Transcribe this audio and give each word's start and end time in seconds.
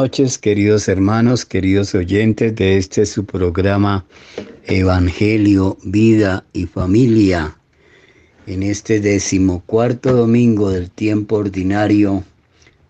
noches, 0.00 0.38
queridos 0.38 0.86
hermanos, 0.86 1.44
queridos 1.44 1.92
oyentes 1.92 2.54
de 2.54 2.76
este 2.76 3.04
su 3.04 3.24
programa 3.24 4.06
Evangelio, 4.62 5.76
Vida 5.82 6.44
y 6.52 6.66
Familia. 6.66 7.56
En 8.46 8.62
este 8.62 9.00
decimocuarto 9.00 10.12
domingo 10.12 10.70
del 10.70 10.88
tiempo 10.88 11.38
ordinario, 11.38 12.22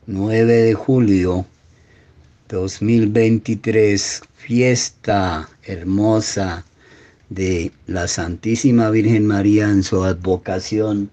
9 0.06 0.52
de 0.52 0.74
julio 0.74 1.46
2023, 2.50 4.20
fiesta 4.36 5.48
hermosa 5.62 6.66
de 7.30 7.72
la 7.86 8.06
Santísima 8.06 8.90
Virgen 8.90 9.26
María 9.26 9.70
en 9.70 9.82
su 9.82 10.04
advocación 10.04 11.10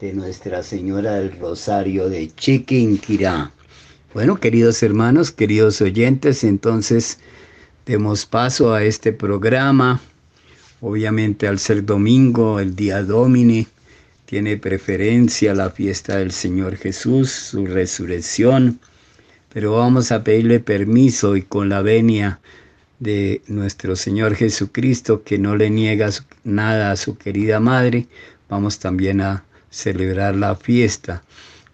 de 0.00 0.12
Nuestra 0.12 0.62
Señora 0.62 1.14
del 1.14 1.38
Rosario 1.38 2.10
de 2.10 2.30
Chiquinquirá. 2.34 3.54
Bueno, 4.12 4.40
queridos 4.40 4.82
hermanos, 4.82 5.30
queridos 5.30 5.80
oyentes, 5.80 6.42
entonces 6.42 7.20
demos 7.86 8.26
paso 8.26 8.74
a 8.74 8.82
este 8.82 9.12
programa. 9.12 10.00
Obviamente 10.80 11.46
al 11.46 11.60
ser 11.60 11.84
domingo, 11.84 12.58
el 12.58 12.74
día 12.74 13.04
domine, 13.04 13.68
tiene 14.26 14.56
preferencia 14.56 15.54
la 15.54 15.70
fiesta 15.70 16.16
del 16.16 16.32
Señor 16.32 16.76
Jesús, 16.76 17.30
su 17.30 17.66
resurrección, 17.66 18.80
pero 19.52 19.76
vamos 19.76 20.10
a 20.10 20.24
pedirle 20.24 20.58
permiso 20.58 21.36
y 21.36 21.42
con 21.42 21.68
la 21.68 21.80
venia 21.80 22.40
de 22.98 23.42
nuestro 23.46 23.94
Señor 23.94 24.34
Jesucristo, 24.34 25.22
que 25.22 25.38
no 25.38 25.54
le 25.54 25.70
niega 25.70 26.10
nada 26.42 26.90
a 26.90 26.96
su 26.96 27.16
querida 27.16 27.60
madre, 27.60 28.08
vamos 28.48 28.80
también 28.80 29.20
a 29.20 29.44
celebrar 29.70 30.34
la 30.34 30.56
fiesta 30.56 31.22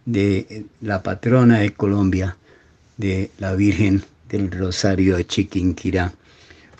de 0.06 0.65
la 0.81 1.03
patrona 1.03 1.59
de 1.59 1.72
Colombia, 1.72 2.37
de 2.97 3.31
la 3.39 3.55
Virgen 3.55 4.03
del 4.28 4.50
Rosario 4.50 5.17
de 5.17 5.27
Chiquinquirá. 5.27 6.12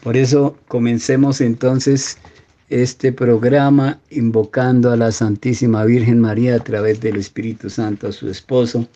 Por 0.03 0.16
eso 0.16 0.56
comencemos 0.69 1.41
entonces 1.41 2.19
este 2.69 3.12
programa 3.12 4.00
invocando 4.10 4.91
a 4.91 4.97
la 4.97 5.12
Santísima 5.12 5.84
Virgen 5.84 6.20
María 6.20 6.56
a 6.56 6.60
través 6.60 7.00
del 7.00 7.16
Espíritu 7.16 7.70
Santo 7.70 8.09
a 8.09 8.12
su 8.12 8.28
esposo. 8.28 8.88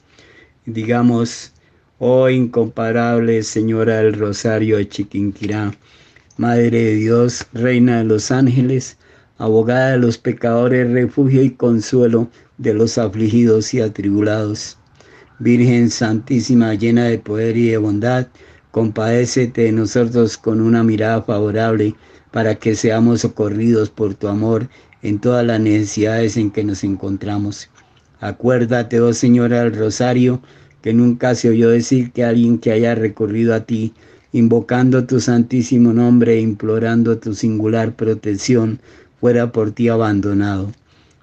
Digamos, 0.67 1.53
oh 1.99 2.29
incomparable 2.29 3.43
Señora 3.43 3.99
del 3.99 4.15
Rosario 4.15 4.77
de 4.77 4.89
Chiquinquirá, 4.89 5.75
Madre 6.37 6.71
de 6.71 6.95
Dios, 6.95 7.47
Reina 7.53 7.99
de 7.99 8.05
los 8.05 8.31
ángeles, 8.31 8.97
abogada 9.41 9.93
de 9.93 9.99
los 9.99 10.19
pecadores, 10.19 10.93
refugio 10.93 11.43
y 11.43 11.49
consuelo 11.49 12.29
de 12.59 12.75
los 12.75 12.99
afligidos 12.99 13.73
y 13.73 13.81
atribulados. 13.81 14.77
Virgen 15.39 15.89
Santísima, 15.89 16.75
llena 16.75 17.07
de 17.07 17.19
poder 17.19 17.57
y 17.57 17.71
de 17.71 17.79
bondad, 17.79 18.27
compadécete 18.71 19.63
de 19.63 19.73
nosotros 19.73 20.37
con 20.37 20.61
una 20.61 20.85
mirada 20.85 21.23
favorable 21.23 21.95
para 22.31 22.57
que 22.57 22.75
seamos 22.75 23.23
socorridos 23.23 23.89
por 23.89 24.13
tu 24.13 24.29
amor 24.29 24.69
en 25.01 25.19
todas 25.19 25.47
las 25.47 25.59
necesidades 25.59 26.37
en 26.37 26.51
que 26.51 26.63
nos 26.63 26.85
encontramos. 26.85 27.71
Acuérdate, 28.21 29.01
oh 29.01 29.15
Señora 29.15 29.65
del 29.65 29.75
Rosario, 29.75 30.43
que 30.83 30.93
nunca 30.93 31.35
se 31.35 31.49
oyó 31.49 31.71
decir 31.71 32.13
que 32.13 32.25
alguien 32.25 32.59
que 32.59 32.73
haya 32.73 32.95
recorrido 32.95 33.55
a 33.55 33.61
ti, 33.61 33.95
invocando 34.33 35.07
tu 35.07 35.19
santísimo 35.19 35.95
nombre 35.95 36.35
e 36.35 36.41
implorando 36.41 37.17
tu 37.17 37.35
singular 37.35 37.97
protección, 37.97 38.81
fuera 39.21 39.53
por 39.53 39.73
ti 39.73 39.89
abandonado. 39.89 40.73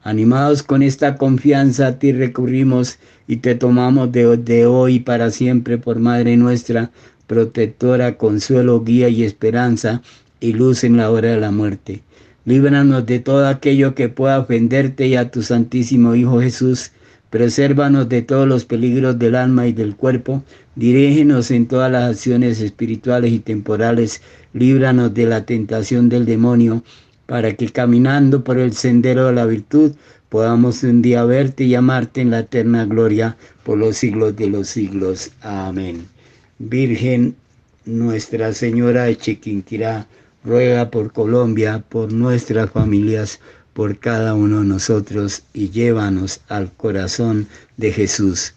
Animados 0.03 0.63
con 0.63 0.83
esta 0.83 1.15
confianza, 1.15 1.87
a 1.87 1.99
ti 1.99 2.11
recurrimos 2.11 2.99
y 3.27 3.37
te 3.37 3.55
tomamos 3.55 4.11
de, 4.11 4.37
de 4.37 4.65
hoy 4.65 4.99
para 4.99 5.31
siempre 5.31 5.77
por 5.77 5.99
Madre 5.99 6.37
nuestra, 6.37 6.91
protectora, 7.27 8.17
consuelo, 8.17 8.81
guía 8.83 9.09
y 9.09 9.23
esperanza 9.23 10.01
y 10.39 10.53
luz 10.53 10.83
en 10.83 10.97
la 10.97 11.11
hora 11.11 11.31
de 11.31 11.41
la 11.41 11.51
muerte. 11.51 12.03
Líbranos 12.45 13.05
de 13.05 13.19
todo 13.19 13.45
aquello 13.47 13.93
que 13.95 14.07
pueda 14.07 14.39
ofenderte 14.39 15.07
y 15.07 15.15
a 15.15 15.29
tu 15.29 15.41
Santísimo 15.41 16.15
Hijo 16.15 16.39
Jesús. 16.39 16.91
Presérvanos 17.29 18.07
de 18.07 18.21
todos 18.21 18.47
los 18.47 18.63
peligros 18.63 19.19
del 19.19 19.35
alma 19.35 19.67
y 19.67 19.73
del 19.73 19.97
cuerpo. 19.97 20.41
Dirígenos 20.75 21.51
en 21.51 21.67
todas 21.67 21.91
las 21.91 22.09
acciones 22.09 22.61
espirituales 22.61 23.33
y 23.33 23.39
temporales. 23.39 24.21
Líbranos 24.53 25.13
de 25.13 25.25
la 25.25 25.45
tentación 25.45 26.07
del 26.07 26.25
demonio 26.25 26.83
para 27.27 27.53
que 27.53 27.69
caminando 27.69 28.43
por 28.43 28.57
el 28.57 28.73
sendero 28.73 29.27
de 29.27 29.33
la 29.33 29.45
virtud 29.45 29.93
podamos 30.29 30.83
un 30.83 31.01
día 31.01 31.23
verte 31.25 31.65
y 31.65 31.75
amarte 31.75 32.21
en 32.21 32.31
la 32.31 32.39
eterna 32.39 32.85
gloria 32.85 33.37
por 33.63 33.77
los 33.77 33.97
siglos 33.97 34.35
de 34.35 34.47
los 34.47 34.69
siglos. 34.69 35.31
Amén. 35.41 36.07
Virgen 36.57 37.35
Nuestra 37.85 38.51
Señora 38.51 39.03
de 39.03 39.17
Chiquinquirá, 39.17 40.07
ruega 40.43 40.89
por 40.89 41.13
Colombia, 41.13 41.83
por 41.87 42.11
nuestras 42.11 42.71
familias, 42.71 43.39
por 43.73 43.99
cada 43.99 44.33
uno 44.33 44.61
de 44.61 44.65
nosotros 44.65 45.43
y 45.53 45.69
llévanos 45.69 46.41
al 46.49 46.71
corazón 46.73 47.47
de 47.77 47.93
Jesús. 47.93 48.53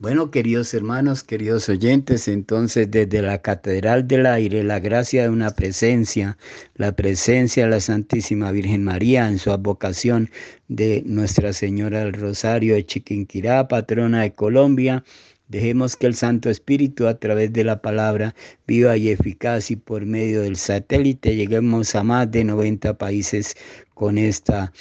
Bueno, 0.00 0.30
queridos 0.30 0.72
hermanos, 0.72 1.22
queridos 1.22 1.68
oyentes, 1.68 2.26
entonces 2.26 2.90
desde 2.90 3.20
la 3.20 3.42
Catedral 3.42 4.08
del 4.08 4.24
Aire, 4.24 4.64
la 4.64 4.80
gracia 4.80 5.24
de 5.24 5.28
una 5.28 5.50
presencia, 5.50 6.38
la 6.74 6.92
presencia 6.96 7.64
de 7.64 7.70
la 7.70 7.80
Santísima 7.80 8.50
Virgen 8.50 8.82
María 8.82 9.28
en 9.28 9.38
su 9.38 9.52
advocación 9.52 10.30
de 10.68 11.02
Nuestra 11.04 11.52
Señora 11.52 11.98
del 11.98 12.14
Rosario 12.14 12.76
de 12.76 12.86
Chiquinquirá, 12.86 13.68
patrona 13.68 14.22
de 14.22 14.32
Colombia, 14.32 15.04
Dejemos 15.48 15.96
que 15.96 16.06
el 16.06 16.14
Santo 16.14 16.48
Espíritu 16.48 17.06
a 17.06 17.18
través 17.18 17.52
de 17.52 17.64
la 17.64 17.82
palabra 17.82 18.34
viva 18.66 18.96
y 18.96 19.10
eficaz 19.10 19.70
y 19.70 19.76
por 19.76 20.06
medio 20.06 20.40
del 20.42 20.56
satélite 20.56 21.36
lleguemos 21.36 21.94
a 21.94 22.04
más 22.04 22.30
de 22.30 22.44
90 22.44 22.96
países 22.96 23.54
con 23.92 24.16
esta 24.16 24.72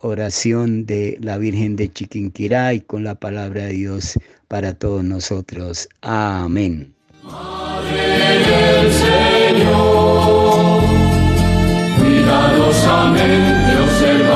oración 0.00 0.84
de 0.84 1.16
la 1.20 1.38
Virgen 1.38 1.76
de 1.76 1.90
Chiquinquirá 1.90 2.74
y 2.74 2.80
con 2.80 3.04
la 3.04 3.14
palabra 3.14 3.66
de 3.66 3.72
Dios 3.72 4.18
para 4.50 4.74
todos 4.74 5.04
nosotros. 5.04 5.88
Amén. 6.02 6.92
Madre 7.22 8.40
del 8.48 8.92
Señor, 8.92 10.82
cuidadosamente 12.00 13.78
observabas 13.78 14.29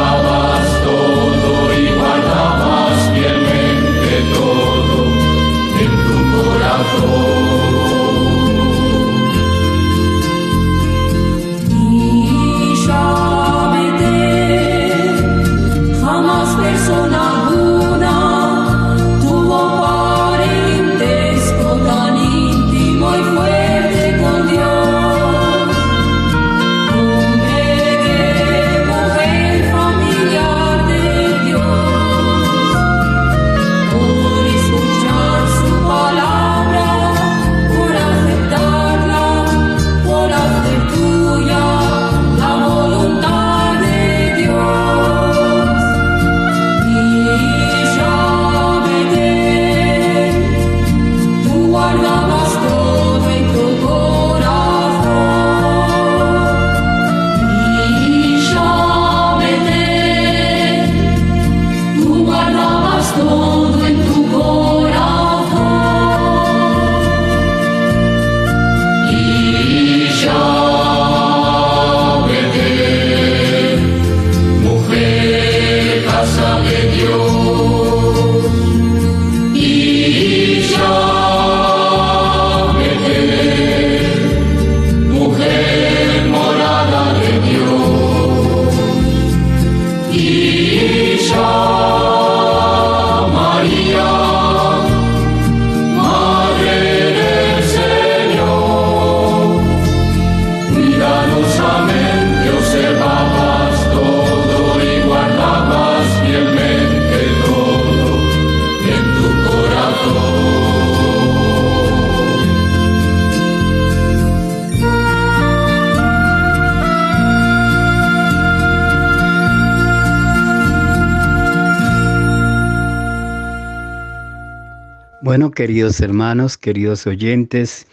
Bueno, 125.34 125.50
queridos 125.50 125.98
hermanos, 125.98 126.56
queridos 126.56 127.08
oyentes, 127.08 127.88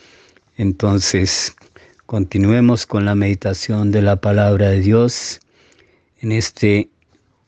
entonces 0.58 1.56
continuemos 2.06 2.86
con 2.86 3.04
la 3.04 3.16
meditación 3.16 3.92
de 3.92 4.04
la 4.04 4.18
palabra 4.18 4.70
de 4.70 4.82
Dios 4.82 5.40
en 6.20 6.34
este 6.34 6.92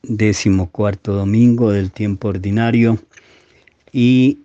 decimocuarto 0.02 1.12
domingo 1.12 1.70
del 1.70 1.92
tiempo 1.92 2.26
ordinario 2.26 2.98
y 3.92 4.40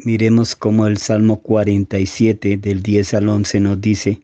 miremos 0.00 0.54
cómo 0.54 0.86
el 0.86 0.98
Salmo 0.98 1.40
47 1.40 2.58
del 2.58 2.82
10 2.82 3.14
al 3.14 3.30
11 3.30 3.60
nos 3.60 3.80
dice, 3.80 4.20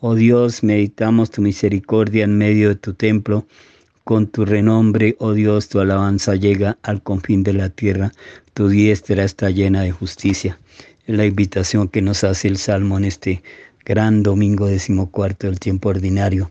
Oh 0.00 0.14
Dios, 0.14 0.62
meditamos 0.62 1.30
tu 1.30 1.40
misericordia 1.40 2.24
en 2.24 2.36
medio 2.36 2.68
de 2.68 2.76
tu 2.76 2.92
templo, 2.92 3.46
con 4.04 4.26
tu 4.26 4.44
renombre, 4.44 5.16
oh 5.18 5.32
Dios, 5.32 5.70
tu 5.70 5.80
alabanza 5.80 6.34
llega 6.34 6.76
al 6.82 7.02
confín 7.02 7.42
de 7.42 7.52
la 7.54 7.68
tierra, 7.70 8.12
tu 8.58 8.66
diestra 8.66 9.22
está 9.22 9.50
llena 9.50 9.82
de 9.82 9.92
justicia. 9.92 10.58
Es 11.06 11.16
la 11.16 11.24
invitación 11.24 11.86
que 11.86 12.02
nos 12.02 12.24
hace 12.24 12.48
el 12.48 12.56
Salmo 12.56 12.98
en 12.98 13.04
este 13.04 13.40
gran 13.84 14.24
domingo 14.24 14.66
decimocuarto 14.66 15.46
del 15.46 15.60
tiempo 15.60 15.90
ordinario. 15.90 16.50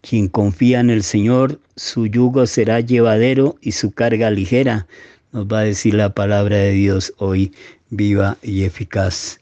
Quien 0.00 0.28
confía 0.28 0.80
en 0.80 0.88
el 0.88 1.02
Señor, 1.02 1.60
su 1.76 2.06
yugo 2.06 2.46
será 2.46 2.80
llevadero 2.80 3.56
y 3.60 3.72
su 3.72 3.90
carga 3.90 4.30
ligera, 4.30 4.86
nos 5.32 5.46
va 5.46 5.58
a 5.58 5.64
decir 5.64 5.92
la 5.92 6.14
palabra 6.14 6.56
de 6.56 6.70
Dios 6.70 7.12
hoy, 7.18 7.52
viva 7.90 8.38
y 8.42 8.62
eficaz. 8.62 9.38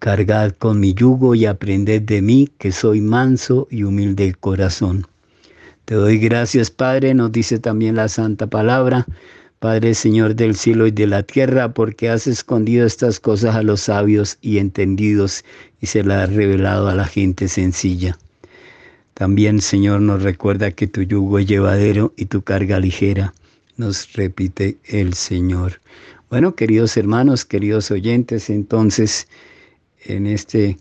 Cargad 0.00 0.50
con 0.50 0.80
mi 0.80 0.94
yugo 0.94 1.36
y 1.36 1.46
aprended 1.46 2.02
de 2.02 2.22
mí, 2.22 2.50
que 2.58 2.72
soy 2.72 3.00
manso 3.00 3.68
y 3.70 3.84
humilde 3.84 4.26
de 4.26 4.34
corazón. 4.34 5.06
Te 5.84 5.94
doy 5.94 6.18
gracias, 6.18 6.72
Padre, 6.72 7.14
nos 7.14 7.30
dice 7.30 7.60
también 7.60 7.94
la 7.94 8.08
santa 8.08 8.48
palabra. 8.48 9.06
Padre 9.66 9.94
Señor 9.94 10.36
del 10.36 10.54
cielo 10.54 10.86
y 10.86 10.92
de 10.92 11.08
la 11.08 11.24
tierra, 11.24 11.74
porque 11.74 12.08
has 12.08 12.28
escondido 12.28 12.86
estas 12.86 13.18
cosas 13.18 13.56
a 13.56 13.64
los 13.64 13.80
sabios 13.80 14.38
y 14.40 14.58
entendidos 14.58 15.44
y 15.80 15.86
se 15.86 16.04
las 16.04 16.28
has 16.28 16.36
revelado 16.36 16.86
a 16.86 16.94
la 16.94 17.04
gente 17.04 17.48
sencilla. 17.48 18.16
También, 19.14 19.60
Señor, 19.60 20.02
nos 20.02 20.22
recuerda 20.22 20.70
que 20.70 20.86
tu 20.86 21.02
yugo 21.02 21.40
es 21.40 21.46
llevadero 21.46 22.14
y 22.16 22.26
tu 22.26 22.42
carga 22.42 22.78
ligera, 22.78 23.34
nos 23.76 24.12
repite 24.12 24.76
el 24.84 25.14
Señor. 25.14 25.80
Bueno, 26.30 26.54
queridos 26.54 26.96
hermanos, 26.96 27.44
queridos 27.44 27.90
oyentes, 27.90 28.48
entonces, 28.50 29.26
en 30.04 30.28
este 30.28 30.76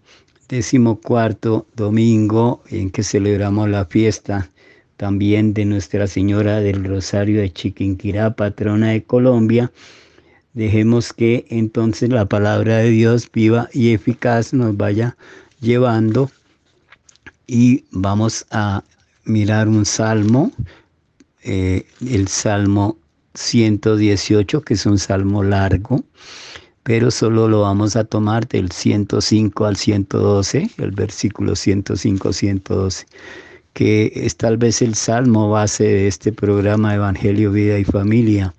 decimocuarto 0.47 1.65
domingo 1.75 2.61
en 2.69 2.91
que 2.91 3.01
celebramos 3.01 3.67
la 3.67 3.85
fiesta 3.85 4.51
también 4.97 5.53
de 5.53 5.65
Nuestra 5.65 6.07
Señora 6.07 6.59
del 6.61 6.83
Rosario 6.83 7.41
de 7.41 7.51
Chiquinquirá, 7.51 8.35
patrona 8.35 8.91
de 8.91 9.03
Colombia, 9.03 9.71
dejemos 10.53 11.11
que 11.11 11.45
entonces 11.49 12.09
la 12.09 12.25
palabra 12.25 12.77
de 12.77 12.89
Dios 12.89 13.29
viva 13.31 13.69
y 13.73 13.93
eficaz 13.93 14.53
nos 14.53 14.75
vaya 14.77 15.17
llevando. 15.59 16.31
Y 17.47 17.85
vamos 17.91 18.45
a 18.49 18.83
mirar 19.25 19.67
un 19.67 19.85
salmo, 19.85 20.51
eh, 21.43 21.85
el 22.09 22.27
salmo 22.27 22.97
118, 23.35 24.61
que 24.61 24.73
es 24.73 24.85
un 24.85 24.97
salmo 24.97 25.43
largo, 25.43 26.03
pero 26.83 27.11
solo 27.11 27.47
lo 27.47 27.61
vamos 27.61 27.95
a 27.95 28.05
tomar 28.05 28.47
del 28.47 28.71
105 28.71 29.65
al 29.65 29.75
112, 29.75 30.69
el 30.77 30.91
versículo 30.91 31.55
105 31.55 32.33
112 32.33 33.05
que 33.75 34.09
es 34.15 34.37
tal 34.37 34.55
vez 34.55 34.81
el 34.81 34.95
salmo 34.95 35.49
base 35.49 35.83
de 35.83 36.07
este 36.07 36.31
programa 36.31 36.95
Evangelio, 36.95 37.51
Vida 37.51 37.77
y 37.77 37.83
Familia. 37.83 38.55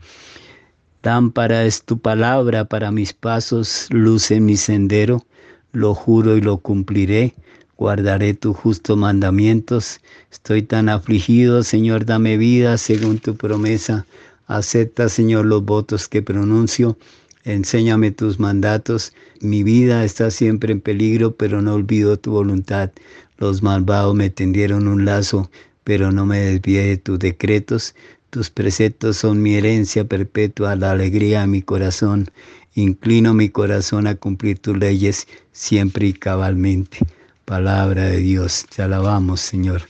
Lámpara 1.02 1.64
es 1.64 1.82
tu 1.84 1.98
palabra 1.98 2.66
para 2.66 2.90
mis 2.90 3.14
pasos, 3.14 3.86
luz 3.90 4.30
en 4.30 4.44
mi 4.44 4.58
sendero, 4.58 5.24
lo 5.72 5.94
juro 5.94 6.36
y 6.36 6.42
lo 6.42 6.58
cumpliré, 6.58 7.32
guardaré 7.78 8.34
tus 8.34 8.56
justos 8.56 8.98
mandamientos. 8.98 10.02
Estoy 10.30 10.62
tan 10.62 10.90
afligido, 10.90 11.62
Señor, 11.62 12.04
dame 12.04 12.36
vida 12.36 12.76
según 12.76 13.18
tu 13.18 13.36
promesa. 13.36 14.04
Acepta, 14.48 15.08
Señor, 15.08 15.46
los 15.46 15.64
votos 15.64 16.08
que 16.08 16.20
pronuncio. 16.20 16.98
Enséñame 17.44 18.10
tus 18.10 18.38
mandatos. 18.38 19.14
Mi 19.40 19.62
vida 19.62 20.04
está 20.04 20.30
siempre 20.30 20.72
en 20.72 20.82
peligro, 20.82 21.36
pero 21.36 21.62
no 21.62 21.74
olvido 21.74 22.18
tu 22.18 22.32
voluntad. 22.32 22.90
Los 23.38 23.62
malvados 23.62 24.14
me 24.14 24.30
tendieron 24.30 24.88
un 24.88 25.04
lazo, 25.04 25.50
pero 25.84 26.10
no 26.10 26.24
me 26.24 26.38
desvié 26.40 26.82
de 26.84 26.96
tus 26.96 27.18
decretos. 27.18 27.94
Tus 28.30 28.50
preceptos 28.50 29.18
son 29.18 29.42
mi 29.42 29.54
herencia 29.54 30.04
perpetua, 30.04 30.76
la 30.76 30.92
alegría 30.92 31.42
de 31.42 31.46
mi 31.46 31.62
corazón. 31.62 32.30
Inclino 32.74 33.34
mi 33.34 33.48
corazón 33.48 34.06
a 34.06 34.14
cumplir 34.14 34.58
tus 34.58 34.76
leyes 34.76 35.26
siempre 35.52 36.08
y 36.08 36.12
cabalmente. 36.12 36.98
Palabra 37.44 38.04
de 38.04 38.18
Dios, 38.18 38.66
te 38.74 38.82
alabamos, 38.82 39.40
Señor. 39.40 39.82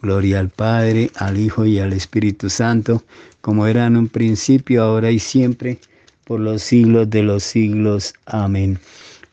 Gloria 0.00 0.40
al 0.40 0.48
Padre, 0.48 1.10
al 1.14 1.38
Hijo 1.38 1.64
y 1.64 1.78
al 1.78 1.92
Espíritu 1.92 2.50
Santo, 2.50 3.04
como 3.40 3.66
era 3.66 3.86
en 3.86 3.96
un 3.96 4.08
principio, 4.08 4.82
ahora 4.82 5.12
y 5.12 5.20
siempre, 5.20 5.78
por 6.24 6.40
los 6.40 6.62
siglos 6.62 7.08
de 7.10 7.22
los 7.22 7.44
siglos. 7.44 8.14
Amén. 8.26 8.80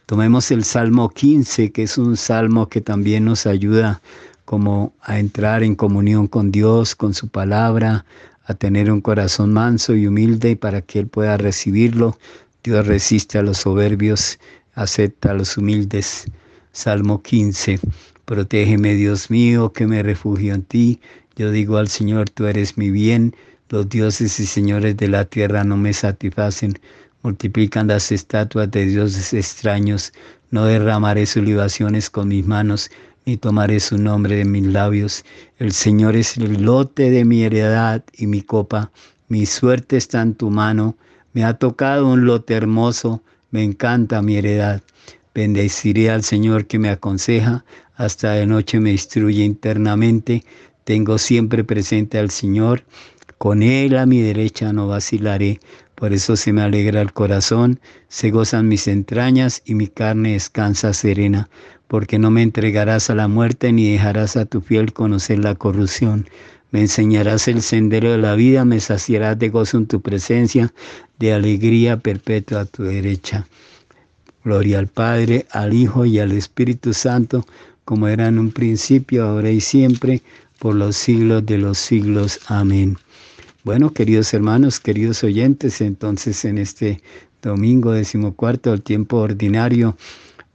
Tomemos 0.10 0.50
el 0.50 0.64
Salmo 0.64 1.08
15, 1.10 1.72
que 1.72 1.84
es 1.84 2.00
un 2.00 2.18
salmo 2.18 2.68
que 2.68 2.82
también 2.82 3.26
nos 3.26 3.46
ayuda 3.46 4.02
como 4.44 4.92
a 5.04 5.20
entrar 5.20 5.62
en 5.62 5.76
comunión 5.76 6.28
con 6.28 6.52
Dios, 6.52 6.96
con 6.96 7.14
su 7.14 7.28
palabra, 7.28 8.06
a 8.46 8.56
tener 8.56 8.92
un 8.92 9.02
corazón 9.02 9.54
manso 9.54 9.94
y 9.94 10.08
humilde 10.08 10.56
para 10.56 10.82
que 10.82 10.98
Él 10.98 11.06
pueda 11.06 11.38
recibirlo. 11.38 12.18
Dios 12.64 12.88
resiste 12.88 13.38
a 13.38 13.44
los 13.44 13.60
soberbios, 13.60 14.40
acepta 14.74 15.30
a 15.30 15.36
los 15.36 15.56
humildes. 15.58 16.26
Salmo 16.72 17.22
15. 17.22 17.80
Protégeme, 18.26 18.96
Dios 18.96 19.30
mío, 19.30 19.72
que 19.74 19.86
me 19.86 20.02
refugio 20.02 20.56
en 20.56 20.64
ti. 20.64 21.00
Yo 21.36 21.52
digo 21.52 21.78
al 21.78 21.88
Señor, 21.88 22.32
tú 22.32 22.48
eres 22.48 22.80
mi 22.80 22.90
bien. 22.90 23.36
Los 23.70 23.88
dioses 23.88 24.40
y 24.40 24.48
señores 24.48 24.98
de 24.98 25.08
la 25.08 25.26
tierra 25.26 25.64
no 25.64 25.78
me 25.78 25.94
satisfacen. 25.94 26.80
Multiplican 27.22 27.88
las 27.88 28.12
estatuas 28.12 28.72
de 28.72 28.86
dioses 28.86 29.34
extraños. 29.34 30.14
No 30.52 30.66
derramaré 30.66 31.26
sus 31.26 31.44
libaciones 31.44 32.10
con 32.10 32.30
mis 32.30 32.46
manos 32.46 32.90
y 33.26 33.38
tomaré 33.38 33.80
su 33.80 33.98
nombre 33.98 34.38
de 34.38 34.46
mis 34.46 34.66
labios. 34.66 35.26
El 35.58 35.74
Señor 35.74 36.16
es 36.16 36.38
el 36.38 36.64
lote 36.64 37.12
de 37.12 37.26
mi 37.26 37.44
heredad 37.44 38.04
y 38.18 38.26
mi 38.28 38.42
copa. 38.42 38.92
Mi 39.28 39.46
suerte 39.46 39.98
está 39.98 40.22
en 40.22 40.34
tu 40.34 40.50
mano. 40.50 40.96
Me 41.34 41.44
ha 41.44 41.54
tocado 41.54 42.08
un 42.08 42.26
lote 42.26 42.54
hermoso. 42.54 43.22
Me 43.52 43.64
encanta 43.64 44.22
mi 44.22 44.38
heredad. 44.38 44.82
Bendeciré 45.36 46.10
al 46.10 46.24
Señor 46.24 46.68
que 46.68 46.80
me 46.80 46.90
aconseja. 46.90 47.66
Hasta 47.96 48.32
de 48.32 48.46
noche 48.46 48.80
me 48.80 48.92
instruye 48.92 49.44
internamente. 49.44 50.46
Tengo 50.86 51.18
siempre 51.18 51.64
presente 51.64 52.18
al 52.18 52.32
Señor. 52.32 52.84
Con 53.38 53.62
Él 53.62 53.98
a 53.98 54.06
mi 54.06 54.22
derecha 54.22 54.74
no 54.74 54.88
vacilaré. 54.88 55.60
Por 56.00 56.14
eso 56.14 56.38
se 56.38 56.54
me 56.54 56.62
alegra 56.62 57.02
el 57.02 57.12
corazón, 57.12 57.82
se 58.08 58.32
gozan 58.32 58.70
mis 58.70 58.88
entrañas 58.88 59.62
y 59.66 59.76
mi 59.76 59.88
carne 59.88 60.32
descansa 60.32 60.94
serena, 60.94 61.50
porque 61.90 62.18
no 62.18 62.32
me 62.32 62.42
entregarás 62.42 63.10
a 63.10 63.16
la 63.16 63.28
muerte 63.28 63.74
ni 63.74 63.92
dejarás 63.92 64.38
a 64.38 64.46
tu 64.46 64.62
fiel 64.62 64.94
conocer 64.94 65.40
la 65.40 65.56
corrupción. 65.56 66.30
Me 66.72 66.80
enseñarás 66.80 67.50
el 67.50 67.62
sendero 67.62 68.14
de 68.14 68.18
la 68.18 68.36
vida, 68.36 68.64
me 68.64 68.80
saciarás 68.80 69.38
de 69.40 69.50
gozo 69.50 69.76
en 69.76 69.88
tu 69.88 70.00
presencia, 70.00 70.74
de 71.18 71.34
alegría 71.34 71.98
perpetua 71.98 72.62
a 72.62 72.66
tu 72.66 72.84
derecha. 72.84 73.46
Gloria 74.46 74.80
al 74.80 74.88
Padre, 74.88 75.48
al 75.52 75.74
Hijo 75.74 76.06
y 76.06 76.20
al 76.20 76.32
Espíritu 76.32 76.94
Santo, 76.94 77.46
como 77.84 78.08
era 78.08 78.30
en 78.30 78.40
un 78.40 78.52
principio, 78.52 79.26
ahora 79.26 79.52
y 79.52 79.60
siempre, 79.60 80.22
por 80.60 80.76
los 80.76 80.96
siglos 80.96 81.46
de 81.46 81.58
los 81.58 81.78
siglos. 81.78 82.40
Amén. 82.48 82.98
Bueno, 83.66 83.94
queridos 83.94 84.34
hermanos, 84.34 84.80
queridos 84.80 85.22
oyentes, 85.22 85.82
entonces 85.82 86.46
en 86.46 86.58
este 86.58 87.02
domingo 87.42 87.92
decimocuarto 87.92 88.72
del 88.72 88.82
tiempo 88.82 89.18
ordinario, 89.18 89.98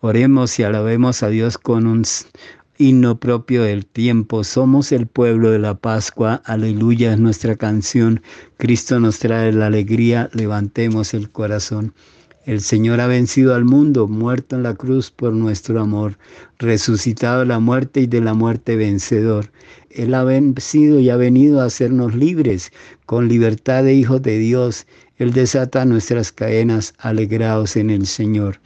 oremos 0.00 0.58
y 0.58 0.62
alabemos 0.62 1.22
a 1.22 1.28
Dios 1.28 1.58
con 1.58 1.86
un 1.86 2.04
himno 2.78 3.20
propio 3.20 3.62
del 3.62 3.84
tiempo. 3.84 4.42
Somos 4.42 4.90
el 4.90 5.06
pueblo 5.06 5.50
de 5.50 5.58
la 5.58 5.74
Pascua, 5.74 6.40
aleluya 6.46 7.12
es 7.12 7.18
nuestra 7.18 7.56
canción. 7.56 8.22
Cristo 8.56 8.98
nos 8.98 9.18
trae 9.18 9.52
la 9.52 9.66
alegría, 9.66 10.30
levantemos 10.32 11.12
el 11.12 11.30
corazón. 11.30 11.92
El 12.46 12.62
Señor 12.62 13.00
ha 13.00 13.06
vencido 13.06 13.54
al 13.54 13.66
mundo, 13.66 14.08
muerto 14.08 14.56
en 14.56 14.62
la 14.62 14.74
cruz 14.74 15.10
por 15.10 15.34
nuestro 15.34 15.78
amor, 15.78 16.18
resucitado 16.58 17.40
de 17.40 17.46
la 17.46 17.58
muerte 17.58 18.00
y 18.00 18.06
de 18.06 18.22
la 18.22 18.32
muerte 18.32 18.76
vencedor. 18.76 19.50
Él 19.94 20.12
ha 20.14 20.24
vencido 20.24 20.98
y 20.98 21.08
ha 21.08 21.16
venido 21.16 21.60
a 21.60 21.66
hacernos 21.66 22.14
libres, 22.14 22.72
con 23.06 23.28
libertad 23.28 23.84
de 23.84 23.94
hijos 23.94 24.20
de 24.22 24.38
Dios. 24.38 24.86
Él 25.18 25.32
desata 25.32 25.84
nuestras 25.84 26.32
cadenas, 26.32 26.94
alegrados 26.98 27.76
en 27.76 27.90
el 27.90 28.06
Señor. 28.06 28.60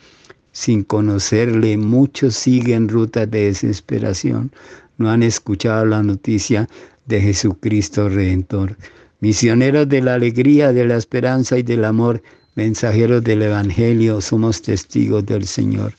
Sin 0.53 0.83
conocerle, 0.83 1.77
muchos 1.77 2.35
siguen 2.35 2.89
rutas 2.89 3.31
de 3.31 3.45
desesperación. 3.45 4.51
No 4.97 5.11
han 5.11 5.23
escuchado 5.23 5.85
la 5.85 6.03
noticia 6.03 6.69
de 7.07 7.21
Jesucristo 7.21 8.09
Redentor. 8.09 8.77
Misioneros 9.21 9.89
de 9.89 10.01
la 10.01 10.15
alegría, 10.15 10.73
de 10.73 10.87
la 10.87 10.97
esperanza 10.97 11.59
y 11.59 11.63
del 11.63 11.85
amor, 11.85 12.23
mensajeros 12.55 13.23
del 13.23 13.43
Evangelio, 13.43 14.21
somos 14.21 14.63
testigos 14.63 15.27
del 15.27 15.47
Señor. 15.47 15.93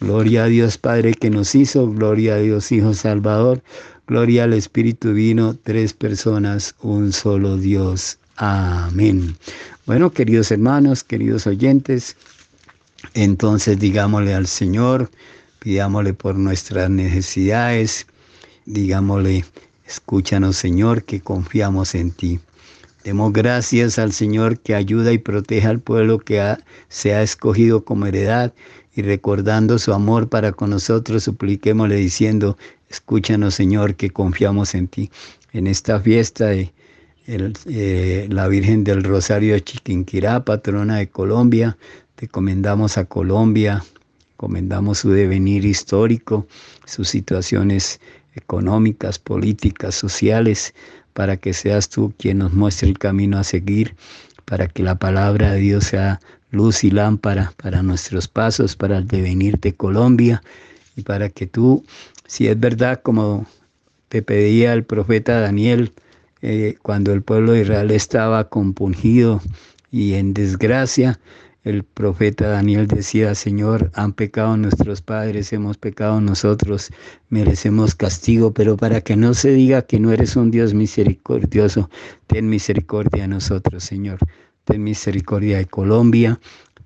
Gloria 0.00 0.44
a 0.44 0.46
Dios 0.46 0.78
Padre 0.78 1.14
que 1.14 1.30
nos 1.30 1.54
hizo, 1.54 1.90
gloria 1.90 2.34
a 2.34 2.38
Dios 2.38 2.70
Hijo 2.70 2.94
Salvador, 2.94 3.62
gloria 4.08 4.44
al 4.44 4.54
Espíritu 4.54 5.12
Vino, 5.12 5.54
tres 5.62 5.92
personas, 5.92 6.74
un 6.80 7.12
solo 7.12 7.58
Dios. 7.58 8.18
Amén. 8.36 9.36
Bueno, 9.84 10.10
queridos 10.10 10.50
hermanos, 10.50 11.04
queridos 11.04 11.46
oyentes, 11.46 12.16
entonces 13.12 13.78
digámosle 13.78 14.34
al 14.34 14.46
Señor, 14.46 15.10
pidámosle 15.58 16.14
por 16.14 16.36
nuestras 16.36 16.88
necesidades, 16.88 18.06
digámosle, 18.64 19.44
escúchanos 19.86 20.56
Señor, 20.56 21.04
que 21.04 21.20
confiamos 21.20 21.94
en 21.94 22.10
ti. 22.10 22.40
Demos 23.04 23.32
gracias 23.32 23.98
al 23.98 24.12
Señor 24.12 24.58
que 24.58 24.74
ayuda 24.74 25.12
y 25.12 25.18
protege 25.18 25.66
al 25.66 25.80
pueblo 25.80 26.18
que 26.18 26.56
se 26.88 27.14
ha 27.14 27.22
escogido 27.22 27.84
como 27.84 28.06
heredad 28.06 28.54
y 28.94 29.02
recordando 29.02 29.78
su 29.78 29.92
amor 29.92 30.28
para 30.28 30.52
con 30.52 30.70
nosotros, 30.70 31.24
supliquémosle 31.24 31.96
diciendo, 31.96 32.56
escúchanos 32.88 33.54
Señor 33.54 33.94
que 33.94 34.10
confiamos 34.10 34.74
en 34.74 34.88
ti. 34.88 35.10
En 35.52 35.66
esta 35.66 36.00
fiesta 36.00 36.46
de 36.46 36.72
eh, 37.26 38.26
la 38.30 38.48
Virgen 38.48 38.84
del 38.84 39.04
Rosario 39.04 39.54
de 39.54 39.62
Chiquinquirá, 39.62 40.44
patrona 40.44 40.96
de 40.96 41.08
Colombia, 41.08 41.76
te 42.14 42.26
comendamos 42.26 42.96
a 42.96 43.04
Colombia, 43.04 43.84
comendamos 44.36 44.98
su 44.98 45.10
devenir 45.10 45.64
histórico, 45.64 46.46
sus 46.86 47.08
situaciones 47.08 48.00
económicas, 48.34 49.18
políticas, 49.18 49.94
sociales, 49.94 50.74
para 51.12 51.36
que 51.36 51.52
seas 51.52 51.88
tú 51.88 52.14
quien 52.18 52.38
nos 52.38 52.52
muestre 52.52 52.88
el 52.88 52.98
camino 52.98 53.38
a 53.38 53.44
seguir, 53.44 53.94
para 54.44 54.68
que 54.68 54.82
la 54.82 54.94
palabra 54.94 55.52
de 55.52 55.60
Dios 55.60 55.84
sea 55.84 56.20
luz 56.50 56.84
y 56.84 56.90
lámpara 56.90 57.52
para 57.62 57.82
nuestros 57.82 58.28
pasos, 58.28 58.76
para 58.76 58.98
el 58.98 59.06
devenir 59.06 59.58
de 59.58 59.74
Colombia 59.74 60.42
y 60.96 61.02
para 61.02 61.28
que 61.28 61.46
tú, 61.46 61.84
si 62.28 62.46
es 62.46 62.60
verdad 62.60 63.00
como 63.02 63.46
te 64.10 64.22
pedía 64.22 64.74
el 64.74 64.84
profeta 64.84 65.40
Daniel, 65.40 65.92
eh, 66.42 66.76
cuando 66.82 67.12
el 67.12 67.22
pueblo 67.22 67.52
de 67.52 67.62
Israel 67.62 67.90
estaba 67.90 68.48
compungido 68.48 69.40
y 69.90 70.12
en 70.14 70.34
desgracia, 70.34 71.18
el 71.64 71.84
profeta 71.84 72.48
Daniel 72.48 72.86
decía, 72.86 73.34
Señor, 73.34 73.90
han 73.94 74.12
pecado 74.12 74.56
nuestros 74.58 75.00
padres, 75.00 75.52
hemos 75.54 75.78
pecado 75.78 76.20
nosotros, 76.20 76.90
merecemos 77.30 77.94
castigo, 77.94 78.52
pero 78.52 78.76
para 78.76 79.00
que 79.00 79.16
no 79.16 79.32
se 79.32 79.50
diga 79.50 79.82
que 79.82 79.98
no 79.98 80.12
eres 80.12 80.36
un 80.36 80.50
Dios 80.50 80.74
misericordioso, 80.74 81.90
ten 82.26 82.48
misericordia 82.48 83.22
de 83.22 83.28
nosotros, 83.28 83.84
Señor. 83.84 84.18
Ten 84.64 84.82
misericordia 84.84 85.56
de 85.56 85.64
Colombia, 85.64 86.38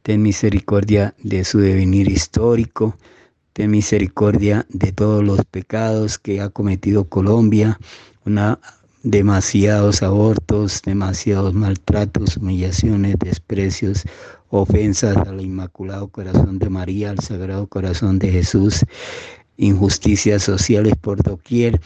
ten 0.02 0.22
misericordia 0.22 1.14
de 1.18 1.44
su 1.44 1.58
devenir 1.58 2.08
histórico, 2.08 2.96
ten 3.52 3.70
misericordia 3.70 4.66
de 4.70 4.92
todos 4.92 5.22
los 5.22 5.44
pecados 5.44 6.18
que 6.18 6.40
ha 6.40 6.48
cometido 6.48 7.08
Colombia, 7.08 7.78
una 8.24 8.58
demasiados 9.02 10.02
abortos, 10.02 10.80
demasiados 10.84 11.54
maltratos, 11.54 12.36
humillaciones, 12.36 13.16
desprecios, 13.18 14.04
ofensas 14.48 15.16
al 15.16 15.40
Inmaculado 15.40 16.08
Corazón 16.08 16.58
de 16.58 16.70
María, 16.70 17.10
al 17.10 17.18
Sagrado 17.18 17.66
Corazón 17.66 18.18
de 18.18 18.30
Jesús, 18.30 18.84
injusticias 19.56 20.42
sociales 20.42 20.94
por 21.00 21.22
doquier. 21.22 21.80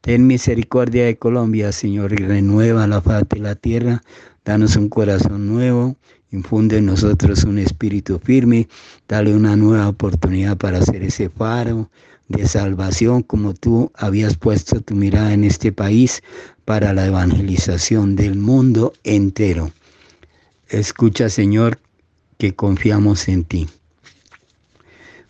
Ten 0.00 0.26
misericordia 0.26 1.04
de 1.04 1.18
Colombia, 1.18 1.72
Señor, 1.72 2.12
y 2.12 2.16
renueva 2.16 2.86
la 2.86 3.00
faz 3.00 3.28
de 3.28 3.38
la 3.38 3.54
tierra. 3.54 4.02
Danos 4.44 4.76
un 4.76 4.88
corazón 4.88 5.46
nuevo, 5.46 5.96
infunde 6.32 6.78
en 6.78 6.86
nosotros 6.86 7.44
un 7.44 7.58
espíritu 7.58 8.18
firme, 8.18 8.68
dale 9.06 9.34
una 9.34 9.54
nueva 9.56 9.88
oportunidad 9.88 10.56
para 10.56 10.78
hacer 10.78 11.02
ese 11.02 11.28
faro 11.28 11.90
de 12.28 12.48
salvación 12.48 13.22
como 13.22 13.54
tú 13.54 13.92
habías 13.94 14.36
puesto 14.36 14.80
tu 14.80 14.94
mirada 14.94 15.32
en 15.32 15.44
este 15.44 15.70
país 15.70 16.22
para 16.64 16.92
la 16.92 17.06
evangelización 17.06 18.16
del 18.16 18.36
mundo 18.36 18.94
entero. 19.04 19.70
Escucha, 20.68 21.28
Señor, 21.28 21.78
que 22.38 22.54
confiamos 22.54 23.28
en 23.28 23.44
ti. 23.44 23.68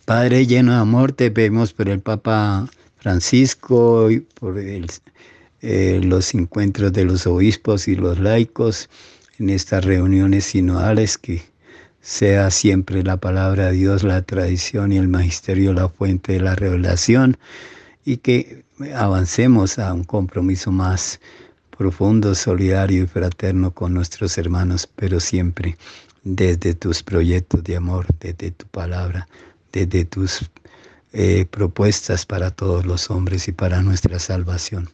Padre 0.05 0.47
lleno 0.47 0.73
de 0.73 0.79
amor, 0.79 1.11
te 1.11 1.31
pedimos 1.31 1.73
por 1.73 1.89
el 1.89 1.99
Papa 1.99 2.69
Francisco 2.97 4.09
y 4.09 4.19
por 4.21 4.57
eh, 4.57 6.01
los 6.03 6.33
encuentros 6.33 6.93
de 6.93 7.05
los 7.05 7.27
obispos 7.27 7.87
y 7.87 7.95
los 7.95 8.19
laicos 8.19 8.89
en 9.39 9.49
estas 9.49 9.83
reuniones 9.85 10.45
sinodales 10.45 11.17
que 11.17 11.41
sea 12.01 12.51
siempre 12.51 13.03
la 13.03 13.17
palabra 13.17 13.67
de 13.67 13.73
Dios, 13.73 14.03
la 14.03 14.21
tradición 14.21 14.91
y 14.91 14.97
el 14.97 15.07
magisterio 15.07 15.73
la 15.73 15.89
fuente 15.89 16.33
de 16.33 16.41
la 16.41 16.55
revelación 16.55 17.37
y 18.05 18.17
que 18.17 18.65
avancemos 18.93 19.79
a 19.79 19.93
un 19.93 20.03
compromiso 20.03 20.71
más 20.71 21.19
profundo, 21.77 22.35
solidario 22.35 23.03
y 23.03 23.07
fraterno 23.07 23.71
con 23.71 23.93
nuestros 23.93 24.37
hermanos, 24.37 24.87
pero 24.95 25.19
siempre 25.19 25.77
desde 26.23 26.73
tus 26.73 27.03
proyectos 27.03 27.63
de 27.63 27.75
amor, 27.75 28.05
desde 28.19 28.51
tu 28.51 28.65
palabra, 28.67 29.27
desde 29.71 30.05
tus 30.05 30.49
eh, 31.13 31.45
propuestas 31.49 32.25
para 32.25 32.51
todos 32.51 32.85
los 32.85 33.09
hombres 33.09 33.47
y 33.47 33.51
para 33.51 33.81
nuestra 33.81 34.19
salvación. 34.19 34.89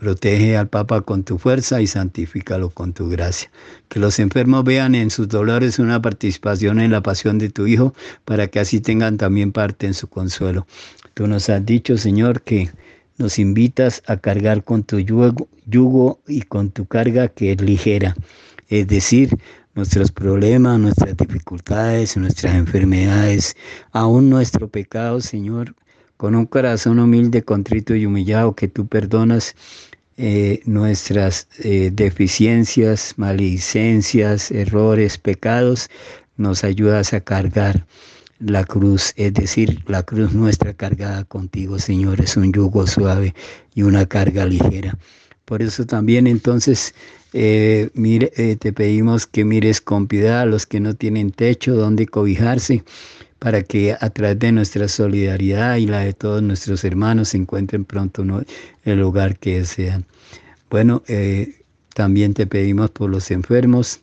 Protege 0.00 0.56
al 0.56 0.66
Papa 0.66 1.02
con 1.02 1.24
tu 1.24 1.36
fuerza 1.36 1.82
y 1.82 1.86
santifícalo 1.86 2.70
con 2.70 2.94
tu 2.94 3.10
gracia. 3.10 3.50
Que 3.88 4.00
los 4.00 4.18
enfermos 4.18 4.64
vean 4.64 4.94
en 4.94 5.10
sus 5.10 5.28
dolores 5.28 5.78
una 5.78 6.00
participación 6.00 6.80
en 6.80 6.90
la 6.90 7.02
pasión 7.02 7.38
de 7.38 7.50
tu 7.50 7.66
Hijo, 7.66 7.92
para 8.24 8.46
que 8.46 8.60
así 8.60 8.80
tengan 8.80 9.18
también 9.18 9.52
parte 9.52 9.86
en 9.86 9.92
su 9.92 10.08
consuelo. 10.08 10.66
Tú 11.12 11.26
nos 11.26 11.50
has 11.50 11.66
dicho, 11.66 11.98
Señor, 11.98 12.40
que 12.40 12.70
nos 13.18 13.38
invitas 13.38 14.02
a 14.06 14.16
cargar 14.16 14.64
con 14.64 14.84
tu 14.84 15.00
yugo, 15.00 16.20
y 16.26 16.42
con 16.42 16.70
tu 16.70 16.86
carga 16.86 17.28
que 17.28 17.52
es 17.52 17.60
ligera. 17.60 18.16
Es 18.68 18.88
decir, 18.88 19.36
nuestros 19.74 20.10
problemas, 20.10 20.80
nuestras 20.80 21.14
dificultades, 21.14 22.16
nuestras 22.16 22.54
enfermedades, 22.54 23.54
aún 23.92 24.30
nuestro 24.30 24.66
pecado, 24.66 25.20
Señor, 25.20 25.74
con 26.16 26.34
un 26.34 26.46
corazón 26.46 26.98
humilde, 26.98 27.42
contrito 27.42 27.94
y 27.94 28.06
humillado, 28.06 28.54
que 28.54 28.68
tú 28.68 28.86
perdonas 28.86 29.54
eh, 30.22 30.60
nuestras 30.66 31.48
eh, 31.60 31.90
deficiencias, 31.90 33.14
maledicencias, 33.16 34.50
errores, 34.50 35.16
pecados, 35.16 35.88
nos 36.36 36.62
ayudas 36.62 37.14
a 37.14 37.22
cargar 37.22 37.86
la 38.38 38.64
cruz, 38.64 39.14
es 39.16 39.32
decir, 39.32 39.82
la 39.86 40.02
cruz 40.02 40.34
nuestra 40.34 40.74
cargada 40.74 41.24
contigo, 41.24 41.78
Señor, 41.78 42.20
es 42.20 42.36
un 42.36 42.52
yugo 42.52 42.86
suave 42.86 43.34
y 43.74 43.80
una 43.80 44.04
carga 44.04 44.44
ligera. 44.44 44.98
Por 45.46 45.62
eso 45.62 45.86
también 45.86 46.26
entonces 46.26 46.94
eh, 47.32 47.88
mire, 47.94 48.56
te 48.56 48.74
pedimos 48.74 49.26
que 49.26 49.46
mires 49.46 49.80
con 49.80 50.06
piedad 50.06 50.40
a 50.40 50.46
los 50.46 50.66
que 50.66 50.80
no 50.80 50.94
tienen 50.96 51.30
techo 51.30 51.74
donde 51.74 52.06
cobijarse, 52.06 52.84
para 53.40 53.62
que 53.62 53.96
a 53.98 54.10
través 54.10 54.38
de 54.38 54.52
nuestra 54.52 54.86
solidaridad 54.86 55.76
y 55.76 55.86
la 55.86 56.00
de 56.00 56.12
todos 56.12 56.42
nuestros 56.42 56.84
hermanos 56.84 57.30
se 57.30 57.38
encuentren 57.38 57.84
pronto 57.84 58.22
el 58.84 59.00
lugar 59.00 59.38
que 59.38 59.60
desean. 59.60 60.04
Bueno, 60.68 61.02
eh, 61.08 61.64
también 61.94 62.34
te 62.34 62.46
pedimos 62.46 62.90
por 62.90 63.10
los 63.10 63.30
enfermos 63.30 64.00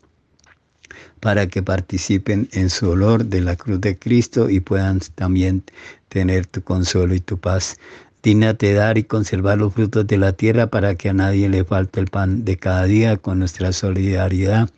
para 1.20 1.48
que 1.48 1.62
participen 1.62 2.50
en 2.52 2.70
su 2.70 2.90
olor 2.90 3.26
de 3.26 3.42
la 3.42 3.56
cruz 3.56 3.80
de 3.80 3.98
Cristo 3.98 4.50
y 4.50 4.60
puedan 4.60 5.00
también 5.16 5.64
tener 6.10 6.48
tu 6.48 6.62
consuelo 6.64 7.14
y 7.14 7.20
tu 7.20 7.38
paz. 7.38 7.78
Dígnate 8.24 8.74
dar 8.74 8.98
y 8.98 9.04
conservar 9.04 9.60
los 9.60 9.74
frutos 9.74 10.08
de 10.08 10.18
la 10.18 10.34
tierra 10.34 10.66
para 10.68 10.96
que 10.96 11.10
a 11.10 11.14
nadie 11.14 11.48
le 11.48 11.64
falte 11.64 12.00
el 12.00 12.08
pan 12.08 12.44
de 12.44 12.58
cada 12.58 12.86
día 12.86 13.18
con 13.18 13.38
nuestra 13.38 13.72
solidaridad 13.72 14.70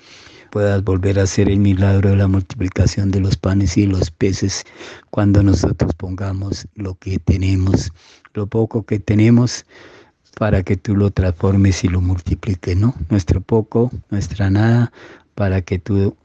puedas 0.51 0.83
volver 0.83 1.19
a 1.19 1.23
hacer 1.23 1.49
el 1.49 1.59
milagro 1.59 2.09
de 2.09 2.15
la 2.17 2.27
multiplicación 2.27 3.11
de 3.11 3.19
los 3.19 3.37
panes 3.37 3.77
y 3.77 3.85
los 3.85 4.11
peces 4.11 4.65
cuando 5.09 5.43
nosotros 5.43 5.93
pongamos 5.95 6.67
lo 6.75 6.95
que 6.95 7.19
tenemos, 7.19 7.91
lo 8.33 8.47
poco 8.47 8.83
que 8.83 8.99
tenemos, 8.99 9.65
para 10.37 10.63
que 10.63 10.77
tú 10.77 10.95
lo 10.95 11.11
transformes 11.11 11.83
y 11.83 11.89
lo 11.89 12.01
multipliques, 12.01 12.77
¿no? 12.77 12.95
Nuestro 13.09 13.41
poco, 13.41 13.91
nuestra 14.09 14.49
nada, 14.49 14.91
para 15.35 15.61
que 15.61 15.79
tú 15.79 16.15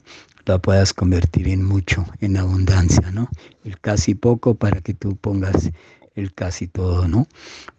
la 0.46 0.58
puedas 0.58 0.92
convertir 0.92 1.48
en 1.48 1.64
mucho, 1.64 2.06
en 2.20 2.36
abundancia, 2.36 3.10
¿no? 3.10 3.28
El 3.64 3.78
casi 3.80 4.14
poco 4.14 4.54
para 4.54 4.80
que 4.80 4.94
tú 4.94 5.16
pongas 5.16 5.70
el 6.14 6.32
casi 6.32 6.68
todo, 6.68 7.08
¿no? 7.08 7.26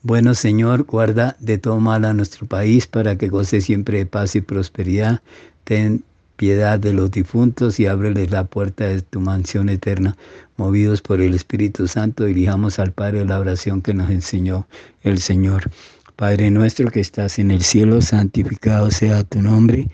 Bueno, 0.02 0.34
Señor, 0.34 0.84
guarda 0.84 1.36
de 1.40 1.58
todo 1.58 1.80
mal 1.80 2.06
a 2.06 2.14
nuestro 2.14 2.48
país 2.48 2.88
para 2.88 3.18
que 3.18 3.30
goce 3.30 3.62
siempre 3.62 4.00
de 4.00 4.06
paz 4.06 4.36
y 4.36 4.42
prosperidad. 4.42 5.22
Ten 5.64 6.04
piedad 6.36 6.80
de 6.80 6.94
los 6.94 7.12
difuntos 7.12 7.80
y 7.80 7.86
ábreles 7.86 8.32
la 8.32 8.46
puerta 8.46 8.86
de 8.86 9.02
tu 9.02 9.20
mansión 9.20 9.70
eterna. 9.70 10.16
Movidos 10.58 11.02
por 11.02 11.22
el 11.22 11.34
Espíritu 11.34 11.88
Santo, 11.88 12.26
dirijamos 12.26 12.80
al 12.80 12.92
Padre 12.92 13.26
la 13.26 13.40
oración 13.40 13.82
que 13.82 13.94
nos 13.94 14.10
enseñó 14.10 14.68
el 15.02 15.20
Señor. 15.20 15.70
Padre 16.16 16.50
nuestro 16.50 16.90
que 16.92 17.02
estás 17.02 17.40
en 17.40 17.52
el 17.52 17.62
cielo, 17.62 18.02
santificado 18.02 18.90
sea 18.90 19.24
tu 19.24 19.42
nombre. 19.42 19.88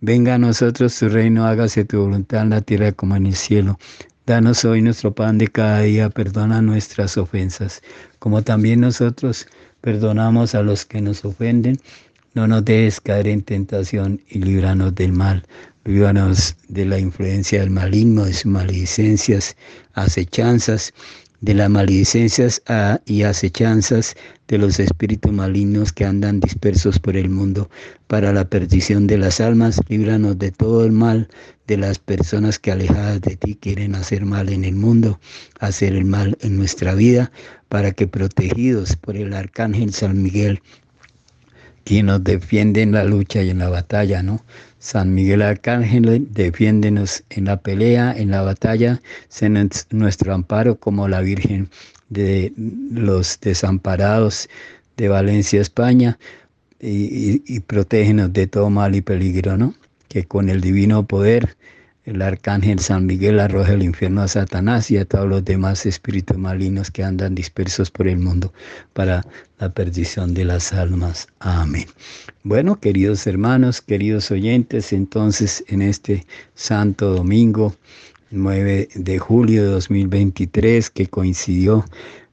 Venga 0.00 0.34
a 0.34 0.38
nosotros 0.38 0.98
tu 0.98 1.08
reino, 1.08 1.46
hágase 1.46 1.84
tu 1.84 2.00
voluntad 2.00 2.42
en 2.42 2.50
la 2.50 2.60
tierra 2.60 2.92
como 2.92 3.16
en 3.16 3.26
el 3.26 3.34
cielo. 3.34 3.78
Danos 4.26 4.64
hoy 4.64 4.82
nuestro 4.82 5.14
pan 5.14 5.38
de 5.38 5.48
cada 5.48 5.80
día, 5.80 6.10
perdona 6.10 6.60
nuestras 6.60 7.16
ofensas, 7.16 7.80
como 8.18 8.42
también 8.42 8.80
nosotros 8.80 9.46
perdonamos 9.80 10.54
a 10.54 10.62
los 10.62 10.84
que 10.84 11.00
nos 11.00 11.24
ofenden. 11.24 11.78
No 12.34 12.46
nos 12.46 12.64
dejes 12.64 13.00
caer 13.00 13.26
en 13.28 13.42
tentación 13.42 14.20
y 14.28 14.40
líbranos 14.40 14.94
del 14.94 15.12
mal 15.12 15.44
líbranos 15.88 16.54
de 16.68 16.84
la 16.84 16.98
influencia 16.98 17.60
del 17.60 17.70
maligno, 17.70 18.26
de 18.26 18.34
sus 18.34 18.44
maledicencias, 18.44 19.56
acechanzas, 19.94 20.92
de 21.40 21.54
las 21.54 21.70
maledicencias 21.70 22.60
ah, 22.66 23.00
y 23.06 23.22
acechanzas 23.22 24.14
de 24.48 24.58
los 24.58 24.78
espíritus 24.80 25.32
malignos 25.32 25.94
que 25.94 26.04
andan 26.04 26.40
dispersos 26.40 26.98
por 26.98 27.16
el 27.16 27.30
mundo 27.30 27.70
para 28.06 28.34
la 28.34 28.44
perdición 28.44 29.06
de 29.06 29.16
las 29.16 29.40
almas, 29.40 29.80
líbranos 29.88 30.38
de 30.38 30.50
todo 30.50 30.84
el 30.84 30.92
mal 30.92 31.26
de 31.66 31.78
las 31.78 31.98
personas 31.98 32.58
que 32.58 32.70
alejadas 32.70 33.22
de 33.22 33.36
ti 33.36 33.56
quieren 33.58 33.94
hacer 33.94 34.26
mal 34.26 34.50
en 34.50 34.64
el 34.64 34.74
mundo, 34.74 35.18
hacer 35.58 35.94
el 35.94 36.04
mal 36.04 36.36
en 36.42 36.58
nuestra 36.58 36.94
vida, 36.94 37.32
para 37.70 37.92
que 37.92 38.06
protegidos 38.06 38.94
por 38.96 39.16
el 39.16 39.32
arcángel 39.32 39.94
San 39.94 40.22
Miguel, 40.22 40.60
quien 41.84 42.06
nos 42.06 42.22
defiende 42.22 42.82
en 42.82 42.92
la 42.92 43.04
lucha 43.04 43.42
y 43.42 43.48
en 43.48 43.60
la 43.60 43.70
batalla, 43.70 44.22
¿no? 44.22 44.44
San 44.78 45.14
Miguel 45.14 45.42
Arcángel, 45.42 46.28
defiéndenos 46.30 47.24
en 47.30 47.46
la 47.46 47.56
pelea, 47.60 48.14
en 48.16 48.30
la 48.30 48.42
batalla, 48.42 49.00
sé 49.28 49.48
nuestro 49.90 50.34
amparo 50.34 50.76
como 50.76 51.08
la 51.08 51.20
Virgen 51.20 51.68
de 52.08 52.52
los 52.56 53.40
desamparados 53.40 54.48
de 54.96 55.08
Valencia, 55.08 55.60
España, 55.60 56.18
y, 56.80 57.42
y 57.46 57.60
protégenos 57.60 58.32
de 58.32 58.46
todo 58.46 58.70
mal 58.70 58.94
y 58.94 59.00
peligro, 59.00 59.56
¿no? 59.56 59.74
Que 60.08 60.24
con 60.24 60.48
el 60.48 60.60
divino 60.60 61.06
poder 61.06 61.56
el 62.08 62.22
arcángel 62.22 62.78
San 62.78 63.04
Miguel 63.04 63.38
arroja 63.38 63.74
el 63.74 63.82
infierno 63.82 64.22
a 64.22 64.28
Satanás 64.28 64.90
y 64.90 64.96
a 64.96 65.04
todos 65.04 65.28
los 65.28 65.44
demás 65.44 65.84
espíritus 65.84 66.38
malignos 66.38 66.90
que 66.90 67.04
andan 67.04 67.34
dispersos 67.34 67.90
por 67.90 68.08
el 68.08 68.18
mundo 68.18 68.50
para 68.94 69.26
la 69.58 69.70
perdición 69.70 70.32
de 70.32 70.46
las 70.46 70.72
almas. 70.72 71.28
Amén. 71.38 71.86
Bueno, 72.44 72.80
queridos 72.80 73.26
hermanos, 73.26 73.82
queridos 73.82 74.30
oyentes, 74.30 74.94
entonces 74.94 75.62
en 75.68 75.82
este 75.82 76.26
Santo 76.54 77.10
Domingo, 77.10 77.76
9 78.30 78.88
de 78.94 79.18
julio 79.18 79.64
de 79.64 79.68
2023, 79.68 80.88
que 80.88 81.08
coincidió 81.08 81.84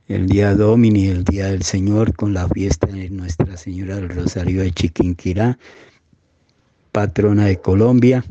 el 0.08 0.28
día 0.28 0.56
Domini, 0.56 1.08
el 1.08 1.26
día 1.26 1.48
del 1.48 1.64
Señor, 1.64 2.16
con 2.16 2.34
la 2.34 2.48
fiesta 2.48 2.88
de 2.88 3.10
Nuestra 3.10 3.58
Señora 3.58 3.98
del 3.98 4.08
Rosario 4.08 4.62
de 4.62 4.72
Chiquinquirá, 4.72 5.58
patrona 6.94 7.46
de 7.48 7.58
Colombia 7.58 8.24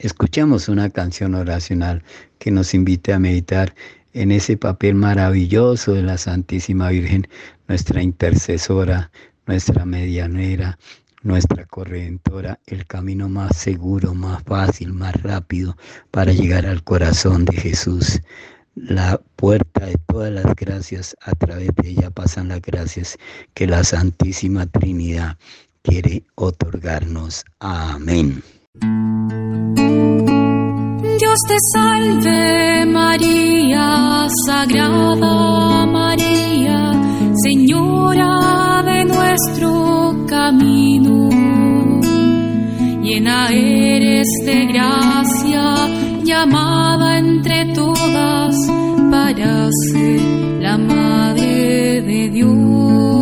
Escuchemos 0.00 0.70
una 0.70 0.88
canción 0.88 1.34
oracional 1.34 2.02
que 2.38 2.50
nos 2.50 2.72
invite 2.72 3.12
a 3.12 3.18
meditar 3.18 3.74
en 4.14 4.32
ese 4.32 4.56
papel 4.56 4.94
maravilloso 4.94 5.92
de 5.92 6.02
la 6.02 6.16
Santísima 6.16 6.88
Virgen, 6.88 7.28
nuestra 7.68 8.02
intercesora, 8.02 9.10
nuestra 9.46 9.84
medianera, 9.84 10.78
nuestra 11.22 11.66
corredentora, 11.66 12.58
el 12.66 12.86
camino 12.86 13.28
más 13.28 13.58
seguro, 13.58 14.14
más 14.14 14.42
fácil, 14.42 14.94
más 14.94 15.22
rápido 15.22 15.76
para 16.10 16.32
llegar 16.32 16.64
al 16.64 16.82
corazón 16.82 17.44
de 17.44 17.58
Jesús. 17.58 18.22
La 18.74 19.20
puerta 19.36 19.84
de 19.84 19.96
todas 20.06 20.32
las 20.32 20.56
gracias, 20.56 21.14
a 21.20 21.32
través 21.32 21.68
de 21.76 21.90
ella 21.90 22.10
pasan 22.10 22.48
las 22.48 22.62
gracias 22.62 23.18
que 23.52 23.66
la 23.66 23.84
Santísima 23.84 24.64
Trinidad 24.64 25.36
quiere 25.82 26.24
otorgarnos. 26.36 27.44
Amén. 27.58 28.42
Dios 31.20 31.38
te 31.48 31.56
salve 31.72 32.86
María, 32.86 34.28
Sagrada 34.46 35.86
María, 35.86 36.92
Señora 37.42 38.82
de 38.84 39.04
nuestro 39.06 40.24
camino. 40.28 41.28
Llena 43.02 43.48
eres 43.48 44.28
de 44.44 44.66
gracia, 44.66 45.74
llamada 46.22 47.18
entre 47.18 47.74
todas 47.74 48.54
para 49.10 49.68
ser 49.90 50.20
la 50.60 50.78
Madre 50.78 52.02
de 52.02 52.28
Dios. 52.30 53.19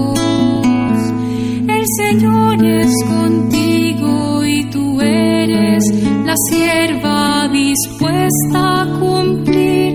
La 6.25 6.35
sierva 6.49 7.49
dispuesta 7.49 8.83
a 8.83 8.99
cumplir 8.99 9.95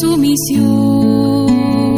su 0.00 0.16
misión. 0.16 1.96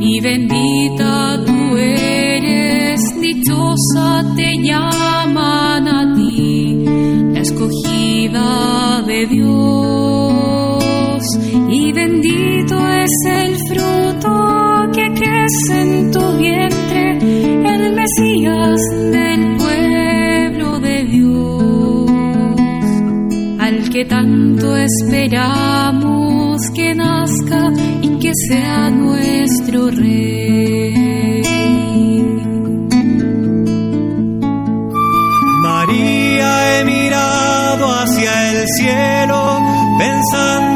Y 0.00 0.20
bendita 0.20 1.42
tú 1.44 1.76
eres, 1.76 3.00
dichosa 3.20 4.24
te 4.36 4.56
llaman 4.62 5.88
a 5.88 6.14
ti, 6.14 6.84
la 7.32 7.40
escogida 7.40 9.02
de 9.06 9.26
Dios. 9.26 11.24
Y 11.70 11.92
bendito 11.92 12.76
es 12.88 13.10
el 13.26 13.56
fruto 13.68 14.90
que 14.92 15.06
crece 15.12 15.80
en 15.80 16.10
tu 16.12 16.38
vientre, 16.38 17.18
el 17.74 17.94
Mesías 17.94 18.80
del 19.12 19.37
que 23.98 24.04
tanto 24.04 24.76
esperamos 24.76 26.60
que 26.72 26.94
nazca 26.94 27.72
y 28.00 28.16
que 28.20 28.30
sea 28.48 28.90
nuestro 28.90 29.90
rey. 29.90 31.42
María, 35.64 36.78
he 36.78 36.84
mirado 36.84 37.92
hacia 37.92 38.52
el 38.52 38.68
cielo, 38.68 39.58
pensando 39.98 40.67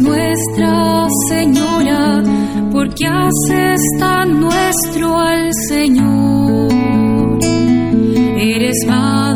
nuestra 0.00 1.06
Señora, 1.28 2.22
porque 2.72 3.06
haces 3.06 3.80
tan 3.98 4.40
nuestro 4.40 5.18
al 5.18 5.50
Señor. 5.68 7.38
Eres 8.38 8.86
Madre 8.86 9.35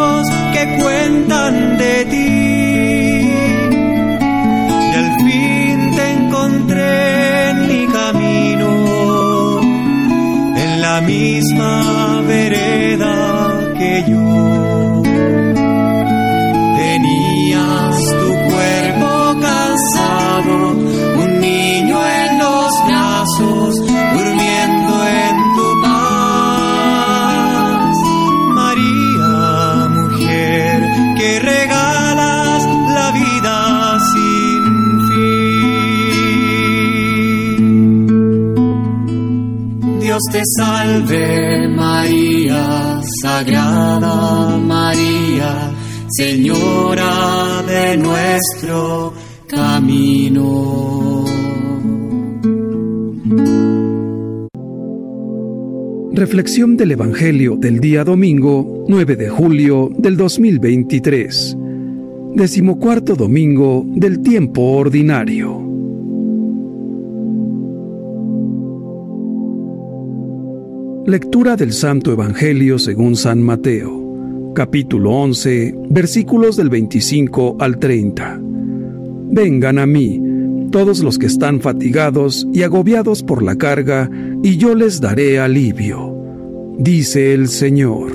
Dios 40.21 40.33
te 40.33 40.41
salve 40.45 41.67
María, 41.69 43.01
Sagrada 43.21 44.57
María, 44.57 45.71
Señora 46.09 47.63
de 47.67 47.97
nuestro 47.97 49.13
camino. 49.47 51.25
Reflexión 56.13 56.77
del 56.77 56.91
Evangelio 56.91 57.55
del 57.55 57.79
día 57.79 58.03
domingo 58.03 58.85
9 58.87 59.15
de 59.15 59.29
julio 59.29 59.89
del 59.97 60.17
2023. 60.17 61.57
Decimocuarto 62.35 63.15
domingo 63.15 63.83
del 63.87 64.21
tiempo 64.21 64.61
ordinario. 64.73 65.70
Lectura 71.05 71.55
del 71.55 71.73
Santo 71.73 72.11
Evangelio 72.11 72.77
según 72.77 73.15
San 73.15 73.41
Mateo, 73.41 74.51
capítulo 74.53 75.09
11, 75.11 75.73
versículos 75.89 76.57
del 76.57 76.69
25 76.69 77.57
al 77.59 77.79
30. 77.79 78.39
Vengan 79.31 79.79
a 79.79 79.87
mí, 79.87 80.21
todos 80.69 80.99
los 80.99 81.17
que 81.17 81.25
están 81.25 81.59
fatigados 81.59 82.47
y 82.53 82.61
agobiados 82.61 83.23
por 83.23 83.41
la 83.41 83.55
carga, 83.55 84.11
y 84.43 84.57
yo 84.57 84.75
les 84.75 85.01
daré 85.01 85.39
alivio, 85.39 86.15
dice 86.77 87.33
el 87.33 87.47
Señor. 87.47 88.11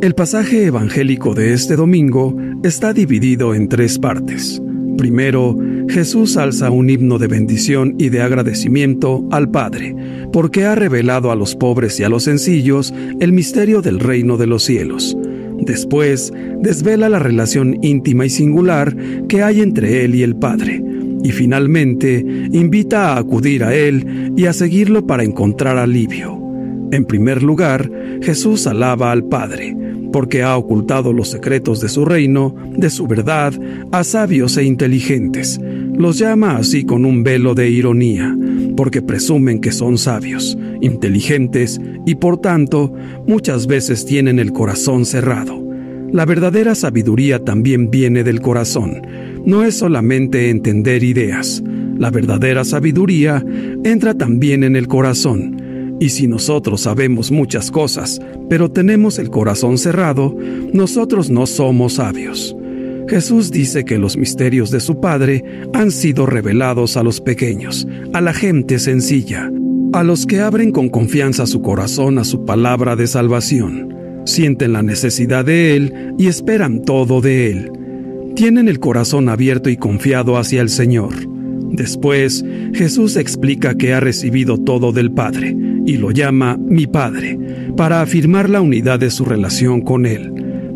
El 0.00 0.14
pasaje 0.14 0.64
evangélico 0.64 1.34
de 1.34 1.52
este 1.52 1.76
domingo 1.76 2.34
está 2.62 2.94
dividido 2.94 3.54
en 3.54 3.68
tres 3.68 3.98
partes. 3.98 4.62
Primero, 4.96 5.54
Jesús 5.90 6.36
alza 6.36 6.70
un 6.70 6.88
himno 6.88 7.18
de 7.18 7.26
bendición 7.26 7.96
y 7.98 8.10
de 8.10 8.22
agradecimiento 8.22 9.24
al 9.30 9.50
Padre, 9.50 9.94
porque 10.32 10.64
ha 10.64 10.74
revelado 10.74 11.32
a 11.32 11.36
los 11.36 11.56
pobres 11.56 11.98
y 11.98 12.04
a 12.04 12.08
los 12.08 12.24
sencillos 12.24 12.94
el 13.18 13.32
misterio 13.32 13.82
del 13.82 13.98
reino 13.98 14.36
de 14.36 14.46
los 14.46 14.62
cielos. 14.62 15.16
Después, 15.58 16.32
desvela 16.60 17.08
la 17.08 17.18
relación 17.18 17.78
íntima 17.82 18.24
y 18.24 18.30
singular 18.30 18.96
que 19.28 19.42
hay 19.42 19.60
entre 19.60 20.04
él 20.04 20.14
y 20.14 20.22
el 20.22 20.36
Padre. 20.36 20.82
Y 21.22 21.32
finalmente, 21.32 22.24
invita 22.52 23.12
a 23.12 23.18
acudir 23.18 23.64
a 23.64 23.74
él 23.74 24.32
y 24.36 24.46
a 24.46 24.52
seguirlo 24.52 25.06
para 25.06 25.24
encontrar 25.24 25.76
alivio. 25.76 26.40
En 26.92 27.04
primer 27.04 27.42
lugar, 27.42 27.90
Jesús 28.22 28.66
alaba 28.66 29.12
al 29.12 29.24
Padre, 29.24 29.76
porque 30.12 30.42
ha 30.42 30.56
ocultado 30.56 31.12
los 31.12 31.28
secretos 31.28 31.80
de 31.80 31.88
su 31.88 32.04
reino, 32.04 32.54
de 32.76 32.90
su 32.90 33.06
verdad, 33.06 33.52
a 33.92 34.02
sabios 34.02 34.56
e 34.56 34.64
inteligentes. 34.64 35.60
Los 35.96 36.18
llama 36.18 36.56
así 36.56 36.84
con 36.84 37.04
un 37.04 37.22
velo 37.22 37.54
de 37.54 37.68
ironía, 37.70 38.36
porque 38.76 39.02
presumen 39.02 39.60
que 39.60 39.72
son 39.72 39.98
sabios, 39.98 40.56
inteligentes 40.80 41.80
y 42.06 42.14
por 42.14 42.40
tanto 42.40 42.92
muchas 43.26 43.66
veces 43.66 44.04
tienen 44.06 44.38
el 44.38 44.52
corazón 44.52 45.04
cerrado. 45.04 45.62
La 46.12 46.24
verdadera 46.24 46.74
sabiduría 46.74 47.44
también 47.44 47.90
viene 47.90 48.24
del 48.24 48.40
corazón, 48.40 49.02
no 49.44 49.64
es 49.64 49.76
solamente 49.76 50.50
entender 50.50 51.04
ideas. 51.04 51.62
La 51.98 52.10
verdadera 52.10 52.64
sabiduría 52.64 53.44
entra 53.84 54.14
también 54.14 54.64
en 54.64 54.76
el 54.76 54.88
corazón 54.88 55.96
y 56.00 56.08
si 56.08 56.26
nosotros 56.26 56.80
sabemos 56.80 57.30
muchas 57.30 57.70
cosas, 57.70 58.20
pero 58.48 58.70
tenemos 58.70 59.18
el 59.18 59.28
corazón 59.28 59.76
cerrado, 59.76 60.34
nosotros 60.72 61.28
no 61.30 61.46
somos 61.46 61.94
sabios. 61.94 62.56
Jesús 63.10 63.50
dice 63.50 63.84
que 63.84 63.98
los 63.98 64.16
misterios 64.16 64.70
de 64.70 64.78
su 64.78 65.00
Padre 65.00 65.42
han 65.74 65.90
sido 65.90 66.26
revelados 66.26 66.96
a 66.96 67.02
los 67.02 67.20
pequeños, 67.20 67.88
a 68.12 68.20
la 68.20 68.32
gente 68.32 68.78
sencilla, 68.78 69.50
a 69.92 70.04
los 70.04 70.26
que 70.26 70.38
abren 70.38 70.70
con 70.70 70.88
confianza 70.88 71.44
su 71.46 71.60
corazón 71.60 72.18
a 72.20 72.24
su 72.24 72.44
palabra 72.44 72.94
de 72.94 73.08
salvación, 73.08 74.22
sienten 74.26 74.74
la 74.74 74.84
necesidad 74.84 75.44
de 75.44 75.74
Él 75.74 76.14
y 76.18 76.28
esperan 76.28 76.82
todo 76.82 77.20
de 77.20 77.50
Él. 77.50 77.72
Tienen 78.36 78.68
el 78.68 78.78
corazón 78.78 79.28
abierto 79.28 79.70
y 79.70 79.76
confiado 79.76 80.38
hacia 80.38 80.62
el 80.62 80.68
Señor. 80.68 81.12
Después, 81.72 82.44
Jesús 82.74 83.16
explica 83.16 83.74
que 83.74 83.92
ha 83.92 83.98
recibido 83.98 84.56
todo 84.56 84.92
del 84.92 85.10
Padre 85.10 85.56
y 85.84 85.96
lo 85.96 86.12
llama 86.12 86.56
mi 86.60 86.86
Padre, 86.86 87.36
para 87.76 88.02
afirmar 88.02 88.48
la 88.48 88.60
unidad 88.60 89.00
de 89.00 89.10
su 89.10 89.24
relación 89.24 89.80
con 89.80 90.06
Él. 90.06 90.32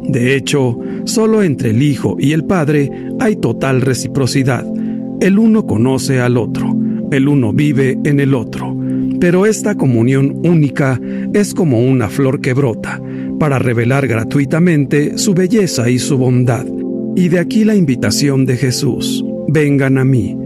De 0.09 0.37
hecho, 0.37 0.79
solo 1.05 1.43
entre 1.43 1.71
el 1.71 1.83
Hijo 1.83 2.17
y 2.19 2.33
el 2.33 2.45
Padre 2.45 2.91
hay 3.21 3.37
total 3.37 3.81
reciprocidad. 3.81 4.65
El 5.21 5.39
uno 5.39 5.67
conoce 5.67 6.21
al 6.21 6.37
otro, 6.37 6.75
el 7.11 7.29
uno 7.29 7.53
vive 7.53 7.99
en 8.05 8.21
el 8.21 8.35
otro. 8.35 8.77
Pero 9.21 9.47
esta 9.47 9.75
comunión 9.75 10.41
única 10.45 11.01
es 11.33 11.55
como 11.55 11.81
una 11.81 12.09
flor 12.09 12.41
que 12.41 12.53
brota, 12.53 13.01
para 13.39 13.59
revelar 13.59 14.07
gratuitamente 14.07 15.17
su 15.19 15.35
belleza 15.35 15.89
y 15.89 15.99
su 15.99 16.19
bondad. 16.19 16.67
Y 17.17 17.29
de 17.29 17.39
aquí 17.39 17.65
la 17.65 17.77
invitación 17.77 18.45
de 18.45 18.57
Jesús, 18.57 19.25
vengan 19.49 19.99
a 19.99 20.05
mí. 20.05 20.37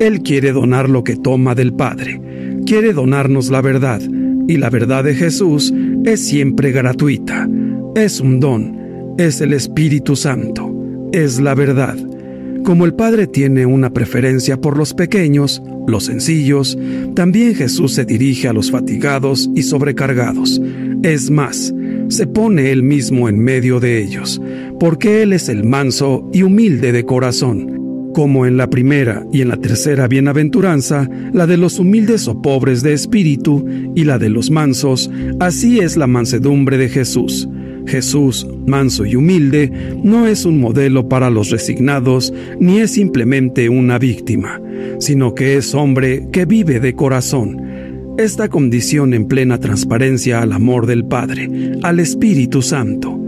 Él 0.00 0.22
quiere 0.22 0.52
donar 0.52 0.88
lo 0.88 1.04
que 1.04 1.16
toma 1.16 1.54
del 1.54 1.74
Padre, 1.74 2.20
quiere 2.66 2.92
donarnos 2.92 3.50
la 3.50 3.60
verdad, 3.60 4.00
y 4.48 4.56
la 4.56 4.70
verdad 4.70 5.04
de 5.04 5.14
Jesús 5.14 5.72
es 6.04 6.20
siempre 6.20 6.72
gratuita. 6.72 7.48
Es 7.94 8.20
un 8.20 8.40
don, 8.40 8.76
es 9.18 9.40
el 9.40 9.52
Espíritu 9.52 10.16
Santo, 10.16 10.74
es 11.12 11.40
la 11.40 11.54
verdad. 11.54 11.96
Como 12.64 12.84
el 12.84 12.94
Padre 12.94 13.26
tiene 13.26 13.66
una 13.66 13.90
preferencia 13.90 14.60
por 14.60 14.76
los 14.76 14.94
pequeños, 14.94 15.62
los 15.86 16.06
sencillos, 16.06 16.78
también 17.14 17.54
Jesús 17.54 17.92
se 17.92 18.04
dirige 18.04 18.48
a 18.48 18.52
los 18.52 18.70
fatigados 18.70 19.50
y 19.54 19.62
sobrecargados. 19.62 20.60
Es 21.02 21.30
más, 21.30 21.74
se 22.08 22.26
pone 22.26 22.70
él 22.70 22.82
mismo 22.82 23.28
en 23.28 23.38
medio 23.38 23.80
de 23.80 24.02
ellos, 24.02 24.40
porque 24.80 25.22
Él 25.22 25.32
es 25.32 25.48
el 25.48 25.64
manso 25.64 26.28
y 26.32 26.42
humilde 26.42 26.92
de 26.92 27.04
corazón 27.04 27.74
como 28.14 28.46
en 28.46 28.56
la 28.56 28.70
primera 28.70 29.26
y 29.32 29.42
en 29.42 29.48
la 29.48 29.56
tercera 29.56 30.06
bienaventuranza, 30.06 31.10
la 31.32 31.46
de 31.46 31.56
los 31.56 31.78
humildes 31.80 32.28
o 32.28 32.40
pobres 32.40 32.82
de 32.82 32.94
espíritu 32.94 33.66
y 33.94 34.04
la 34.04 34.18
de 34.18 34.30
los 34.30 34.50
mansos, 34.50 35.10
así 35.40 35.80
es 35.80 35.96
la 35.96 36.06
mansedumbre 36.06 36.78
de 36.78 36.88
Jesús. 36.88 37.48
Jesús, 37.86 38.46
manso 38.66 39.06
y 39.06 39.16
humilde, 39.16 39.70
no 40.02 40.26
es 40.26 40.44
un 40.44 40.60
modelo 40.60 41.08
para 41.08 41.30
los 41.30 41.50
resignados 41.50 42.32
ni 42.60 42.78
es 42.80 42.92
simplemente 42.92 43.68
una 43.68 43.98
víctima, 43.98 44.60
sino 44.98 45.34
que 45.34 45.56
es 45.56 45.74
hombre 45.74 46.28
que 46.32 46.44
vive 46.44 46.80
de 46.80 46.94
corazón. 46.94 47.62
Esta 48.16 48.48
condición 48.48 49.12
en 49.12 49.26
plena 49.26 49.58
transparencia 49.58 50.40
al 50.40 50.52
amor 50.52 50.86
del 50.86 51.04
Padre, 51.04 51.48
al 51.82 51.98
Espíritu 51.98 52.62
Santo. 52.62 53.20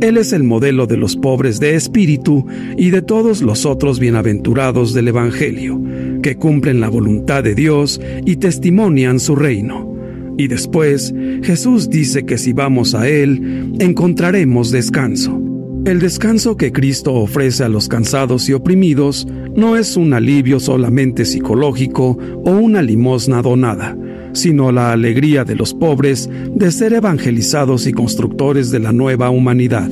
Él 0.00 0.16
es 0.16 0.32
el 0.32 0.42
modelo 0.42 0.88
de 0.88 0.96
los 0.96 1.14
pobres 1.14 1.60
de 1.60 1.76
espíritu 1.76 2.44
y 2.76 2.90
de 2.90 3.02
todos 3.02 3.40
los 3.40 3.64
otros 3.64 4.00
bienaventurados 4.00 4.94
del 4.94 5.06
Evangelio, 5.06 5.80
que 6.22 6.34
cumplen 6.34 6.80
la 6.80 6.88
voluntad 6.88 7.44
de 7.44 7.54
Dios 7.54 8.00
y 8.26 8.34
testimonian 8.34 9.20
su 9.20 9.36
reino. 9.36 9.91
Y 10.38 10.48
después 10.48 11.14
Jesús 11.42 11.90
dice 11.90 12.24
que 12.24 12.38
si 12.38 12.52
vamos 12.52 12.94
a 12.94 13.08
Él, 13.08 13.72
encontraremos 13.78 14.70
descanso. 14.70 15.40
El 15.84 15.98
descanso 15.98 16.56
que 16.56 16.72
Cristo 16.72 17.12
ofrece 17.14 17.64
a 17.64 17.68
los 17.68 17.88
cansados 17.88 18.48
y 18.48 18.52
oprimidos 18.52 19.26
no 19.56 19.76
es 19.76 19.96
un 19.96 20.14
alivio 20.14 20.60
solamente 20.60 21.24
psicológico 21.24 22.16
o 22.44 22.50
una 22.50 22.82
limosna 22.82 23.42
donada 23.42 23.96
sino 24.32 24.72
la 24.72 24.92
alegría 24.92 25.44
de 25.44 25.54
los 25.54 25.74
pobres 25.74 26.28
de 26.54 26.70
ser 26.70 26.92
evangelizados 26.94 27.86
y 27.86 27.92
constructores 27.92 28.70
de 28.70 28.80
la 28.80 28.92
nueva 28.92 29.30
humanidad. 29.30 29.90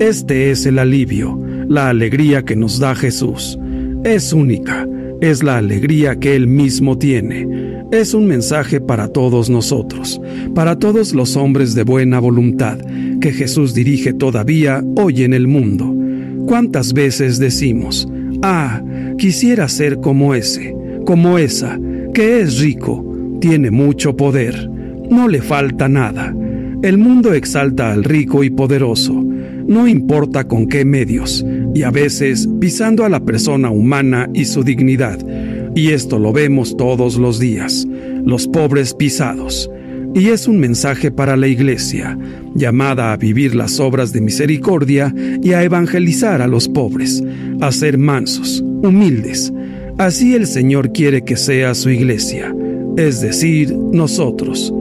Este 0.00 0.50
es 0.50 0.66
el 0.66 0.78
alivio, 0.78 1.38
la 1.68 1.88
alegría 1.88 2.44
que 2.44 2.56
nos 2.56 2.78
da 2.78 2.94
Jesús. 2.94 3.58
Es 4.04 4.32
única, 4.32 4.88
es 5.20 5.42
la 5.42 5.58
alegría 5.58 6.16
que 6.16 6.36
Él 6.36 6.46
mismo 6.46 6.96
tiene. 6.98 7.46
Es 7.90 8.14
un 8.14 8.26
mensaje 8.26 8.80
para 8.80 9.08
todos 9.08 9.50
nosotros, 9.50 10.20
para 10.54 10.78
todos 10.78 11.14
los 11.14 11.36
hombres 11.36 11.74
de 11.74 11.84
buena 11.84 12.20
voluntad, 12.20 12.78
que 13.20 13.32
Jesús 13.32 13.74
dirige 13.74 14.12
todavía 14.12 14.82
hoy 14.96 15.22
en 15.24 15.32
el 15.32 15.48
mundo. 15.48 15.94
¿Cuántas 16.46 16.92
veces 16.92 17.38
decimos, 17.38 18.08
ah, 18.42 18.82
quisiera 19.16 19.68
ser 19.68 19.98
como 20.00 20.34
ese, 20.34 20.74
como 21.04 21.38
esa, 21.38 21.78
que 22.14 22.40
es 22.40 22.60
rico, 22.60 23.04
tiene 23.40 23.70
mucho 23.70 24.16
poder, 24.16 24.68
no 25.10 25.28
le 25.28 25.40
falta 25.40 25.88
nada. 25.88 26.34
El 26.82 26.98
mundo 26.98 27.32
exalta 27.32 27.92
al 27.92 28.04
rico 28.04 28.44
y 28.44 28.50
poderoso, 28.50 29.24
no 29.68 29.86
importa 29.86 30.48
con 30.48 30.66
qué 30.66 30.84
medios, 30.84 31.44
y 31.74 31.82
a 31.82 31.90
veces 31.90 32.48
pisando 32.60 33.04
a 33.04 33.08
la 33.08 33.20
persona 33.20 33.70
humana 33.70 34.28
y 34.34 34.46
su 34.46 34.64
dignidad. 34.64 35.18
Y 35.74 35.90
esto 35.90 36.18
lo 36.18 36.32
vemos 36.32 36.76
todos 36.76 37.16
los 37.16 37.38
días, 37.38 37.86
los 38.24 38.48
pobres 38.48 38.94
pisados. 38.94 39.70
Y 40.14 40.28
es 40.28 40.48
un 40.48 40.58
mensaje 40.58 41.10
para 41.10 41.36
la 41.36 41.46
Iglesia, 41.46 42.18
llamada 42.54 43.12
a 43.12 43.16
vivir 43.16 43.54
las 43.54 43.78
obras 43.78 44.12
de 44.12 44.22
misericordia 44.22 45.14
y 45.42 45.52
a 45.52 45.62
evangelizar 45.62 46.42
a 46.42 46.48
los 46.48 46.68
pobres, 46.68 47.22
a 47.60 47.70
ser 47.70 47.98
mansos, 47.98 48.64
humildes. 48.82 49.52
Así 49.98 50.34
el 50.34 50.46
Señor 50.46 50.92
quiere 50.92 51.22
que 51.22 51.36
sea 51.36 51.74
su 51.74 51.90
Iglesia 51.90 52.54
es 52.98 53.20
decir, 53.20 53.72
nosotros. 53.76 54.74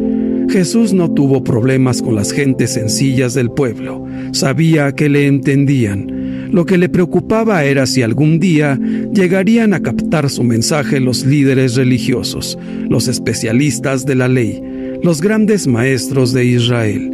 Jesús 0.50 0.94
no 0.94 1.12
tuvo 1.12 1.44
problemas 1.44 2.02
con 2.02 2.16
las 2.16 2.32
gentes 2.32 2.74
sencillas 2.74 3.34
del 3.34 3.52
pueblo, 3.52 4.06
sabía 4.32 4.94
que 4.94 5.10
le 5.10 5.28
entendían. 5.28 6.50
Lo 6.52 6.66
que 6.66 6.78
le 6.78 6.88
preocupaba 6.88 7.66
era 7.66 7.86
si 7.86 8.02
algún 8.02 8.40
día 8.40 8.80
llegarían 9.14 9.74
a 9.74 9.82
captar 9.82 10.30
su 10.30 10.44
mensaje 10.44 11.02
los 11.02 11.26
líderes 11.26 11.76
religiosos, 11.76 12.58
los 12.88 13.10
especialistas 13.10 14.06
de 14.06 14.16
la 14.16 14.30
ley, 14.30 14.62
los 15.04 15.22
grandes 15.22 15.68
maestros 15.68 16.32
de 16.32 16.46
Israel. 16.46 17.14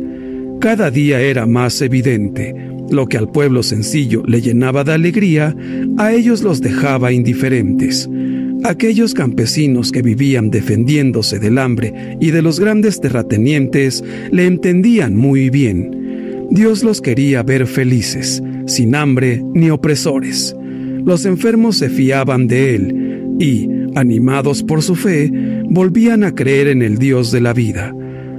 Cada 0.60 0.92
día 0.92 1.20
era 1.20 1.46
más 1.46 1.82
evidente. 1.82 2.56
Lo 2.92 3.08
que 3.08 3.18
al 3.18 3.32
pueblo 3.32 3.64
sencillo 3.64 4.24
le 4.28 4.42
llenaba 4.42 4.84
de 4.84 4.94
alegría, 4.94 5.56
a 5.98 6.14
ellos 6.14 6.44
los 6.44 6.62
dejaba 6.62 7.12
indiferentes. 7.12 8.08
Aquellos 8.66 9.14
campesinos 9.14 9.92
que 9.92 10.02
vivían 10.02 10.50
defendiéndose 10.50 11.38
del 11.38 11.58
hambre 11.58 12.18
y 12.22 12.32
de 12.32 12.42
los 12.42 12.62
grandes 12.62 13.02
terratenientes 13.02 14.02
le 14.32 14.46
entendían 14.46 15.18
muy 15.18 15.50
bien. 15.50 16.48
Dios 16.50 16.82
los 16.82 17.02
quería 17.02 17.44
ver 17.44 17.68
felices, 17.68 18.42
sin 18.66 18.96
hambre 18.96 19.44
ni 19.54 19.70
opresores. 19.70 20.56
Los 21.04 21.26
enfermos 21.26 21.78
se 21.78 21.90
fiaban 21.90 22.48
de 22.48 22.76
Él 22.76 23.36
y, 23.38 23.68
animados 23.96 24.64
por 24.64 24.82
su 24.82 24.96
fe, 24.96 25.30
volvían 25.66 26.24
a 26.24 26.34
creer 26.34 26.70
en 26.70 26.84
el 26.84 26.98
Dios 26.98 27.34
de 27.34 27.42
la 27.42 27.52
vida. 27.52 27.94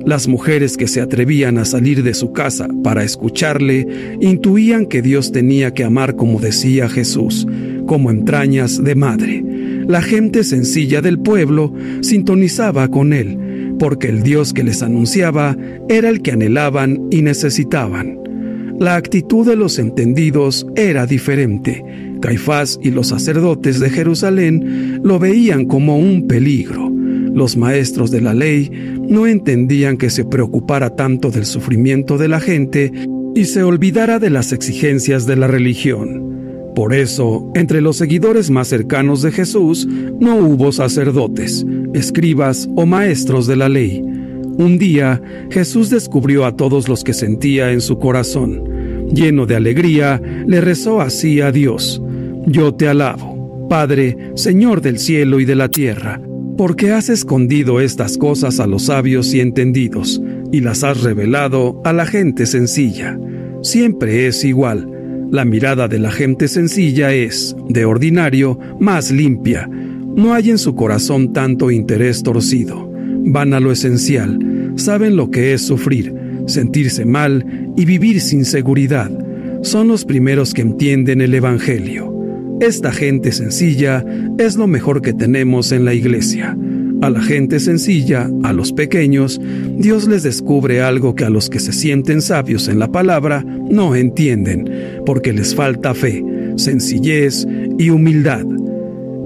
Las 0.06 0.26
mujeres 0.26 0.78
que 0.78 0.88
se 0.88 1.02
atrevían 1.02 1.58
a 1.58 1.66
salir 1.66 2.02
de 2.02 2.14
su 2.14 2.32
casa 2.32 2.68
para 2.82 3.04
escucharle 3.04 4.16
intuían 4.22 4.86
que 4.86 5.02
Dios 5.02 5.32
tenía 5.32 5.74
que 5.74 5.84
amar 5.84 6.16
como 6.16 6.40
decía 6.40 6.88
Jesús, 6.88 7.46
como 7.86 8.10
entrañas 8.10 8.82
de 8.82 8.94
madre 8.94 9.53
la 9.86 10.02
gente 10.02 10.44
sencilla 10.44 11.00
del 11.00 11.18
pueblo 11.18 11.72
sintonizaba 12.00 12.88
con 12.88 13.12
él, 13.12 13.74
porque 13.78 14.08
el 14.08 14.22
Dios 14.22 14.52
que 14.52 14.64
les 14.64 14.82
anunciaba 14.82 15.56
era 15.88 16.08
el 16.08 16.22
que 16.22 16.32
anhelaban 16.32 17.08
y 17.10 17.22
necesitaban. 17.22 18.18
la 18.78 18.96
actitud 18.96 19.46
de 19.46 19.54
los 19.54 19.78
entendidos 19.78 20.66
era 20.74 21.06
diferente. 21.06 21.84
Caifás 22.20 22.80
y 22.82 22.90
los 22.90 23.08
sacerdotes 23.08 23.78
de 23.78 23.88
Jerusalén 23.88 25.00
lo 25.04 25.18
veían 25.20 25.66
como 25.66 25.96
un 25.96 26.26
peligro. 26.26 26.90
Los 26.90 27.56
maestros 27.56 28.10
de 28.10 28.20
la 28.20 28.34
ley 28.34 28.70
no 29.08 29.26
entendían 29.26 29.96
que 29.96 30.10
se 30.10 30.24
preocupara 30.24 30.96
tanto 30.96 31.30
del 31.30 31.44
sufrimiento 31.44 32.18
de 32.18 32.28
la 32.28 32.40
gente 32.40 32.90
y 33.34 33.44
se 33.44 33.62
olvidara 33.62 34.18
de 34.18 34.30
las 34.30 34.52
exigencias 34.52 35.26
de 35.26 35.36
la 35.36 35.46
religión. 35.46 36.33
Por 36.74 36.92
eso, 36.92 37.52
entre 37.54 37.80
los 37.80 37.96
seguidores 37.96 38.50
más 38.50 38.68
cercanos 38.68 39.22
de 39.22 39.30
Jesús 39.30 39.86
no 39.86 40.36
hubo 40.38 40.72
sacerdotes, 40.72 41.64
escribas 41.94 42.68
o 42.74 42.84
maestros 42.84 43.46
de 43.46 43.54
la 43.54 43.68
ley. 43.68 44.02
Un 44.56 44.78
día, 44.78 45.22
Jesús 45.50 45.88
descubrió 45.90 46.44
a 46.44 46.56
todos 46.56 46.88
los 46.88 47.04
que 47.04 47.12
sentía 47.12 47.70
en 47.70 47.80
su 47.80 47.98
corazón. 47.98 48.64
Lleno 49.12 49.46
de 49.46 49.54
alegría, 49.54 50.20
le 50.46 50.60
rezó 50.60 51.00
así 51.00 51.40
a 51.40 51.52
Dios. 51.52 52.02
Yo 52.46 52.74
te 52.74 52.88
alabo, 52.88 53.68
Padre, 53.68 54.32
Señor 54.34 54.80
del 54.80 54.98
cielo 54.98 55.38
y 55.38 55.44
de 55.44 55.54
la 55.54 55.68
tierra, 55.68 56.20
porque 56.56 56.90
has 56.90 57.08
escondido 57.08 57.80
estas 57.80 58.18
cosas 58.18 58.58
a 58.58 58.66
los 58.66 58.86
sabios 58.86 59.32
y 59.32 59.40
entendidos, 59.40 60.20
y 60.50 60.60
las 60.60 60.82
has 60.82 61.02
revelado 61.02 61.80
a 61.84 61.92
la 61.92 62.06
gente 62.06 62.46
sencilla. 62.46 63.16
Siempre 63.62 64.26
es 64.26 64.44
igual 64.44 64.93
la 65.30 65.44
mirada 65.44 65.88
de 65.88 65.98
la 65.98 66.10
gente 66.10 66.48
sencilla 66.48 67.12
es, 67.12 67.56
de 67.68 67.84
ordinario, 67.84 68.58
más 68.80 69.10
limpia. 69.10 69.68
No 69.68 70.32
hay 70.34 70.50
en 70.50 70.58
su 70.58 70.74
corazón 70.74 71.32
tanto 71.32 71.70
interés 71.70 72.22
torcido. 72.22 72.90
Van 73.26 73.54
a 73.54 73.60
lo 73.60 73.72
esencial, 73.72 74.38
saben 74.76 75.16
lo 75.16 75.30
que 75.30 75.54
es 75.54 75.62
sufrir, 75.62 76.14
sentirse 76.46 77.04
mal 77.04 77.72
y 77.76 77.84
vivir 77.84 78.20
sin 78.20 78.44
seguridad. 78.44 79.10
Son 79.62 79.88
los 79.88 80.04
primeros 80.04 80.54
que 80.54 80.62
entienden 80.62 81.20
el 81.20 81.34
Evangelio. 81.34 82.12
Esta 82.60 82.92
gente 82.92 83.32
sencilla 83.32 84.04
es 84.38 84.56
lo 84.56 84.66
mejor 84.66 85.02
que 85.02 85.12
tenemos 85.12 85.72
en 85.72 85.84
la 85.84 85.94
iglesia. 85.94 86.56
A 87.04 87.10
la 87.10 87.20
gente 87.20 87.60
sencilla, 87.60 88.30
a 88.44 88.54
los 88.54 88.72
pequeños, 88.72 89.38
Dios 89.76 90.08
les 90.08 90.22
descubre 90.22 90.80
algo 90.80 91.14
que 91.14 91.26
a 91.26 91.28
los 91.28 91.50
que 91.50 91.60
se 91.60 91.74
sienten 91.74 92.22
sabios 92.22 92.66
en 92.66 92.78
la 92.78 92.90
palabra 92.90 93.44
no 93.44 93.94
entienden, 93.94 94.70
porque 95.04 95.34
les 95.34 95.54
falta 95.54 95.92
fe, 95.92 96.24
sencillez 96.56 97.46
y 97.78 97.90
humildad. 97.90 98.46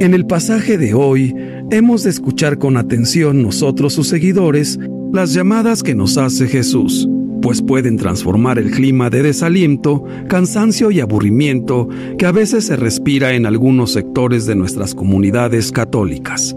En 0.01 0.13
el 0.13 0.27
pasaje 0.27 0.77
de 0.77 0.93
hoy 0.93 1.33
hemos 1.71 2.03
de 2.03 2.11
escuchar 2.11 2.59
con 2.59 2.77
atención 2.77 3.45
nosotros 3.45 3.93
sus 3.93 4.09
seguidores 4.09 4.81
las 5.13 5.33
llamadas 5.33 5.85
que 5.85 5.95
nos 5.95 6.19
hace 6.19 6.49
Jesús, 6.49 7.09
pues 7.41 7.63
pueden 7.63 7.97
transformar 7.97 8.59
el 8.59 8.73
clima 8.73 9.09
de 9.09 9.23
desaliento, 9.23 10.05
cansancio 10.29 10.91
y 10.91 10.99
aburrimiento 10.99 11.89
que 12.19 12.27
a 12.27 12.33
veces 12.33 12.65
se 12.65 12.75
respira 12.75 13.35
en 13.35 13.47
algunos 13.47 13.93
sectores 13.93 14.47
de 14.47 14.57
nuestras 14.57 14.97
comunidades 14.97 15.71
católicas. 15.71 16.57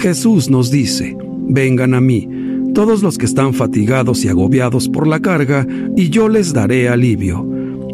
Jesús 0.00 0.48
nos 0.48 0.70
dice, 0.70 1.14
vengan 1.46 1.92
a 1.92 2.00
mí, 2.00 2.26
todos 2.72 3.02
los 3.02 3.18
que 3.18 3.26
están 3.26 3.52
fatigados 3.52 4.24
y 4.24 4.28
agobiados 4.28 4.88
por 4.88 5.06
la 5.06 5.20
carga, 5.20 5.66
y 5.94 6.08
yo 6.08 6.30
les 6.30 6.54
daré 6.54 6.88
alivio. 6.88 7.46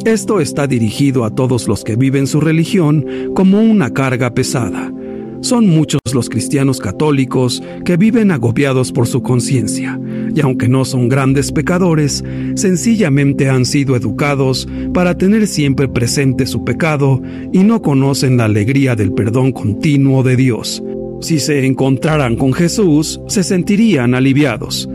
Esto 0.05 0.41
está 0.41 0.69
dirigido 0.69 1.25
a 1.25 1.35
todos 1.35 1.67
los 1.67 1.83
que 1.83 1.97
viven 1.97 2.29
su 2.29 2.41
religión 2.41 3.05
como 3.35 3.61
una 3.61 3.93
carga 3.93 4.33
pesada. 4.33 4.93
Son 5.41 5.67
muchos 5.67 6.01
los 6.15 6.29
cristianos 6.29 6.79
católicos 6.79 7.61
que 7.85 7.97
viven 7.97 8.31
agobiados 8.31 8.93
por 8.93 9.09
su 9.09 9.23
conciencia, 9.23 10.01
y 10.33 10.41
aunque 10.43 10.69
no 10.69 10.85
son 10.85 11.09
grandes 11.09 11.51
pecadores, 11.51 12.23
sencillamente 12.55 13.51
han 13.51 13.65
sido 13.65 13.97
educados 13.97 14.69
para 14.95 15.19
tener 15.19 15.49
siempre 15.49 15.89
presente 15.89 16.47
su 16.47 16.65
pecado 16.65 17.21
y 17.53 17.65
no 17.65 17.83
conocen 17.83 18.37
la 18.37 18.45
alegría 18.45 18.95
del 18.95 19.13
perdón 19.13 19.51
continuo 19.51 20.23
de 20.23 20.37
Dios. 20.37 20.85
Si 21.21 21.39
se 21.39 21.67
encontraran 21.67 22.37
con 22.37 22.53
Jesús, 22.53 23.21
se 23.27 23.43
sentirían 23.43 24.15
aliviados. 24.15 24.89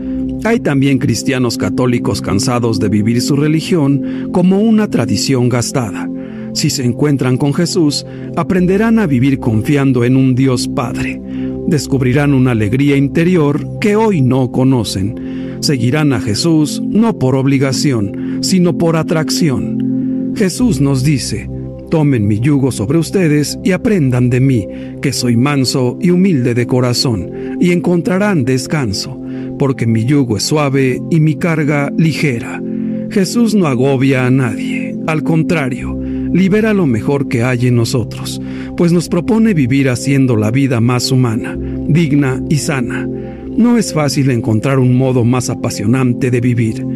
Hay 0.44 0.60
también 0.60 0.98
cristianos 0.98 1.58
católicos 1.58 2.20
cansados 2.20 2.78
de 2.80 2.88
vivir 2.88 3.20
su 3.20 3.36
religión 3.36 4.30
como 4.32 4.60
una 4.60 4.88
tradición 4.88 5.48
gastada. 5.48 6.08
Si 6.54 6.68
se 6.70 6.84
encuentran 6.84 7.36
con 7.36 7.54
Jesús, 7.54 8.06
aprenderán 8.36 8.98
a 8.98 9.06
vivir 9.06 9.38
confiando 9.38 10.04
en 10.04 10.16
un 10.16 10.34
Dios 10.34 10.68
Padre. 10.68 11.20
Descubrirán 11.66 12.34
una 12.34 12.50
alegría 12.52 12.96
interior 12.96 13.78
que 13.80 13.96
hoy 13.96 14.20
no 14.20 14.50
conocen. 14.50 15.58
Seguirán 15.60 16.12
a 16.12 16.20
Jesús 16.20 16.82
no 16.84 17.18
por 17.18 17.36
obligación, 17.36 18.38
sino 18.42 18.76
por 18.76 18.96
atracción. 18.96 20.32
Jesús 20.34 20.80
nos 20.80 21.04
dice, 21.04 21.48
Tomen 21.92 22.26
mi 22.26 22.40
yugo 22.40 22.72
sobre 22.72 22.96
ustedes 22.96 23.58
y 23.62 23.72
aprendan 23.72 24.30
de 24.30 24.40
mí, 24.40 24.66
que 25.02 25.12
soy 25.12 25.36
manso 25.36 25.98
y 26.00 26.08
humilde 26.08 26.54
de 26.54 26.66
corazón, 26.66 27.30
y 27.60 27.70
encontrarán 27.70 28.46
descanso, 28.46 29.20
porque 29.58 29.86
mi 29.86 30.06
yugo 30.06 30.38
es 30.38 30.42
suave 30.42 31.02
y 31.10 31.20
mi 31.20 31.34
carga 31.34 31.92
ligera. 31.98 32.62
Jesús 33.10 33.54
no 33.54 33.66
agobia 33.66 34.24
a 34.24 34.30
nadie, 34.30 34.96
al 35.06 35.22
contrario, 35.22 35.94
libera 36.32 36.72
lo 36.72 36.86
mejor 36.86 37.28
que 37.28 37.42
hay 37.42 37.66
en 37.66 37.76
nosotros, 37.76 38.40
pues 38.74 38.90
nos 38.90 39.10
propone 39.10 39.52
vivir 39.52 39.90
haciendo 39.90 40.34
la 40.34 40.50
vida 40.50 40.80
más 40.80 41.12
humana, 41.12 41.58
digna 41.58 42.42
y 42.48 42.56
sana. 42.56 43.06
No 43.54 43.76
es 43.76 43.92
fácil 43.92 44.30
encontrar 44.30 44.78
un 44.78 44.96
modo 44.96 45.26
más 45.26 45.50
apasionante 45.50 46.30
de 46.30 46.40
vivir. 46.40 46.86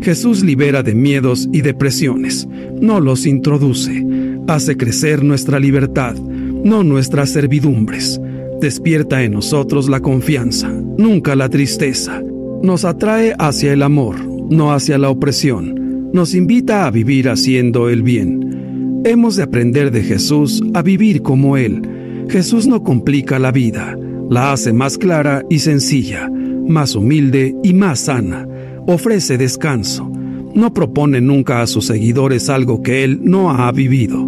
Jesús 0.00 0.42
libera 0.42 0.82
de 0.82 0.94
miedos 0.94 1.46
y 1.52 1.60
depresiones, 1.60 2.48
no 2.80 3.00
los 3.00 3.26
introduce 3.26 4.05
hace 4.48 4.76
crecer 4.76 5.24
nuestra 5.24 5.58
libertad, 5.58 6.14
no 6.14 6.84
nuestras 6.84 7.30
servidumbres. 7.30 8.20
Despierta 8.60 9.22
en 9.22 9.32
nosotros 9.32 9.88
la 9.88 10.00
confianza, 10.00 10.68
nunca 10.68 11.36
la 11.36 11.48
tristeza. 11.48 12.22
Nos 12.62 12.84
atrae 12.84 13.34
hacia 13.38 13.72
el 13.72 13.82
amor, 13.82 14.16
no 14.50 14.72
hacia 14.72 14.98
la 14.98 15.10
opresión. 15.10 16.10
Nos 16.12 16.34
invita 16.34 16.86
a 16.86 16.90
vivir 16.90 17.28
haciendo 17.28 17.90
el 17.90 18.02
bien. 18.02 19.02
Hemos 19.04 19.36
de 19.36 19.42
aprender 19.42 19.90
de 19.90 20.02
Jesús 20.02 20.62
a 20.74 20.82
vivir 20.82 21.22
como 21.22 21.56
Él. 21.56 21.82
Jesús 22.28 22.66
no 22.66 22.82
complica 22.82 23.38
la 23.38 23.52
vida, 23.52 23.96
la 24.30 24.52
hace 24.52 24.72
más 24.72 24.98
clara 24.98 25.44
y 25.50 25.58
sencilla, 25.58 26.30
más 26.30 26.94
humilde 26.94 27.54
y 27.62 27.74
más 27.74 28.00
sana. 28.00 28.48
Ofrece 28.86 29.36
descanso. 29.36 30.10
No 30.54 30.72
propone 30.72 31.20
nunca 31.20 31.60
a 31.60 31.66
sus 31.66 31.86
seguidores 31.86 32.48
algo 32.48 32.82
que 32.82 33.04
Él 33.04 33.20
no 33.22 33.50
ha 33.50 33.70
vivido. 33.72 34.26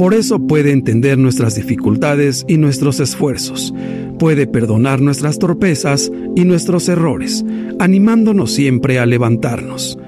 Por 0.00 0.14
eso 0.14 0.38
puede 0.38 0.72
entender 0.72 1.18
nuestras 1.18 1.56
dificultades 1.56 2.46
y 2.48 2.56
nuestros 2.56 3.00
esfuerzos. 3.00 3.74
Puede 4.18 4.46
perdonar 4.46 5.02
nuestras 5.02 5.38
torpezas 5.38 6.10
y 6.34 6.46
nuestros 6.46 6.88
errores, 6.88 7.44
animándonos 7.78 8.50
siempre 8.50 8.98
a 8.98 9.04
levantarnos. 9.04 9.98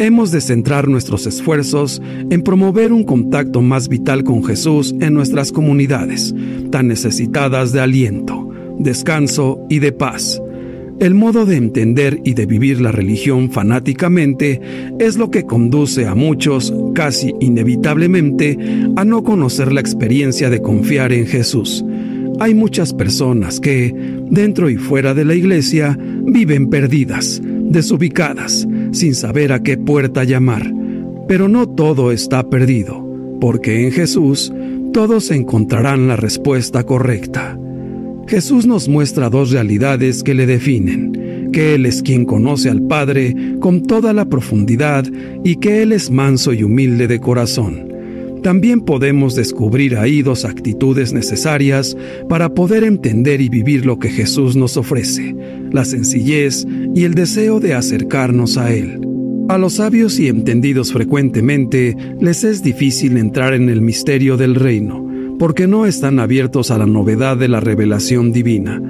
Hemos 0.00 0.32
de 0.32 0.40
centrar 0.40 0.88
nuestros 0.88 1.28
esfuerzos 1.28 2.02
en 2.28 2.42
promover 2.42 2.92
un 2.92 3.04
contacto 3.04 3.62
más 3.62 3.88
vital 3.88 4.24
con 4.24 4.42
Jesús 4.42 4.96
en 5.00 5.14
nuestras 5.14 5.52
comunidades, 5.52 6.34
tan 6.72 6.88
necesitadas 6.88 7.70
de 7.70 7.78
aliento, 7.78 8.50
descanso 8.80 9.64
y 9.70 9.78
de 9.78 9.92
paz. 9.92 10.42
El 10.98 11.14
modo 11.14 11.44
de 11.44 11.56
entender 11.56 12.20
y 12.24 12.32
de 12.32 12.46
vivir 12.46 12.80
la 12.80 12.90
religión 12.90 13.50
fanáticamente 13.50 14.62
es 14.98 15.18
lo 15.18 15.30
que 15.30 15.44
conduce 15.44 16.06
a 16.06 16.14
muchos, 16.14 16.72
casi 16.94 17.34
inevitablemente, 17.38 18.58
a 18.96 19.04
no 19.04 19.22
conocer 19.22 19.72
la 19.72 19.82
experiencia 19.82 20.48
de 20.48 20.62
confiar 20.62 21.12
en 21.12 21.26
Jesús. 21.26 21.84
Hay 22.40 22.54
muchas 22.54 22.94
personas 22.94 23.60
que, 23.60 23.94
dentro 24.30 24.70
y 24.70 24.76
fuera 24.76 25.12
de 25.12 25.26
la 25.26 25.34
iglesia, 25.34 25.98
viven 26.00 26.70
perdidas, 26.70 27.42
desubicadas, 27.44 28.66
sin 28.92 29.14
saber 29.14 29.52
a 29.52 29.62
qué 29.62 29.76
puerta 29.76 30.24
llamar. 30.24 30.72
Pero 31.28 31.46
no 31.46 31.68
todo 31.68 32.10
está 32.10 32.48
perdido, 32.48 33.06
porque 33.38 33.84
en 33.84 33.92
Jesús 33.92 34.50
todos 34.94 35.30
encontrarán 35.30 36.08
la 36.08 36.16
respuesta 36.16 36.84
correcta. 36.84 37.58
Jesús 38.28 38.66
nos 38.66 38.88
muestra 38.88 39.30
dos 39.30 39.52
realidades 39.52 40.24
que 40.24 40.34
le 40.34 40.46
definen, 40.46 41.50
que 41.52 41.74
Él 41.74 41.86
es 41.86 42.02
quien 42.02 42.24
conoce 42.24 42.68
al 42.68 42.82
Padre 42.82 43.34
con 43.60 43.82
toda 43.82 44.12
la 44.12 44.24
profundidad 44.24 45.04
y 45.44 45.56
que 45.56 45.82
Él 45.82 45.92
es 45.92 46.10
manso 46.10 46.52
y 46.52 46.64
humilde 46.64 47.06
de 47.06 47.20
corazón. 47.20 47.86
También 48.42 48.80
podemos 48.80 49.36
descubrir 49.36 49.96
ahí 49.96 50.22
dos 50.22 50.44
actitudes 50.44 51.12
necesarias 51.12 51.96
para 52.28 52.52
poder 52.52 52.82
entender 52.82 53.40
y 53.40 53.48
vivir 53.48 53.86
lo 53.86 53.98
que 53.98 54.08
Jesús 54.08 54.56
nos 54.56 54.76
ofrece, 54.76 55.34
la 55.70 55.84
sencillez 55.84 56.66
y 56.94 57.04
el 57.04 57.14
deseo 57.14 57.60
de 57.60 57.74
acercarnos 57.74 58.56
a 58.58 58.72
Él. 58.72 59.00
A 59.48 59.58
los 59.58 59.74
sabios 59.74 60.18
y 60.18 60.26
entendidos 60.26 60.92
frecuentemente 60.92 61.96
les 62.20 62.42
es 62.42 62.64
difícil 62.64 63.16
entrar 63.16 63.54
en 63.54 63.68
el 63.68 63.80
misterio 63.80 64.36
del 64.36 64.56
reino, 64.56 65.05
porque 65.38 65.66
no 65.66 65.86
están 65.86 66.18
abiertos 66.18 66.70
a 66.70 66.78
la 66.78 66.86
novedad 66.86 67.36
de 67.36 67.48
la 67.48 67.60
revelación 67.60 68.32
divina. 68.32 68.80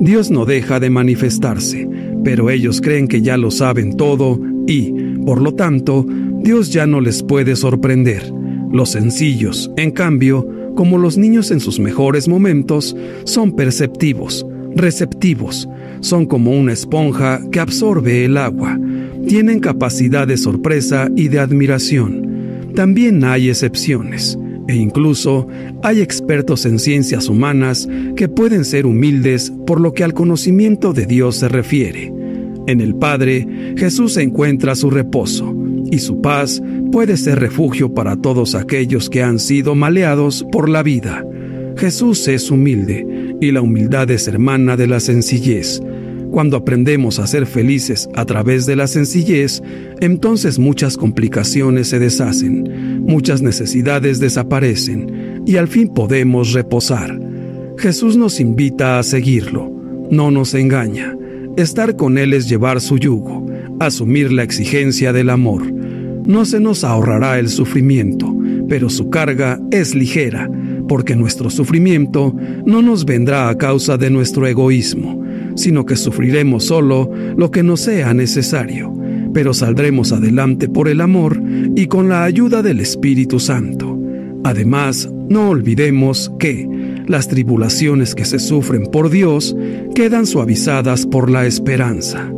Dios 0.00 0.30
no 0.30 0.44
deja 0.44 0.80
de 0.80 0.90
manifestarse, 0.90 1.88
pero 2.24 2.50
ellos 2.50 2.80
creen 2.80 3.08
que 3.08 3.22
ya 3.22 3.36
lo 3.36 3.50
saben 3.50 3.96
todo 3.96 4.40
y, 4.66 4.92
por 5.24 5.40
lo 5.40 5.54
tanto, 5.54 6.06
Dios 6.42 6.72
ya 6.72 6.86
no 6.86 7.00
les 7.00 7.22
puede 7.22 7.56
sorprender. 7.56 8.32
Los 8.70 8.90
sencillos, 8.90 9.70
en 9.76 9.92
cambio, 9.92 10.46
como 10.74 10.98
los 10.98 11.16
niños 11.16 11.50
en 11.50 11.60
sus 11.60 11.78
mejores 11.78 12.28
momentos, 12.28 12.96
son 13.24 13.52
perceptivos, 13.52 14.44
receptivos, 14.74 15.68
son 16.00 16.26
como 16.26 16.50
una 16.50 16.72
esponja 16.72 17.40
que 17.50 17.60
absorbe 17.60 18.24
el 18.24 18.36
agua, 18.36 18.78
tienen 19.26 19.60
capacidad 19.60 20.26
de 20.26 20.36
sorpresa 20.36 21.08
y 21.16 21.28
de 21.28 21.38
admiración. 21.38 22.72
También 22.74 23.24
hay 23.24 23.48
excepciones, 23.48 24.36
e 24.68 24.76
incluso 24.76 25.46
hay 25.82 26.00
expertos 26.00 26.64
en 26.66 26.78
ciencias 26.78 27.28
humanas 27.28 27.88
que 28.16 28.28
pueden 28.28 28.64
ser 28.64 28.86
humildes 28.86 29.52
por 29.66 29.80
lo 29.80 29.92
que 29.92 30.04
al 30.04 30.14
conocimiento 30.14 30.92
de 30.92 31.06
Dios 31.06 31.36
se 31.36 31.48
refiere. 31.48 32.12
En 32.66 32.80
el 32.80 32.94
Padre, 32.94 33.46
Jesús 33.76 34.16
encuentra 34.16 34.74
su 34.74 34.88
reposo, 34.90 35.54
y 35.90 35.98
su 35.98 36.22
paz 36.22 36.62
puede 36.90 37.16
ser 37.16 37.38
refugio 37.38 37.92
para 37.92 38.16
todos 38.16 38.54
aquellos 38.54 39.10
que 39.10 39.22
han 39.22 39.38
sido 39.38 39.74
maleados 39.74 40.46
por 40.50 40.68
la 40.68 40.82
vida. 40.82 41.24
Jesús 41.76 42.26
es 42.28 42.50
humilde, 42.50 43.06
y 43.40 43.50
la 43.52 43.60
humildad 43.60 44.10
es 44.10 44.26
hermana 44.28 44.76
de 44.76 44.86
la 44.86 45.00
sencillez. 45.00 45.82
Cuando 46.30 46.56
aprendemos 46.56 47.20
a 47.20 47.26
ser 47.26 47.46
felices 47.46 48.08
a 48.14 48.24
través 48.24 48.66
de 48.66 48.74
la 48.74 48.86
sencillez, 48.88 49.62
entonces 50.00 50.58
muchas 50.58 50.96
complicaciones 50.96 51.88
se 51.88 52.00
deshacen, 52.00 52.93
muchas 53.06 53.42
necesidades 53.42 54.20
desaparecen 54.20 55.42
y 55.46 55.56
al 55.56 55.68
fin 55.68 55.88
podemos 55.88 56.52
reposar. 56.52 57.18
Jesús 57.78 58.16
nos 58.16 58.40
invita 58.40 58.98
a 58.98 59.02
seguirlo, 59.02 59.70
no 60.10 60.30
nos 60.30 60.54
engaña. 60.54 61.16
Estar 61.56 61.96
con 61.96 62.18
Él 62.18 62.32
es 62.32 62.48
llevar 62.48 62.80
su 62.80 62.98
yugo, 62.98 63.46
asumir 63.80 64.32
la 64.32 64.42
exigencia 64.42 65.12
del 65.12 65.30
amor. 65.30 65.72
No 66.26 66.44
se 66.44 66.60
nos 66.60 66.84
ahorrará 66.84 67.38
el 67.38 67.48
sufrimiento, 67.48 68.34
pero 68.68 68.88
su 68.88 69.10
carga 69.10 69.60
es 69.70 69.94
ligera, 69.94 70.50
porque 70.88 71.16
nuestro 71.16 71.50
sufrimiento 71.50 72.34
no 72.64 72.82
nos 72.82 73.04
vendrá 73.04 73.48
a 73.48 73.58
causa 73.58 73.96
de 73.98 74.10
nuestro 74.10 74.46
egoísmo, 74.46 75.22
sino 75.54 75.84
que 75.84 75.96
sufriremos 75.96 76.64
solo 76.64 77.10
lo 77.36 77.50
que 77.50 77.62
nos 77.62 77.80
sea 77.80 78.14
necesario, 78.14 78.93
pero 79.34 79.52
saldremos 79.52 80.12
adelante 80.12 80.68
por 80.68 80.88
el 80.88 81.02
amor 81.02 81.42
y 81.76 81.86
con 81.86 82.08
la 82.08 82.24
ayuda 82.24 82.62
del 82.62 82.80
Espíritu 82.80 83.40
Santo. 83.40 83.98
Además, 84.44 85.10
no 85.28 85.50
olvidemos 85.50 86.32
que 86.38 86.68
las 87.06 87.28
tribulaciones 87.28 88.14
que 88.14 88.24
se 88.24 88.38
sufren 88.38 88.86
por 88.86 89.10
Dios 89.10 89.54
quedan 89.94 90.26
suavizadas 90.26 91.06
por 91.06 91.30
la 91.30 91.46
esperanza. 91.46 92.30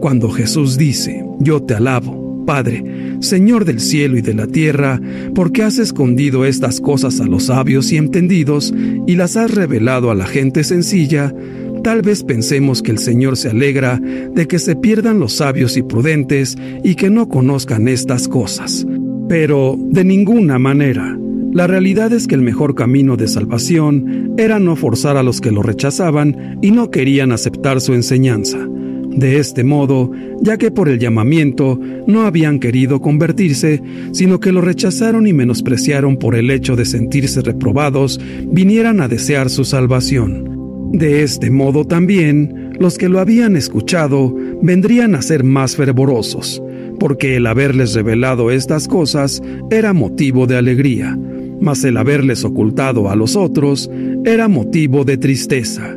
Cuando 0.00 0.30
Jesús 0.30 0.78
dice, 0.78 1.24
yo 1.40 1.62
te 1.62 1.74
alabo, 1.74 2.44
Padre, 2.46 2.82
Señor 3.20 3.64
del 3.64 3.80
cielo 3.80 4.16
y 4.16 4.22
de 4.22 4.34
la 4.34 4.46
tierra, 4.46 5.00
porque 5.34 5.62
has 5.62 5.78
escondido 5.78 6.44
estas 6.44 6.80
cosas 6.80 7.20
a 7.20 7.26
los 7.26 7.44
sabios 7.44 7.92
y 7.92 7.96
entendidos 7.96 8.72
y 9.06 9.16
las 9.16 9.36
has 9.36 9.50
revelado 9.54 10.10
a 10.10 10.14
la 10.14 10.26
gente 10.26 10.64
sencilla, 10.64 11.34
Tal 11.82 12.02
vez 12.02 12.22
pensemos 12.22 12.82
que 12.82 12.90
el 12.90 12.98
Señor 12.98 13.38
se 13.38 13.48
alegra 13.48 13.98
de 13.98 14.46
que 14.46 14.58
se 14.58 14.76
pierdan 14.76 15.18
los 15.18 15.32
sabios 15.34 15.78
y 15.78 15.82
prudentes 15.82 16.56
y 16.84 16.94
que 16.94 17.08
no 17.08 17.28
conozcan 17.28 17.88
estas 17.88 18.28
cosas. 18.28 18.86
Pero 19.28 19.78
de 19.78 20.04
ninguna 20.04 20.58
manera. 20.58 21.16
La 21.52 21.66
realidad 21.66 22.12
es 22.12 22.26
que 22.26 22.34
el 22.34 22.42
mejor 22.42 22.74
camino 22.74 23.16
de 23.16 23.26
salvación 23.26 24.34
era 24.36 24.58
no 24.58 24.76
forzar 24.76 25.16
a 25.16 25.22
los 25.22 25.40
que 25.40 25.50
lo 25.50 25.62
rechazaban 25.62 26.58
y 26.62 26.70
no 26.70 26.90
querían 26.90 27.32
aceptar 27.32 27.80
su 27.80 27.94
enseñanza. 27.94 28.58
De 28.58 29.38
este 29.38 29.64
modo, 29.64 30.12
ya 30.42 30.58
que 30.58 30.70
por 30.70 30.88
el 30.88 31.00
llamamiento 31.00 31.80
no 32.06 32.22
habían 32.22 32.60
querido 32.60 33.00
convertirse, 33.00 33.82
sino 34.12 34.38
que 34.38 34.52
lo 34.52 34.60
rechazaron 34.60 35.26
y 35.26 35.32
menospreciaron 35.32 36.18
por 36.18 36.36
el 36.36 36.50
hecho 36.50 36.76
de 36.76 36.84
sentirse 36.84 37.40
reprobados, 37.40 38.20
vinieran 38.46 39.00
a 39.00 39.08
desear 39.08 39.50
su 39.50 39.64
salvación. 39.64 40.59
De 40.92 41.22
este 41.22 41.50
modo 41.50 41.84
también, 41.84 42.72
los 42.80 42.98
que 42.98 43.08
lo 43.08 43.20
habían 43.20 43.54
escuchado 43.54 44.34
vendrían 44.60 45.14
a 45.14 45.22
ser 45.22 45.44
más 45.44 45.76
fervorosos, 45.76 46.60
porque 46.98 47.36
el 47.36 47.46
haberles 47.46 47.94
revelado 47.94 48.50
estas 48.50 48.88
cosas 48.88 49.40
era 49.70 49.92
motivo 49.92 50.48
de 50.48 50.56
alegría, 50.56 51.16
mas 51.60 51.84
el 51.84 51.96
haberles 51.96 52.44
ocultado 52.44 53.08
a 53.08 53.14
los 53.14 53.36
otros 53.36 53.88
era 54.24 54.48
motivo 54.48 55.04
de 55.04 55.16
tristeza. 55.16 55.96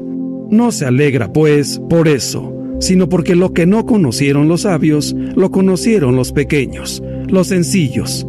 No 0.52 0.72
se 0.72 0.86
alegra, 0.86 1.34
pues, 1.34 1.82
por 1.90 2.08
eso, 2.08 2.54
sino 2.80 3.10
porque 3.10 3.36
lo 3.36 3.52
que 3.52 3.66
no 3.66 3.88
conocieron 3.88 4.48
los 4.48 4.62
sabios, 4.62 5.16
lo 5.36 5.50
conocieron 5.50 6.16
los 6.16 6.32
pequeños, 6.32 7.02
los 7.28 7.48
sencillos, 7.48 8.28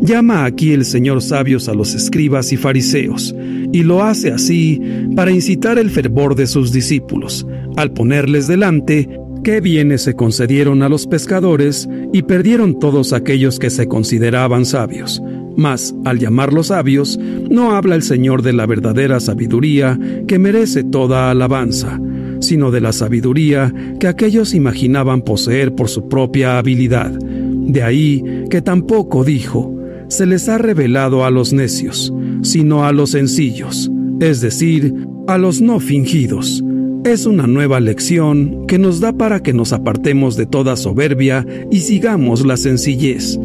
Llama 0.00 0.44
aquí 0.44 0.72
el 0.72 0.84
Señor 0.84 1.22
sabios 1.22 1.68
a 1.68 1.74
los 1.74 1.94
escribas 1.94 2.52
y 2.52 2.56
fariseos, 2.56 3.34
y 3.72 3.82
lo 3.82 4.02
hace 4.02 4.30
así 4.30 4.80
para 5.14 5.30
incitar 5.30 5.78
el 5.78 5.90
fervor 5.90 6.34
de 6.34 6.46
sus 6.46 6.72
discípulos, 6.72 7.46
al 7.76 7.92
ponerles 7.92 8.46
delante 8.46 9.08
qué 9.42 9.60
bienes 9.60 10.02
se 10.02 10.14
concedieron 10.14 10.82
a 10.82 10.88
los 10.88 11.06
pescadores 11.06 11.88
y 12.12 12.22
perdieron 12.22 12.78
todos 12.78 13.12
aquellos 13.12 13.58
que 13.58 13.70
se 13.70 13.86
consideraban 13.86 14.64
sabios. 14.64 15.22
Mas, 15.56 15.94
al 16.04 16.18
llamarlos 16.18 16.66
sabios, 16.66 17.18
no 17.18 17.74
habla 17.74 17.94
el 17.94 18.02
Señor 18.02 18.42
de 18.42 18.52
la 18.52 18.66
verdadera 18.66 19.20
sabiduría 19.20 19.98
que 20.28 20.38
merece 20.38 20.84
toda 20.84 21.30
alabanza, 21.30 21.98
sino 22.40 22.70
de 22.70 22.80
la 22.82 22.92
sabiduría 22.92 23.72
que 23.98 24.08
aquellos 24.08 24.52
imaginaban 24.52 25.22
poseer 25.22 25.74
por 25.74 25.88
su 25.88 26.08
propia 26.08 26.58
habilidad. 26.58 27.10
De 27.10 27.82
ahí 27.82 28.22
que 28.50 28.60
tampoco 28.62 29.24
dijo, 29.24 29.75
se 30.08 30.26
les 30.26 30.48
ha 30.48 30.58
revelado 30.58 31.24
a 31.24 31.30
los 31.30 31.52
necios, 31.52 32.12
sino 32.42 32.84
a 32.84 32.92
los 32.92 33.10
sencillos, 33.10 33.90
es 34.20 34.40
decir, 34.40 34.94
a 35.26 35.38
los 35.38 35.60
no 35.60 35.80
fingidos. 35.80 36.62
Es 37.04 37.26
una 37.26 37.46
nueva 37.46 37.78
lección 37.80 38.66
que 38.66 38.78
nos 38.78 39.00
da 39.00 39.12
para 39.12 39.40
que 39.40 39.52
nos 39.52 39.72
apartemos 39.72 40.36
de 40.36 40.46
toda 40.46 40.76
soberbia 40.76 41.46
y 41.70 41.78
sigamos 41.80 42.44
la 42.44 42.56
sencillez. 42.56 43.38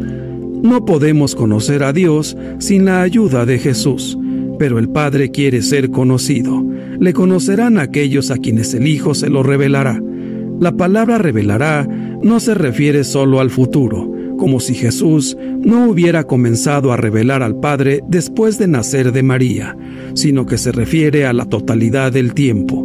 No 0.62 0.84
podemos 0.84 1.34
conocer 1.34 1.82
a 1.82 1.92
Dios 1.92 2.36
sin 2.58 2.84
la 2.84 3.02
ayuda 3.02 3.46
de 3.46 3.58
Jesús, 3.58 4.18
pero 4.58 4.78
el 4.78 4.88
Padre 4.88 5.30
quiere 5.30 5.62
ser 5.62 5.90
conocido. 5.90 6.64
Le 6.98 7.12
conocerán 7.12 7.78
aquellos 7.78 8.30
a 8.30 8.38
quienes 8.38 8.74
el 8.74 8.86
Hijo 8.86 9.14
se 9.14 9.28
lo 9.28 9.42
revelará. 9.42 10.00
La 10.60 10.76
palabra 10.76 11.18
revelará 11.18 11.88
no 12.22 12.38
se 12.38 12.54
refiere 12.54 13.02
solo 13.02 13.40
al 13.40 13.50
futuro, 13.50 14.12
como 14.42 14.58
si 14.58 14.74
Jesús 14.74 15.36
no 15.60 15.88
hubiera 15.88 16.24
comenzado 16.24 16.92
a 16.92 16.96
revelar 16.96 17.44
al 17.44 17.60
Padre 17.60 18.00
después 18.08 18.58
de 18.58 18.66
nacer 18.66 19.12
de 19.12 19.22
María, 19.22 19.76
sino 20.14 20.46
que 20.46 20.58
se 20.58 20.72
refiere 20.72 21.26
a 21.26 21.32
la 21.32 21.44
totalidad 21.44 22.10
del 22.10 22.34
tiempo. 22.34 22.84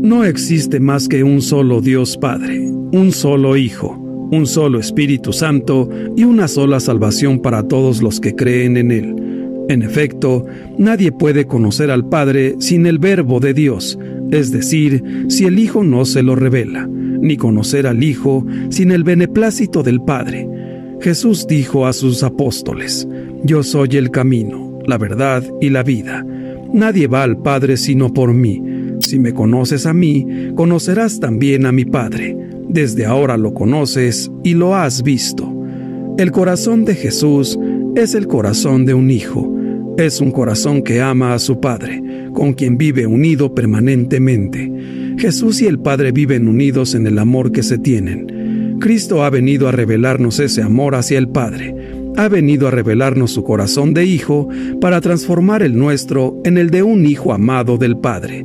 No 0.00 0.24
existe 0.24 0.80
más 0.80 1.06
que 1.06 1.22
un 1.22 1.42
solo 1.42 1.82
Dios 1.82 2.16
Padre, 2.16 2.58
un 2.58 3.12
solo 3.12 3.58
Hijo, 3.58 3.90
un 4.32 4.46
solo 4.46 4.80
Espíritu 4.80 5.34
Santo 5.34 5.90
y 6.16 6.24
una 6.24 6.48
sola 6.48 6.80
salvación 6.80 7.40
para 7.40 7.68
todos 7.68 8.00
los 8.00 8.18
que 8.18 8.34
creen 8.34 8.78
en 8.78 8.90
Él. 8.90 9.14
En 9.68 9.82
efecto, 9.82 10.46
nadie 10.78 11.12
puede 11.12 11.44
conocer 11.44 11.90
al 11.90 12.08
Padre 12.08 12.54
sin 12.60 12.86
el 12.86 12.98
Verbo 12.98 13.40
de 13.40 13.52
Dios, 13.52 13.98
es 14.30 14.52
decir, 14.52 15.04
si 15.28 15.44
el 15.44 15.58
Hijo 15.58 15.84
no 15.84 16.06
se 16.06 16.22
lo 16.22 16.34
revela, 16.34 16.88
ni 16.88 17.36
conocer 17.36 17.86
al 17.86 18.02
Hijo 18.02 18.46
sin 18.70 18.90
el 18.90 19.04
beneplácito 19.04 19.82
del 19.82 20.00
Padre. 20.00 20.48
Jesús 21.04 21.46
dijo 21.46 21.86
a 21.86 21.92
sus 21.92 22.22
apóstoles, 22.22 23.06
Yo 23.42 23.62
soy 23.62 23.90
el 23.98 24.10
camino, 24.10 24.78
la 24.86 24.96
verdad 24.96 25.44
y 25.60 25.68
la 25.68 25.82
vida. 25.82 26.24
Nadie 26.72 27.08
va 27.08 27.24
al 27.24 27.36
Padre 27.36 27.76
sino 27.76 28.14
por 28.14 28.32
mí. 28.32 28.62
Si 29.00 29.18
me 29.18 29.34
conoces 29.34 29.84
a 29.84 29.92
mí, 29.92 30.26
conocerás 30.54 31.20
también 31.20 31.66
a 31.66 31.72
mi 31.72 31.84
Padre. 31.84 32.34
Desde 32.70 33.04
ahora 33.04 33.36
lo 33.36 33.52
conoces 33.52 34.30
y 34.42 34.54
lo 34.54 34.74
has 34.74 35.02
visto. 35.02 35.54
El 36.16 36.32
corazón 36.32 36.86
de 36.86 36.94
Jesús 36.94 37.58
es 37.96 38.14
el 38.14 38.26
corazón 38.26 38.86
de 38.86 38.94
un 38.94 39.10
hijo. 39.10 39.54
Es 39.98 40.22
un 40.22 40.30
corazón 40.30 40.80
que 40.82 41.02
ama 41.02 41.34
a 41.34 41.38
su 41.38 41.60
Padre, 41.60 42.02
con 42.32 42.54
quien 42.54 42.78
vive 42.78 43.06
unido 43.06 43.54
permanentemente. 43.54 44.72
Jesús 45.18 45.60
y 45.60 45.66
el 45.66 45.78
Padre 45.78 46.12
viven 46.12 46.48
unidos 46.48 46.94
en 46.94 47.06
el 47.06 47.18
amor 47.18 47.52
que 47.52 47.62
se 47.62 47.76
tienen. 47.76 48.33
Cristo 48.84 49.24
ha 49.24 49.30
venido 49.30 49.66
a 49.66 49.72
revelarnos 49.72 50.38
ese 50.40 50.60
amor 50.60 50.94
hacia 50.94 51.16
el 51.16 51.26
Padre. 51.26 51.74
Ha 52.18 52.28
venido 52.28 52.68
a 52.68 52.70
revelarnos 52.70 53.30
su 53.30 53.42
corazón 53.42 53.94
de 53.94 54.04
hijo 54.04 54.50
para 54.78 55.00
transformar 55.00 55.62
el 55.62 55.74
nuestro 55.78 56.38
en 56.44 56.58
el 56.58 56.68
de 56.68 56.82
un 56.82 57.06
hijo 57.06 57.32
amado 57.32 57.78
del 57.78 57.96
Padre. 57.96 58.44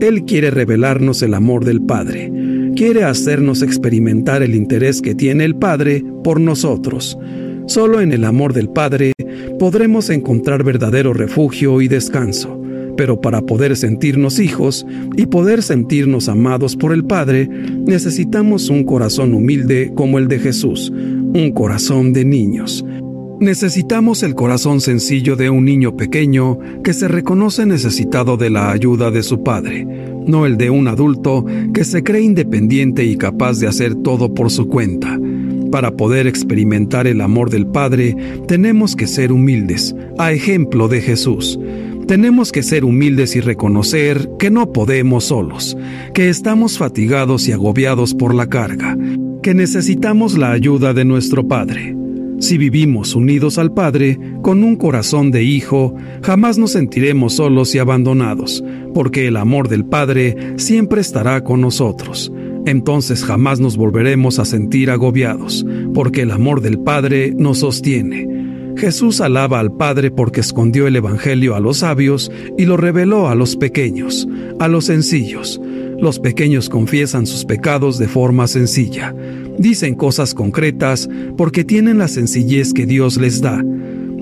Él 0.00 0.26
quiere 0.26 0.52
revelarnos 0.52 1.22
el 1.22 1.34
amor 1.34 1.64
del 1.64 1.82
Padre. 1.82 2.30
Quiere 2.76 3.02
hacernos 3.02 3.62
experimentar 3.62 4.44
el 4.44 4.54
interés 4.54 5.02
que 5.02 5.16
tiene 5.16 5.44
el 5.44 5.56
Padre 5.56 6.04
por 6.22 6.38
nosotros. 6.38 7.18
Solo 7.66 8.00
en 8.00 8.12
el 8.12 8.24
amor 8.24 8.52
del 8.52 8.68
Padre 8.68 9.12
podremos 9.58 10.08
encontrar 10.08 10.62
verdadero 10.62 11.12
refugio 11.14 11.80
y 11.80 11.88
descanso. 11.88 12.59
Pero 13.00 13.18
para 13.18 13.40
poder 13.40 13.78
sentirnos 13.78 14.38
hijos 14.38 14.86
y 15.16 15.24
poder 15.24 15.62
sentirnos 15.62 16.28
amados 16.28 16.76
por 16.76 16.92
el 16.92 17.02
Padre, 17.02 17.48
necesitamos 17.48 18.68
un 18.68 18.84
corazón 18.84 19.32
humilde 19.32 19.90
como 19.94 20.18
el 20.18 20.28
de 20.28 20.38
Jesús, 20.38 20.90
un 20.92 21.50
corazón 21.54 22.12
de 22.12 22.26
niños. 22.26 22.84
Necesitamos 23.40 24.22
el 24.22 24.34
corazón 24.34 24.82
sencillo 24.82 25.34
de 25.34 25.48
un 25.48 25.64
niño 25.64 25.96
pequeño 25.96 26.58
que 26.84 26.92
se 26.92 27.08
reconoce 27.08 27.64
necesitado 27.64 28.36
de 28.36 28.50
la 28.50 28.70
ayuda 28.70 29.10
de 29.10 29.22
su 29.22 29.42
padre, 29.42 29.86
no 30.26 30.44
el 30.44 30.58
de 30.58 30.68
un 30.68 30.86
adulto 30.86 31.46
que 31.72 31.84
se 31.84 32.02
cree 32.04 32.20
independiente 32.20 33.02
y 33.06 33.16
capaz 33.16 33.60
de 33.60 33.66
hacer 33.66 33.94
todo 33.94 34.34
por 34.34 34.50
su 34.50 34.68
cuenta. 34.68 35.18
Para 35.72 35.92
poder 35.92 36.26
experimentar 36.26 37.06
el 37.06 37.22
amor 37.22 37.48
del 37.48 37.66
Padre, 37.66 38.14
tenemos 38.46 38.94
que 38.94 39.06
ser 39.06 39.32
humildes, 39.32 39.94
a 40.18 40.32
ejemplo 40.32 40.88
de 40.88 41.00
Jesús. 41.00 41.58
Tenemos 42.10 42.50
que 42.50 42.64
ser 42.64 42.84
humildes 42.84 43.36
y 43.36 43.40
reconocer 43.40 44.30
que 44.36 44.50
no 44.50 44.72
podemos 44.72 45.26
solos, 45.26 45.78
que 46.12 46.28
estamos 46.28 46.76
fatigados 46.76 47.46
y 47.46 47.52
agobiados 47.52 48.14
por 48.14 48.34
la 48.34 48.48
carga, 48.48 48.98
que 49.44 49.54
necesitamos 49.54 50.36
la 50.36 50.50
ayuda 50.50 50.92
de 50.92 51.04
nuestro 51.04 51.46
Padre. 51.46 51.94
Si 52.40 52.58
vivimos 52.58 53.14
unidos 53.14 53.58
al 53.58 53.72
Padre, 53.72 54.18
con 54.42 54.64
un 54.64 54.74
corazón 54.74 55.30
de 55.30 55.44
hijo, 55.44 55.94
jamás 56.20 56.58
nos 56.58 56.72
sentiremos 56.72 57.34
solos 57.34 57.76
y 57.76 57.78
abandonados, 57.78 58.64
porque 58.92 59.28
el 59.28 59.36
amor 59.36 59.68
del 59.68 59.84
Padre 59.84 60.36
siempre 60.56 61.02
estará 61.02 61.44
con 61.44 61.60
nosotros. 61.60 62.32
Entonces 62.66 63.24
jamás 63.24 63.60
nos 63.60 63.76
volveremos 63.76 64.40
a 64.40 64.44
sentir 64.44 64.90
agobiados, 64.90 65.64
porque 65.94 66.22
el 66.22 66.32
amor 66.32 66.60
del 66.60 66.80
Padre 66.80 67.32
nos 67.36 67.58
sostiene. 67.58 68.29
Jesús 68.80 69.20
alaba 69.20 69.60
al 69.60 69.72
Padre 69.72 70.10
porque 70.10 70.40
escondió 70.40 70.86
el 70.86 70.96
Evangelio 70.96 71.54
a 71.54 71.60
los 71.60 71.78
sabios 71.78 72.32
y 72.56 72.64
lo 72.64 72.78
reveló 72.78 73.28
a 73.28 73.34
los 73.34 73.54
pequeños, 73.56 74.26
a 74.58 74.68
los 74.68 74.86
sencillos. 74.86 75.60
Los 75.98 76.18
pequeños 76.18 76.70
confiesan 76.70 77.26
sus 77.26 77.44
pecados 77.44 77.98
de 77.98 78.08
forma 78.08 78.46
sencilla. 78.46 79.14
Dicen 79.58 79.94
cosas 79.94 80.32
concretas 80.32 81.10
porque 81.36 81.62
tienen 81.62 81.98
la 81.98 82.08
sencillez 82.08 82.72
que 82.72 82.86
Dios 82.86 83.18
les 83.18 83.42
da. 83.42 83.62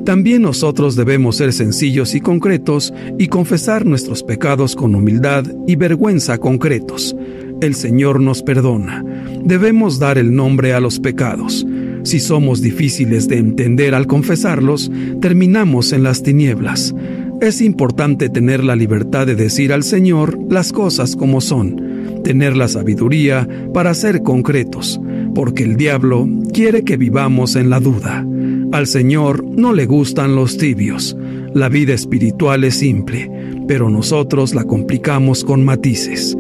También 0.04 0.42
nosotros 0.42 0.96
debemos 0.96 1.36
ser 1.36 1.52
sencillos 1.52 2.16
y 2.16 2.20
concretos 2.20 2.92
y 3.16 3.28
confesar 3.28 3.86
nuestros 3.86 4.24
pecados 4.24 4.74
con 4.74 4.96
humildad 4.96 5.44
y 5.68 5.76
vergüenza 5.76 6.38
concretos. 6.38 7.14
El 7.60 7.76
Señor 7.76 8.20
nos 8.20 8.42
perdona. 8.42 9.04
Debemos 9.44 10.00
dar 10.00 10.18
el 10.18 10.34
nombre 10.34 10.72
a 10.72 10.80
los 10.80 10.98
pecados. 10.98 11.64
Si 12.02 12.20
somos 12.20 12.62
difíciles 12.62 13.28
de 13.28 13.38
entender 13.38 13.94
al 13.94 14.06
confesarlos, 14.06 14.90
terminamos 15.20 15.92
en 15.92 16.02
las 16.02 16.22
tinieblas. 16.22 16.94
Es 17.40 17.60
importante 17.60 18.28
tener 18.28 18.64
la 18.64 18.76
libertad 18.76 19.26
de 19.26 19.36
decir 19.36 19.72
al 19.72 19.82
Señor 19.82 20.38
las 20.50 20.72
cosas 20.72 21.14
como 21.14 21.40
son, 21.40 22.20
tener 22.24 22.56
la 22.56 22.66
sabiduría 22.66 23.48
para 23.72 23.94
ser 23.94 24.22
concretos, 24.22 25.00
porque 25.34 25.62
el 25.62 25.76
diablo 25.76 26.28
quiere 26.52 26.82
que 26.82 26.96
vivamos 26.96 27.54
en 27.54 27.70
la 27.70 27.80
duda. 27.80 28.26
Al 28.72 28.86
Señor 28.86 29.44
no 29.44 29.72
le 29.72 29.86
gustan 29.86 30.34
los 30.34 30.58
tibios. 30.58 31.16
La 31.54 31.68
vida 31.68 31.94
espiritual 31.94 32.64
es 32.64 32.74
simple, 32.74 33.30
pero 33.66 33.88
nosotros 33.88 34.54
la 34.54 34.64
complicamos 34.64 35.44
con 35.44 35.64
matices. 35.64 36.36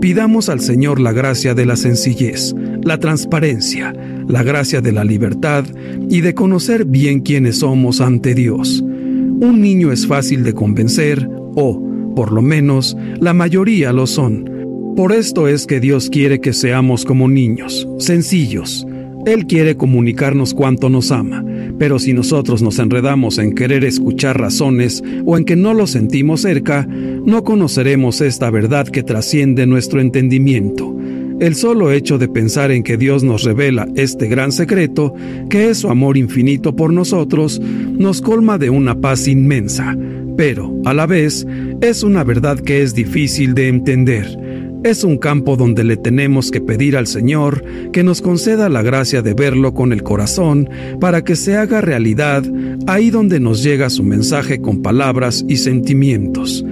Pidamos 0.00 0.48
al 0.48 0.60
Señor 0.60 0.98
la 0.98 1.12
gracia 1.12 1.54
de 1.54 1.66
la 1.66 1.76
sencillez, 1.76 2.54
la 2.82 2.98
transparencia, 2.98 3.92
la 4.28 4.42
gracia 4.42 4.80
de 4.80 4.92
la 4.92 5.04
libertad 5.04 5.64
y 6.08 6.20
de 6.20 6.34
conocer 6.34 6.84
bien 6.84 7.20
quiénes 7.20 7.58
somos 7.58 8.00
ante 8.00 8.34
Dios. 8.34 8.82
Un 8.82 9.60
niño 9.60 9.90
es 9.90 10.06
fácil 10.06 10.44
de 10.44 10.52
convencer, 10.52 11.28
o, 11.54 11.82
por 12.14 12.32
lo 12.32 12.42
menos, 12.42 12.96
la 13.20 13.32
mayoría 13.32 13.92
lo 13.92 14.06
son. 14.06 14.48
Por 14.96 15.12
esto 15.12 15.48
es 15.48 15.66
que 15.66 15.80
Dios 15.80 16.10
quiere 16.10 16.40
que 16.40 16.52
seamos 16.52 17.04
como 17.04 17.28
niños, 17.28 17.88
sencillos. 17.98 18.86
Él 19.26 19.46
quiere 19.46 19.76
comunicarnos 19.76 20.54
cuánto 20.54 20.88
nos 20.88 21.12
ama, 21.12 21.44
pero 21.78 21.98
si 21.98 22.12
nosotros 22.14 22.62
nos 22.62 22.78
enredamos 22.78 23.38
en 23.38 23.54
querer 23.54 23.84
escuchar 23.84 24.40
razones 24.40 25.02
o 25.24 25.36
en 25.36 25.44
que 25.44 25.54
no 25.54 25.74
lo 25.74 25.86
sentimos 25.86 26.42
cerca, 26.42 26.86
no 26.86 27.44
conoceremos 27.44 28.20
esta 28.20 28.50
verdad 28.50 28.88
que 28.88 29.02
trasciende 29.02 29.66
nuestro 29.66 30.00
entendimiento. 30.00 30.97
El 31.40 31.54
solo 31.54 31.92
hecho 31.92 32.18
de 32.18 32.26
pensar 32.26 32.72
en 32.72 32.82
que 32.82 32.96
Dios 32.96 33.22
nos 33.22 33.44
revela 33.44 33.86
este 33.94 34.26
gran 34.26 34.50
secreto, 34.50 35.14
que 35.48 35.70
es 35.70 35.78
su 35.78 35.88
amor 35.88 36.16
infinito 36.16 36.74
por 36.74 36.92
nosotros, 36.92 37.60
nos 37.60 38.20
colma 38.20 38.58
de 38.58 38.70
una 38.70 39.00
paz 39.00 39.28
inmensa, 39.28 39.96
pero, 40.36 40.72
a 40.84 40.94
la 40.94 41.06
vez, 41.06 41.46
es 41.80 42.02
una 42.02 42.24
verdad 42.24 42.58
que 42.58 42.82
es 42.82 42.92
difícil 42.92 43.54
de 43.54 43.68
entender. 43.68 44.38
Es 44.84 45.04
un 45.04 45.16
campo 45.16 45.56
donde 45.56 45.84
le 45.84 45.96
tenemos 45.96 46.50
que 46.50 46.60
pedir 46.60 46.96
al 46.96 47.06
Señor 47.06 47.64
que 47.92 48.04
nos 48.04 48.22
conceda 48.22 48.68
la 48.68 48.82
gracia 48.82 49.22
de 49.22 49.34
verlo 49.34 49.74
con 49.74 49.92
el 49.92 50.02
corazón 50.02 50.68
para 51.00 51.22
que 51.22 51.34
se 51.34 51.56
haga 51.56 51.80
realidad 51.80 52.44
ahí 52.86 53.10
donde 53.10 53.40
nos 53.40 53.62
llega 53.62 53.90
su 53.90 54.04
mensaje 54.04 54.60
con 54.60 54.82
palabras 54.82 55.44
y 55.48 55.56
sentimientos. 55.56 56.64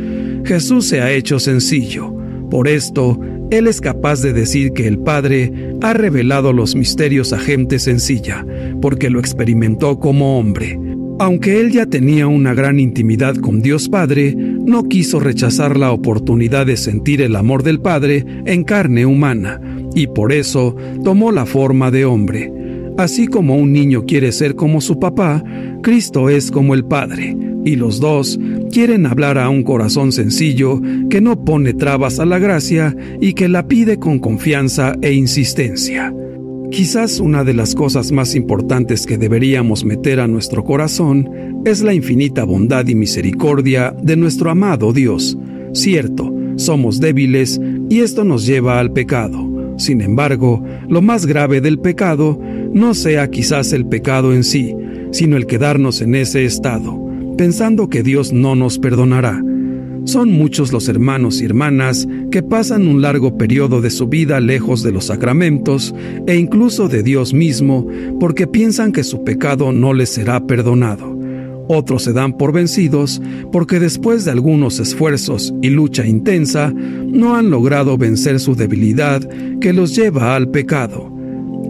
Jesús 0.44 0.86
se 0.86 1.00
ha 1.00 1.12
hecho 1.12 1.40
sencillo. 1.40 2.14
Por 2.48 2.68
esto, 2.68 3.18
él 3.50 3.68
es 3.68 3.80
capaz 3.80 4.22
de 4.22 4.32
decir 4.32 4.72
que 4.72 4.86
el 4.86 4.98
Padre 4.98 5.52
ha 5.80 5.92
revelado 5.92 6.52
los 6.52 6.74
misterios 6.74 7.32
a 7.32 7.38
gente 7.38 7.78
sencilla, 7.78 8.44
porque 8.80 9.10
lo 9.10 9.20
experimentó 9.20 10.00
como 10.00 10.38
hombre. 10.38 10.78
Aunque 11.18 11.60
él 11.60 11.70
ya 11.70 11.86
tenía 11.86 12.26
una 12.26 12.52
gran 12.54 12.78
intimidad 12.78 13.36
con 13.36 13.62
Dios 13.62 13.88
Padre, 13.88 14.34
no 14.36 14.84
quiso 14.84 15.20
rechazar 15.20 15.78
la 15.78 15.92
oportunidad 15.92 16.66
de 16.66 16.76
sentir 16.76 17.22
el 17.22 17.36
amor 17.36 17.62
del 17.62 17.80
Padre 17.80 18.26
en 18.44 18.64
carne 18.64 19.06
humana, 19.06 19.60
y 19.94 20.08
por 20.08 20.32
eso 20.32 20.76
tomó 21.04 21.32
la 21.32 21.46
forma 21.46 21.90
de 21.90 22.04
hombre. 22.04 22.52
Así 22.98 23.28
como 23.28 23.56
un 23.56 23.72
niño 23.72 24.04
quiere 24.06 24.32
ser 24.32 24.56
como 24.56 24.80
su 24.80 24.98
papá, 24.98 25.42
Cristo 25.82 26.28
es 26.28 26.50
como 26.50 26.74
el 26.74 26.84
Padre, 26.84 27.36
y 27.66 27.74
los 27.74 27.98
dos 27.98 28.38
quieren 28.70 29.06
hablar 29.06 29.38
a 29.38 29.50
un 29.50 29.64
corazón 29.64 30.12
sencillo 30.12 30.80
que 31.10 31.20
no 31.20 31.44
pone 31.44 31.74
trabas 31.74 32.20
a 32.20 32.24
la 32.24 32.38
gracia 32.38 32.96
y 33.20 33.32
que 33.32 33.48
la 33.48 33.66
pide 33.66 33.98
con 33.98 34.20
confianza 34.20 34.94
e 35.02 35.12
insistencia. 35.12 36.14
Quizás 36.70 37.18
una 37.18 37.42
de 37.42 37.54
las 37.54 37.74
cosas 37.74 38.12
más 38.12 38.36
importantes 38.36 39.04
que 39.04 39.18
deberíamos 39.18 39.84
meter 39.84 40.20
a 40.20 40.28
nuestro 40.28 40.62
corazón 40.62 41.28
es 41.64 41.82
la 41.82 41.92
infinita 41.92 42.44
bondad 42.44 42.86
y 42.86 42.94
misericordia 42.94 43.92
de 44.00 44.16
nuestro 44.16 44.50
amado 44.50 44.92
Dios. 44.92 45.36
Cierto, 45.72 46.32
somos 46.54 47.00
débiles 47.00 47.60
y 47.90 47.98
esto 48.00 48.22
nos 48.22 48.46
lleva 48.46 48.78
al 48.78 48.92
pecado. 48.92 49.74
Sin 49.76 50.02
embargo, 50.02 50.62
lo 50.88 51.02
más 51.02 51.26
grave 51.26 51.60
del 51.60 51.80
pecado 51.80 52.40
no 52.72 52.94
sea 52.94 53.28
quizás 53.28 53.72
el 53.72 53.86
pecado 53.86 54.32
en 54.32 54.44
sí, 54.44 54.72
sino 55.10 55.36
el 55.36 55.46
quedarnos 55.46 56.00
en 56.00 56.14
ese 56.14 56.44
estado 56.44 57.05
pensando 57.36 57.88
que 57.88 58.02
Dios 58.02 58.32
no 58.32 58.54
nos 58.54 58.78
perdonará. 58.78 59.42
Son 60.04 60.30
muchos 60.30 60.72
los 60.72 60.88
hermanos 60.88 61.42
y 61.42 61.46
hermanas 61.46 62.06
que 62.30 62.42
pasan 62.42 62.86
un 62.86 63.02
largo 63.02 63.36
periodo 63.36 63.80
de 63.80 63.90
su 63.90 64.06
vida 64.06 64.38
lejos 64.38 64.84
de 64.84 64.92
los 64.92 65.06
sacramentos 65.06 65.92
e 66.28 66.36
incluso 66.36 66.88
de 66.88 67.02
Dios 67.02 67.34
mismo 67.34 67.88
porque 68.20 68.46
piensan 68.46 68.92
que 68.92 69.02
su 69.02 69.24
pecado 69.24 69.72
no 69.72 69.92
les 69.92 70.10
será 70.10 70.46
perdonado. 70.46 71.18
Otros 71.68 72.04
se 72.04 72.12
dan 72.12 72.38
por 72.38 72.52
vencidos 72.52 73.20
porque 73.50 73.80
después 73.80 74.24
de 74.24 74.30
algunos 74.30 74.78
esfuerzos 74.78 75.52
y 75.60 75.70
lucha 75.70 76.06
intensa 76.06 76.72
no 76.72 77.34
han 77.34 77.50
logrado 77.50 77.98
vencer 77.98 78.38
su 78.38 78.54
debilidad 78.54 79.28
que 79.60 79.72
los 79.72 79.96
lleva 79.96 80.36
al 80.36 80.48
pecado. 80.50 81.12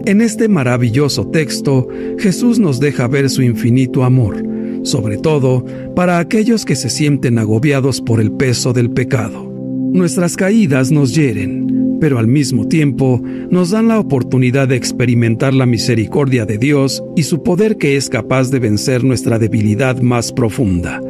En 0.05 0.21
este 0.21 0.47
maravilloso 0.47 1.27
texto 1.27 1.87
Jesús 2.19 2.59
nos 2.59 2.79
deja 2.79 3.07
ver 3.07 3.31
su 3.31 3.41
infinito 3.41 4.03
amor 4.03 4.56
sobre 4.87 5.17
todo 5.17 5.65
para 5.95 6.19
aquellos 6.19 6.65
que 6.65 6.75
se 6.75 6.89
sienten 6.89 7.37
agobiados 7.39 8.01
por 8.01 8.21
el 8.21 8.31
peso 8.31 8.73
del 8.73 8.89
pecado. 8.89 9.51
Nuestras 9.91 10.35
caídas 10.35 10.91
nos 10.91 11.13
hieren, 11.13 11.97
pero 11.99 12.19
al 12.19 12.27
mismo 12.27 12.67
tiempo 12.67 13.21
nos 13.49 13.71
dan 13.71 13.87
la 13.87 13.99
oportunidad 13.99 14.67
de 14.67 14.75
experimentar 14.75 15.53
la 15.53 15.65
misericordia 15.65 16.45
de 16.45 16.57
Dios 16.57 17.03
y 17.15 17.23
su 17.23 17.43
poder 17.43 17.77
que 17.77 17.97
es 17.97 18.09
capaz 18.09 18.49
de 18.49 18.59
vencer 18.59 19.03
nuestra 19.03 19.39
debilidad 19.39 20.01
más 20.01 20.31
profunda. 20.31 21.01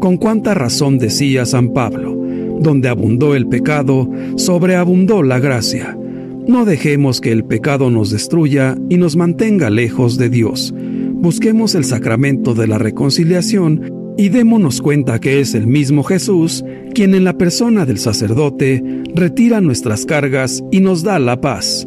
Con 0.00 0.16
cuánta 0.16 0.54
razón 0.54 0.98
decía 0.98 1.44
San 1.44 1.72
Pablo, 1.72 2.14
donde 2.60 2.88
abundó 2.88 3.34
el 3.34 3.48
pecado, 3.48 4.08
sobreabundó 4.36 5.22
la 5.22 5.40
gracia. 5.40 5.98
No 6.46 6.64
dejemos 6.64 7.20
que 7.20 7.32
el 7.32 7.44
pecado 7.44 7.90
nos 7.90 8.10
destruya 8.10 8.76
y 8.88 8.96
nos 8.96 9.16
mantenga 9.16 9.70
lejos 9.70 10.18
de 10.18 10.30
Dios 10.30 10.72
busquemos 11.20 11.74
el 11.74 11.84
sacramento 11.84 12.54
de 12.54 12.66
la 12.66 12.78
reconciliación 12.78 14.14
y 14.16 14.28
démonos 14.30 14.80
cuenta 14.80 15.20
que 15.20 15.40
es 15.40 15.54
el 15.54 15.66
mismo 15.66 16.02
Jesús 16.02 16.64
quien 16.94 17.14
en 17.14 17.24
la 17.24 17.36
persona 17.36 17.86
del 17.86 17.98
sacerdote 17.98 18.82
retira 19.14 19.60
nuestras 19.60 20.06
cargas 20.06 20.62
y 20.72 20.80
nos 20.80 21.02
da 21.02 21.18
la 21.18 21.40
paz. 21.40 21.86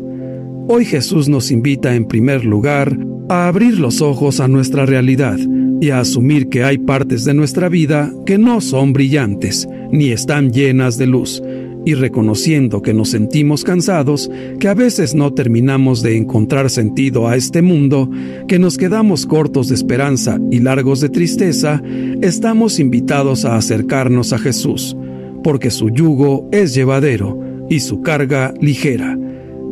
Hoy 0.67 0.85
Jesús 0.85 1.27
nos 1.27 1.51
invita 1.51 1.95
en 1.95 2.07
primer 2.07 2.45
lugar 2.45 2.97
a 3.29 3.47
abrir 3.47 3.79
los 3.79 4.01
ojos 4.01 4.39
a 4.39 4.47
nuestra 4.47 4.85
realidad 4.85 5.37
y 5.81 5.89
a 5.89 5.99
asumir 5.99 6.49
que 6.49 6.63
hay 6.63 6.77
partes 6.77 7.25
de 7.25 7.33
nuestra 7.33 7.67
vida 7.67 8.13
que 8.25 8.37
no 8.37 8.61
son 8.61 8.93
brillantes 8.93 9.67
ni 9.91 10.11
están 10.11 10.51
llenas 10.51 10.97
de 10.97 11.07
luz 11.07 11.41
y 11.85 11.93
reconociendo 11.95 12.81
que 12.81 12.93
nos 12.93 13.09
sentimos 13.09 13.63
cansados, 13.63 14.29
que 14.59 14.67
a 14.67 14.73
veces 14.73 15.15
no 15.15 15.33
terminamos 15.33 16.01
de 16.01 16.17
encontrar 16.17 16.69
sentido 16.69 17.27
a 17.27 17.35
este 17.35 17.61
mundo, 17.61 18.09
que 18.47 18.59
nos 18.59 18.77
quedamos 18.77 19.25
cortos 19.25 19.69
de 19.69 19.75
esperanza 19.75 20.39
y 20.51 20.59
largos 20.59 21.01
de 21.01 21.09
tristeza, 21.09 21.81
estamos 22.21 22.79
invitados 22.79 23.45
a 23.45 23.55
acercarnos 23.55 24.33
a 24.33 24.37
Jesús, 24.37 24.95
porque 25.43 25.71
su 25.71 25.89
yugo 25.89 26.47
es 26.51 26.73
llevadero 26.73 27.39
y 27.69 27.79
su 27.79 28.01
carga 28.01 28.53
ligera. 28.59 29.17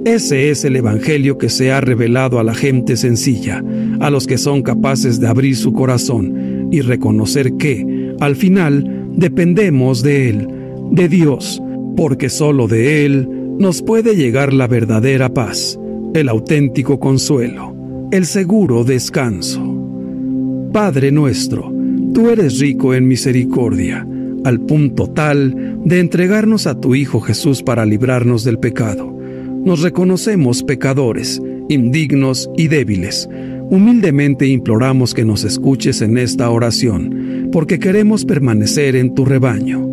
Ese 0.05 0.49
es 0.49 0.64
el 0.64 0.78
Evangelio 0.78 1.38
que 1.38 1.49
se 1.49 1.72
ha 1.72 1.82
revelado 1.82 2.39
a 2.39 2.43
la 2.43 2.55
gente 2.55 2.95
sencilla, 2.95 3.62
a 3.99 4.10
los 4.10 4.28
que 4.28 4.38
son 4.38 4.64
capaces 4.64 5.20
de 5.20 5.28
abrir 5.28 5.57
su 5.57 5.74
corazón 5.74 6.70
y 6.72 6.80
reconocer 6.82 7.53
que, 7.53 8.16
al 8.22 8.38
final, 8.38 9.10
dependemos 9.16 10.01
de 10.01 10.30
Él, 10.30 10.47
de 10.91 11.10
Dios, 11.10 11.62
porque 12.00 12.30
solo 12.30 12.70
de 12.70 13.06
Él 13.06 13.28
nos 13.60 13.82
puede 13.82 14.16
llegar 14.16 14.54
la 14.54 14.68
verdadera 14.68 15.34
paz, 15.34 15.78
el 16.14 16.30
auténtico 16.30 16.97
consuelo, 16.97 17.76
el 18.14 18.26
seguro 18.26 18.86
descanso. 18.86 19.62
Padre 20.72 21.12
nuestro, 21.12 21.70
tú 22.14 22.30
eres 22.30 22.58
rico 22.60 22.93
en 22.93 23.06
misericordia, 23.06 24.08
al 24.45 24.62
punto 24.62 25.10
tal 25.10 25.82
de 25.84 26.00
entregarnos 26.00 26.68
a 26.68 26.80
tu 26.80 26.95
Hijo 26.95 27.20
Jesús 27.20 27.64
para 27.64 27.86
librarnos 27.86 28.45
del 28.45 28.60
pecado. 28.60 29.14
Nos 29.66 29.82
reconocemos 29.82 30.64
pecadores, 30.64 31.41
indignos 31.68 32.50
y 32.56 32.70
débiles. 32.70 33.28
Humildemente 33.70 34.47
imploramos 34.47 35.14
que 35.14 35.26
nos 35.26 35.43
escuches 35.43 36.02
en 36.02 36.18
esta 36.18 36.50
oración, 36.50 37.50
porque 37.52 37.78
queremos 37.78 38.24
permanecer 38.24 38.95
en 38.95 39.14
tu 39.14 39.26
rebaño. 39.26 39.86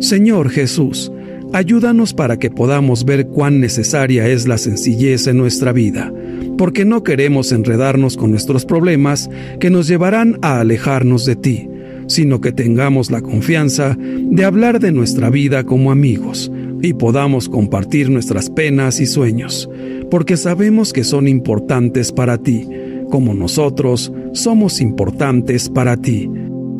Señor 0.00 0.48
Jesús, 0.48 1.12
Ayúdanos 1.54 2.14
para 2.14 2.36
que 2.36 2.50
podamos 2.50 3.04
ver 3.04 3.28
cuán 3.28 3.60
necesaria 3.60 4.26
es 4.26 4.48
la 4.48 4.58
sencillez 4.58 5.28
en 5.28 5.36
nuestra 5.36 5.70
vida, 5.70 6.12
porque 6.58 6.84
no 6.84 7.04
queremos 7.04 7.52
enredarnos 7.52 8.16
con 8.16 8.32
nuestros 8.32 8.64
problemas 8.66 9.30
que 9.60 9.70
nos 9.70 9.86
llevarán 9.86 10.36
a 10.42 10.58
alejarnos 10.58 11.24
de 11.26 11.36
ti, 11.36 11.68
sino 12.08 12.40
que 12.40 12.50
tengamos 12.50 13.12
la 13.12 13.20
confianza 13.20 13.96
de 13.96 14.44
hablar 14.44 14.80
de 14.80 14.90
nuestra 14.90 15.30
vida 15.30 15.62
como 15.62 15.92
amigos 15.92 16.50
y 16.82 16.92
podamos 16.94 17.48
compartir 17.48 18.10
nuestras 18.10 18.50
penas 18.50 18.98
y 18.98 19.06
sueños, 19.06 19.70
porque 20.10 20.36
sabemos 20.36 20.92
que 20.92 21.04
son 21.04 21.28
importantes 21.28 22.10
para 22.10 22.36
ti, 22.36 22.68
como 23.10 23.32
nosotros 23.32 24.12
somos 24.32 24.80
importantes 24.80 25.68
para 25.68 25.96
ti. 25.96 26.28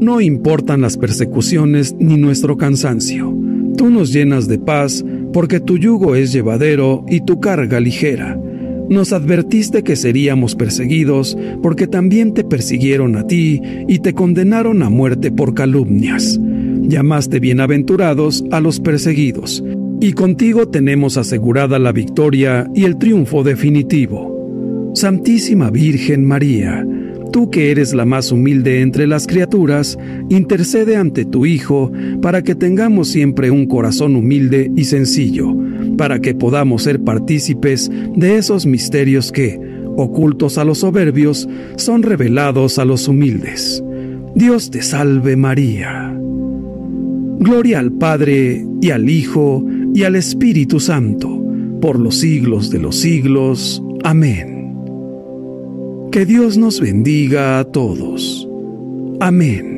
No 0.00 0.20
importan 0.20 0.80
las 0.80 0.96
persecuciones 0.96 1.94
ni 2.00 2.16
nuestro 2.16 2.56
cansancio 2.56 3.43
Tú 3.76 3.90
nos 3.90 4.12
llenas 4.12 4.46
de 4.48 4.58
paz 4.58 5.04
porque 5.32 5.60
tu 5.60 5.78
yugo 5.78 6.14
es 6.14 6.32
llevadero 6.32 7.04
y 7.08 7.20
tu 7.20 7.40
carga 7.40 7.80
ligera. 7.80 8.38
Nos 8.88 9.12
advertiste 9.12 9.82
que 9.82 9.96
seríamos 9.96 10.54
perseguidos 10.54 11.36
porque 11.62 11.86
también 11.86 12.34
te 12.34 12.44
persiguieron 12.44 13.16
a 13.16 13.26
ti 13.26 13.60
y 13.88 13.98
te 14.00 14.12
condenaron 14.12 14.82
a 14.82 14.90
muerte 14.90 15.32
por 15.32 15.54
calumnias. 15.54 16.38
Llamaste 16.82 17.40
bienaventurados 17.40 18.44
a 18.50 18.60
los 18.60 18.78
perseguidos, 18.78 19.64
y 20.00 20.12
contigo 20.12 20.68
tenemos 20.68 21.16
asegurada 21.16 21.78
la 21.78 21.92
victoria 21.92 22.68
y 22.74 22.84
el 22.84 22.98
triunfo 22.98 23.42
definitivo. 23.42 24.92
Santísima 24.94 25.70
Virgen 25.70 26.26
María, 26.26 26.86
tú 27.34 27.50
que 27.50 27.72
eres 27.72 27.92
la 27.94 28.04
más 28.04 28.30
humilde 28.30 28.80
entre 28.80 29.08
las 29.08 29.26
criaturas, 29.26 29.98
intercede 30.28 30.94
ante 30.94 31.24
tu 31.24 31.46
Hijo 31.46 31.90
para 32.22 32.42
que 32.42 32.54
tengamos 32.54 33.08
siempre 33.08 33.50
un 33.50 33.66
corazón 33.66 34.14
humilde 34.14 34.70
y 34.76 34.84
sencillo, 34.84 35.52
para 35.98 36.20
que 36.20 36.36
podamos 36.36 36.84
ser 36.84 37.02
partícipes 37.02 37.90
de 38.14 38.38
esos 38.38 38.66
misterios 38.66 39.32
que, 39.32 39.58
ocultos 39.96 40.58
a 40.58 40.64
los 40.64 40.78
soberbios, 40.78 41.48
son 41.74 42.04
revelados 42.04 42.78
a 42.78 42.84
los 42.84 43.08
humildes. 43.08 43.82
Dios 44.36 44.70
te 44.70 44.80
salve 44.80 45.34
María. 45.34 46.16
Gloria 47.40 47.80
al 47.80 47.90
Padre 47.90 48.64
y 48.80 48.90
al 48.90 49.10
Hijo 49.10 49.66
y 49.92 50.04
al 50.04 50.14
Espíritu 50.14 50.78
Santo, 50.78 51.44
por 51.80 51.98
los 51.98 52.14
siglos 52.14 52.70
de 52.70 52.78
los 52.78 52.94
siglos. 52.94 53.82
Amén. 54.04 54.53
Que 56.14 56.24
Dios 56.24 56.56
nos 56.56 56.78
bendiga 56.78 57.58
a 57.58 57.64
todos. 57.64 58.46
Amén. 59.18 59.73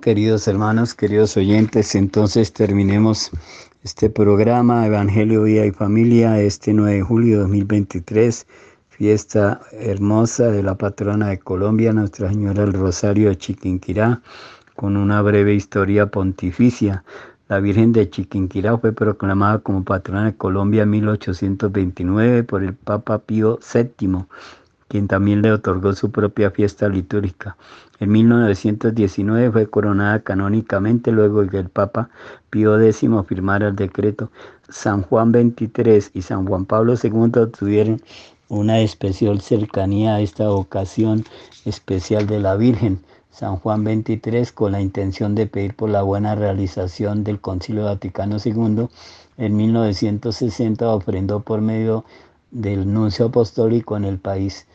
Queridos 0.00 0.46
hermanos, 0.46 0.94
queridos 0.94 1.36
oyentes, 1.36 1.94
entonces 1.94 2.52
terminemos 2.52 3.30
este 3.82 4.10
programa 4.10 4.86
Evangelio, 4.86 5.44
Vida 5.44 5.66
y 5.66 5.70
Familia 5.70 6.40
este 6.40 6.72
9 6.74 6.96
de 6.96 7.02
julio 7.02 7.36
de 7.36 7.42
2023, 7.42 8.46
fiesta 8.90 9.60
hermosa 9.72 10.50
de 10.50 10.62
la 10.62 10.76
patrona 10.76 11.28
de 11.28 11.38
Colombia, 11.38 11.92
Nuestra 11.92 12.28
Señora 12.28 12.64
del 12.64 12.74
Rosario 12.74 13.30
de 13.30 13.38
Chiquinquirá, 13.38 14.20
con 14.76 14.96
una 14.96 15.22
breve 15.22 15.54
historia 15.54 16.06
pontificia. 16.06 17.02
La 17.48 17.58
Virgen 17.58 17.92
de 17.92 18.10
Chiquinquirá 18.10 18.76
fue 18.78 18.92
proclamada 18.92 19.58
como 19.58 19.84
patrona 19.84 20.26
de 20.26 20.36
Colombia 20.36 20.82
en 20.82 20.90
1829 20.90 22.44
por 22.44 22.62
el 22.62 22.74
Papa 22.74 23.18
Pío 23.18 23.58
VII, 23.74 24.26
quien 24.88 25.08
también 25.08 25.42
le 25.42 25.52
otorgó 25.52 25.92
su 25.94 26.10
propia 26.10 26.50
fiesta 26.50 26.88
litúrgica. 26.88 27.56
En 28.00 28.12
1919 28.12 29.50
fue 29.50 29.66
coronada 29.68 30.20
canónicamente 30.20 31.10
luego 31.10 31.44
que 31.48 31.58
el 31.58 31.68
Papa 31.68 32.10
Pío 32.48 32.80
X 32.80 33.04
firmara 33.26 33.68
el 33.68 33.76
decreto. 33.76 34.30
San 34.68 35.02
Juan 35.02 35.32
XXIII 35.32 36.10
y 36.14 36.22
San 36.22 36.46
Juan 36.46 36.64
Pablo 36.64 36.94
II 37.02 37.50
tuvieron 37.58 38.00
una 38.48 38.78
especial 38.80 39.40
cercanía 39.40 40.14
a 40.14 40.20
esta 40.20 40.50
ocasión 40.50 41.24
especial 41.64 42.26
de 42.26 42.38
la 42.38 42.54
Virgen. 42.54 43.00
San 43.30 43.56
Juan 43.56 43.84
XXIII 43.84 44.46
con 44.54 44.72
la 44.72 44.80
intención 44.80 45.34
de 45.34 45.46
pedir 45.46 45.74
por 45.74 45.90
la 45.90 46.02
buena 46.02 46.34
realización 46.34 47.24
del 47.24 47.40
Concilio 47.40 47.84
Vaticano 47.84 48.36
II 48.44 48.88
en 49.38 49.56
1960 49.56 50.88
ofrendó 50.88 51.40
por 51.40 51.60
medio 51.60 52.04
del 52.50 52.92
nuncio 52.92 53.26
apostólico 53.26 53.96
en 53.96 54.04
el 54.04 54.18
país 54.18 54.66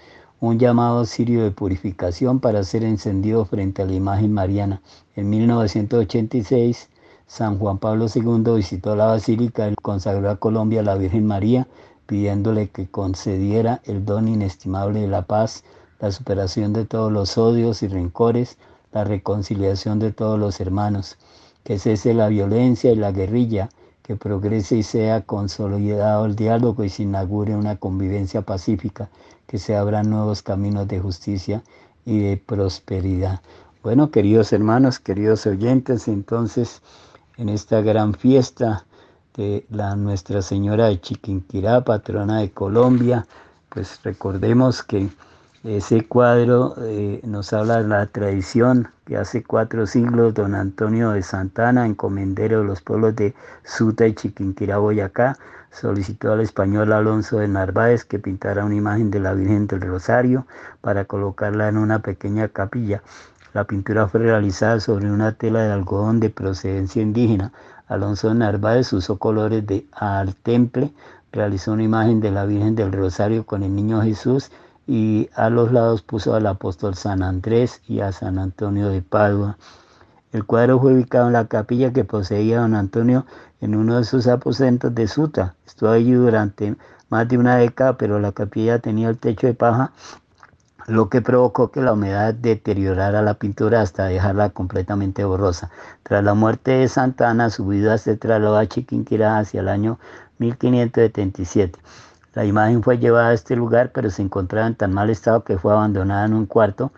un 0.44 0.60
llamado 0.60 1.06
sirio 1.06 1.42
de 1.42 1.52
purificación 1.52 2.42
para 2.42 2.66
ser 2.66 2.84
encendido 2.84 3.46
frente 3.46 3.82
a 3.82 3.86
la 3.86 3.94
imagen 3.94 4.34
mariana. 4.34 4.82
En 5.16 5.30
1986, 5.30 6.90
San 7.28 7.58
Juan 7.58 7.78
Pablo 7.78 8.08
II 8.14 8.56
visitó 8.58 8.94
la 8.98 9.06
basílica 9.06 9.70
y 9.70 9.76
consagró 9.76 10.30
a 10.30 10.36
Colombia 10.36 10.82
a 10.82 10.84
la 10.84 10.96
Virgen 10.96 11.28
María, 11.28 11.66
pidiéndole 12.08 12.68
que 12.68 12.90
concediera 12.90 13.80
el 13.86 14.04
don 14.04 14.28
inestimable 14.28 15.00
de 15.00 15.08
la 15.08 15.22
paz, 15.22 15.64
la 16.02 16.12
superación 16.12 16.74
de 16.74 16.84
todos 16.84 17.10
los 17.10 17.38
odios 17.38 17.82
y 17.82 17.88
rencores, 17.88 18.58
la 18.92 19.06
reconciliación 19.06 20.00
de 20.00 20.12
todos 20.12 20.38
los 20.38 20.60
hermanos, 20.60 21.18
que 21.64 21.80
cese 21.80 22.14
la 22.14 22.28
violencia 22.28 22.92
y 22.92 22.98
la 22.98 23.14
guerrilla, 23.14 23.70
que 24.04 24.16
progrese 24.18 24.76
y 24.76 24.84
sea 24.84 25.22
consolidado 25.22 26.26
el 26.26 26.36
diálogo 26.36 26.84
y 26.84 26.90
se 26.90 27.04
inaugure 27.04 27.56
una 27.56 27.78
convivencia 27.78 28.42
pacífica, 28.42 29.10
que 29.48 29.58
se 29.58 29.76
abran 29.76 30.10
nuevos 30.10 30.42
caminos 30.42 30.88
de 30.88 31.00
justicia 31.00 31.64
y 32.06 32.20
de 32.20 32.38
prosperidad. 32.38 33.42
Bueno, 33.82 34.12
queridos 34.12 34.54
hermanos, 34.54 35.00
queridos 35.00 35.46
oyentes, 35.46 36.08
entonces 36.08 36.82
en 37.38 37.50
esta 37.50 37.82
gran 37.82 38.14
fiesta 38.14 38.86
de 39.36 39.66
la 39.70 39.96
Nuestra 39.96 40.42
Señora 40.42 40.88
de 40.88 41.02
Chiquinquirá, 41.02 41.84
patrona 41.84 42.40
de 42.40 42.52
Colombia, 42.52 43.26
pues 43.70 44.00
recordemos 44.04 44.84
que 44.84 45.10
ese 45.64 46.06
cuadro 46.06 46.76
eh, 46.82 47.22
nos 47.24 47.54
habla 47.54 47.82
de 47.82 47.88
la 47.88 48.06
tradición 48.08 48.90
que 49.06 49.16
hace 49.16 49.44
cuatro 49.44 49.88
siglos 49.88 50.34
don 50.34 50.56
Antonio 50.56 51.12
de 51.12 51.24
Santana, 51.24 51.86
encomendero 51.86 52.60
de 52.60 52.66
los 52.66 52.82
pueblos 52.82 53.16
de 53.16 53.34
Suta 53.64 54.06
y 54.06 54.14
Chiquinquirá, 54.14 54.78
Boyacá, 54.78 55.38
solicitó 55.72 56.34
al 56.34 56.42
español 56.42 56.92
Alonso 56.92 57.38
de 57.38 57.48
Narváez 57.48 58.04
que 58.04 58.20
pintara 58.20 58.66
una 58.66 58.76
imagen 58.76 59.10
de 59.10 59.22
la 59.22 59.34
Virgen 59.34 59.68
del 59.68 59.82
Rosario 59.82 60.46
para 60.82 61.06
colocarla 61.06 61.70
en 61.70 61.78
una 61.78 62.00
pequeña 62.00 62.50
capilla. 62.50 63.02
La 63.54 63.64
pintura 63.64 64.08
fue 64.08 64.20
realizada 64.20 64.82
sobre 64.82 65.10
una 65.10 65.32
tela 65.32 65.64
de 65.64 65.72
algodón 65.72 66.20
de 66.20 66.30
procedencia 66.30 67.02
indígena. 67.02 67.54
Alonso 67.88 68.28
de 68.28 68.36
Narváez 68.36 68.92
usó 68.92 69.18
colores 69.18 69.66
de 69.66 69.86
al 69.94 70.36
temple, 70.36 70.92
realizó 71.32 71.72
una 71.72 71.84
imagen 71.84 72.20
de 72.20 72.32
la 72.32 72.46
Virgen 72.46 72.76
del 72.76 72.92
Rosario 72.92 73.46
con 73.46 73.64
el 73.64 73.74
Niño 73.74 74.02
Jesús 74.02 74.52
y 74.88 75.30
a 75.36 75.50
los 75.50 75.72
lados 75.72 76.02
puso 76.02 76.36
al 76.36 76.48
apóstol 76.48 76.96
San 76.96 77.24
Andrés 77.24 77.82
y 77.88 78.02
a 78.02 78.12
San 78.12 78.38
Antonio 78.38 78.90
de 78.90 79.02
Padua. 79.02 79.58
El 80.32 80.46
cuadro 80.46 80.80
fue 80.80 80.94
ubicado 80.94 81.28
en 81.28 81.34
la 81.34 81.48
capilla 81.48 81.94
que 81.94 82.04
poseía 82.04 82.60
don 82.60 82.76
Antonio 82.76 83.26
en 83.62 83.76
uno 83.76 83.98
de 83.98 84.04
sus 84.04 84.28
aposentos 84.28 84.94
de 84.94 85.08
Suta. 85.08 85.56
Estuvo 85.66 85.90
allí 85.90 86.12
durante 86.12 86.76
más 87.10 87.28
de 87.28 87.38
una 87.38 87.58
década, 87.58 87.98
pero 87.98 88.20
la 88.20 88.32
capilla 88.32 88.80
tenía 88.80 89.10
el 89.10 89.18
techo 89.20 89.48
de 89.48 89.54
paja, 89.54 89.92
lo 90.88 91.10
que 91.10 91.22
provocó 91.22 91.72
que 91.72 91.82
la 91.82 91.94
humedad 91.94 92.34
deteriorara 92.34 93.22
la 93.22 93.36
pintura 93.36 93.82
hasta 93.82 94.06
dejarla 94.06 94.50
completamente 94.50 95.24
borrosa. 95.24 95.70
Tras 96.02 96.24
la 96.24 96.34
muerte 96.34 96.72
de 96.72 96.88
Santana, 96.88 97.50
su 97.50 97.68
vida 97.68 97.98
se 97.98 98.18
trasladó 98.18 98.58
a 98.58 98.66
Chiquinquirá 98.66 99.38
hacia 99.38 99.62
el 99.62 99.70
año 99.70 100.00
1577. 100.40 101.80
La 102.34 102.46
imagen 102.46 102.82
fue 102.82 102.98
llevada 102.98 103.30
a 103.30 103.34
este 103.34 103.56
lugar, 103.56 103.92
pero 103.94 104.10
se 104.10 104.24
encontraba 104.24 104.66
en 104.66 104.76
tan 104.76 104.92
mal 104.92 105.10
estado 105.12 105.44
que 105.44 105.58
fue 105.58 105.72
abandonada 105.72 106.26
en 106.26 106.34
un 106.34 106.48
cuarto, 106.48 106.92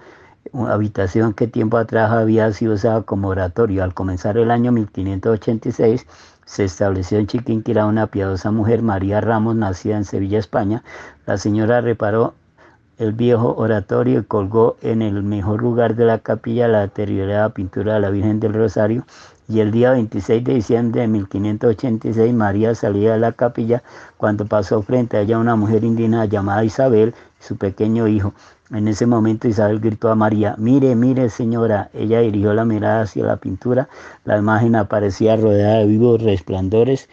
una 0.53 0.73
habitación 0.73 1.33
que 1.33 1.47
tiempo 1.47 1.77
atrás 1.77 2.11
había 2.11 2.51
sido 2.53 2.75
usada 2.75 3.01
como 3.01 3.27
oratorio. 3.27 3.83
Al 3.83 3.93
comenzar 3.93 4.37
el 4.37 4.49
año 4.49 4.71
1586, 4.71 6.07
se 6.45 6.63
estableció 6.63 7.17
en 7.19 7.27
Chiquinquirá 7.27 7.85
una 7.85 8.07
piadosa 8.07 8.51
mujer, 8.51 8.81
María 8.81 9.19
Ramos, 9.19 9.55
nacida 9.55 9.97
en 9.97 10.05
Sevilla, 10.05 10.39
España. 10.39 10.83
La 11.25 11.37
señora 11.37 11.81
reparó 11.81 12.33
el 12.97 13.11
viejo 13.11 13.55
oratorio 13.57 14.19
y 14.19 14.23
colgó 14.23 14.77
en 14.81 15.01
el 15.01 15.21
mejor 15.21 15.61
lugar 15.61 15.95
de 15.95 16.05
la 16.05 16.19
capilla 16.19 16.69
la 16.69 16.81
deteriorada 16.81 17.49
pintura 17.49 17.95
de 17.95 17.99
la 17.99 18.09
Virgen 18.09 18.39
del 18.39 18.53
Rosario 18.53 19.05
y 19.47 19.59
el 19.59 19.71
día 19.71 19.91
26 19.91 20.43
de 20.43 20.53
diciembre 20.55 21.01
de 21.01 21.07
1586 21.07 22.33
María 22.33 22.73
salía 22.75 23.13
de 23.13 23.19
la 23.19 23.31
capilla 23.31 23.83
cuando 24.17 24.45
pasó 24.45 24.81
frente 24.81 25.17
a 25.17 25.21
ella 25.21 25.37
una 25.37 25.55
mujer 25.55 25.83
indígena 25.83 26.25
llamada 26.25 26.63
Isabel 26.63 27.13
su 27.39 27.57
pequeño 27.57 28.07
hijo. 28.07 28.33
En 28.71 28.87
ese 28.87 29.05
momento 29.05 29.47
Isabel 29.47 29.79
gritó 29.79 30.09
a 30.09 30.15
María, 30.15 30.55
mire, 30.57 30.95
mire 30.95 31.29
señora. 31.29 31.89
Ella 31.93 32.21
dirigió 32.21 32.53
la 32.53 32.65
mirada 32.65 33.01
hacia 33.01 33.23
la 33.23 33.37
pintura. 33.37 33.87
La 34.23 34.37
imagen 34.37 34.75
aparecía 34.75 35.35
rodeada 35.35 35.77
de 35.79 35.85
vivos 35.85 36.21
resplandores 36.23 37.07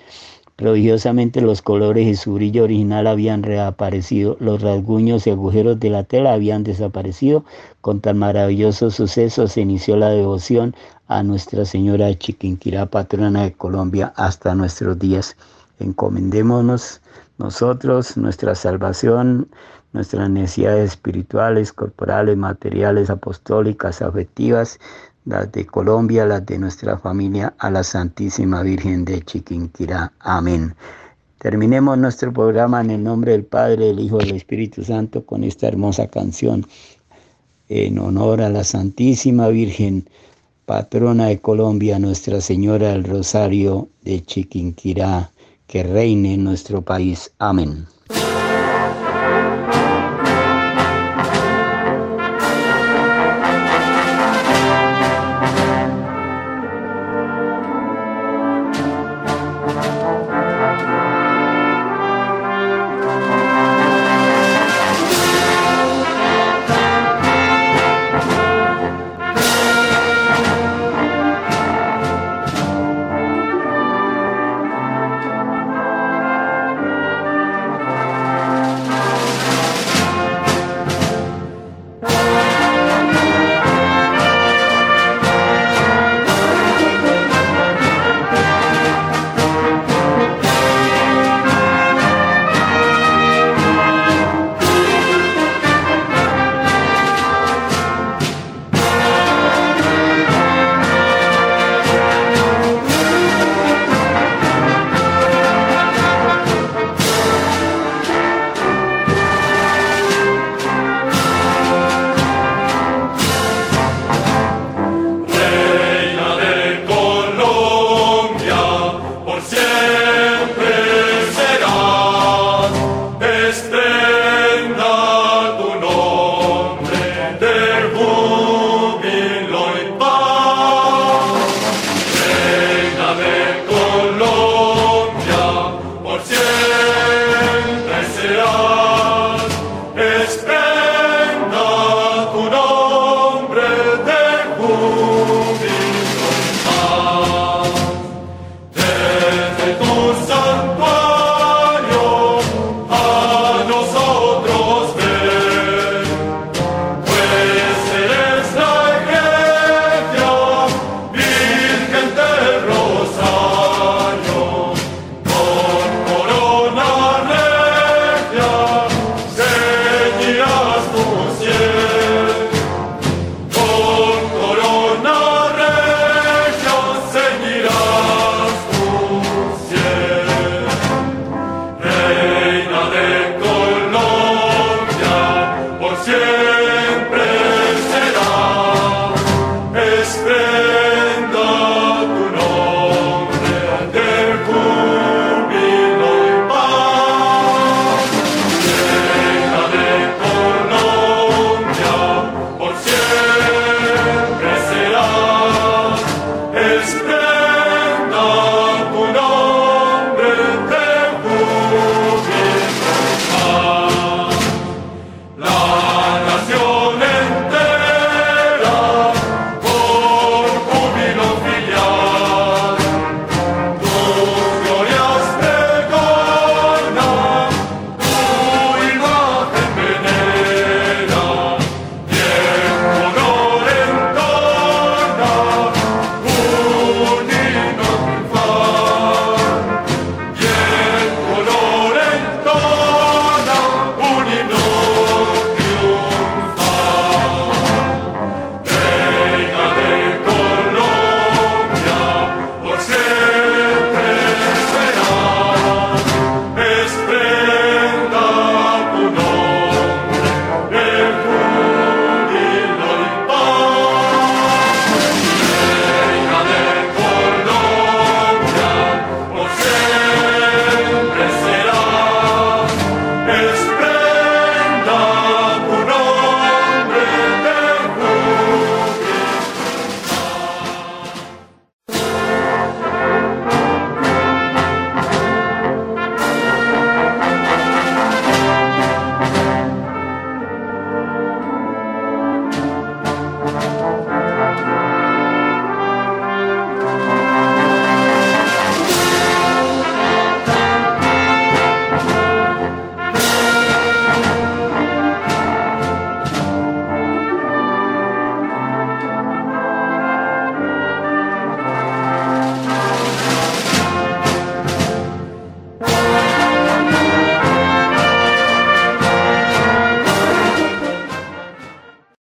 Prodigiosamente 0.62 1.40
los 1.40 1.60
colores 1.60 2.06
y 2.06 2.14
su 2.14 2.34
brillo 2.34 2.64
original 2.64 3.06
habían 3.06 3.42
reaparecido, 3.42 4.36
los 4.38 4.60
rasguños 4.60 5.26
y 5.26 5.30
agujeros 5.30 5.80
de 5.80 5.88
la 5.90 6.04
tela 6.04 6.34
habían 6.34 6.62
desaparecido. 6.62 7.44
Con 7.80 8.00
tan 8.00 8.18
maravilloso 8.18 8.90
suceso 8.90 9.48
se 9.48 9.62
inició 9.62 9.96
la 9.96 10.10
devoción 10.10 10.76
a 11.18 11.22
Nuestra 11.22 11.64
Señora 11.64 12.06
de 12.06 12.18
Chiquinquirá, 12.18 12.86
patrona 12.86 13.42
de 13.42 13.52
Colombia, 13.52 14.12
hasta 14.16 14.54
nuestros 14.54 14.98
días. 14.98 15.36
Encomendémonos 15.78 17.00
nosotros, 17.38 18.16
nuestra 18.16 18.54
salvación, 18.54 19.48
nuestras 19.92 20.30
necesidades 20.30 20.92
espirituales, 20.92 21.72
corporales, 21.72 22.36
materiales, 22.36 23.10
apostólicas, 23.10 24.00
afectivas, 24.00 24.78
las 25.24 25.50
de 25.52 25.66
Colombia, 25.66 26.26
las 26.26 26.44
de 26.46 26.58
nuestra 26.58 26.98
familia, 26.98 27.54
a 27.58 27.70
la 27.70 27.84
Santísima 27.84 28.62
Virgen 28.62 29.04
de 29.04 29.22
Chiquinquirá. 29.22 30.12
Amén. 30.20 30.74
Terminemos 31.38 31.98
nuestro 31.98 32.32
programa 32.32 32.80
en 32.80 32.90
el 32.90 33.02
nombre 33.02 33.32
del 33.32 33.44
Padre, 33.44 33.86
del 33.86 34.00
Hijo 34.00 34.20
y 34.20 34.26
del 34.26 34.36
Espíritu 34.36 34.84
Santo 34.84 35.26
con 35.26 35.42
esta 35.42 35.68
hermosa 35.68 36.06
canción 36.06 36.66
en 37.68 37.98
honor 37.98 38.42
a 38.42 38.48
la 38.48 38.64
Santísima 38.64 39.48
Virgen, 39.48 40.08
patrona 40.66 41.26
de 41.26 41.40
Colombia, 41.40 41.98
Nuestra 41.98 42.40
Señora 42.40 42.92
del 42.92 43.04
Rosario 43.04 43.88
de 44.02 44.22
Chiquinquirá, 44.22 45.32
que 45.66 45.82
reine 45.82 46.34
en 46.34 46.44
nuestro 46.44 46.82
país. 46.82 47.32
Amén. 47.38 47.86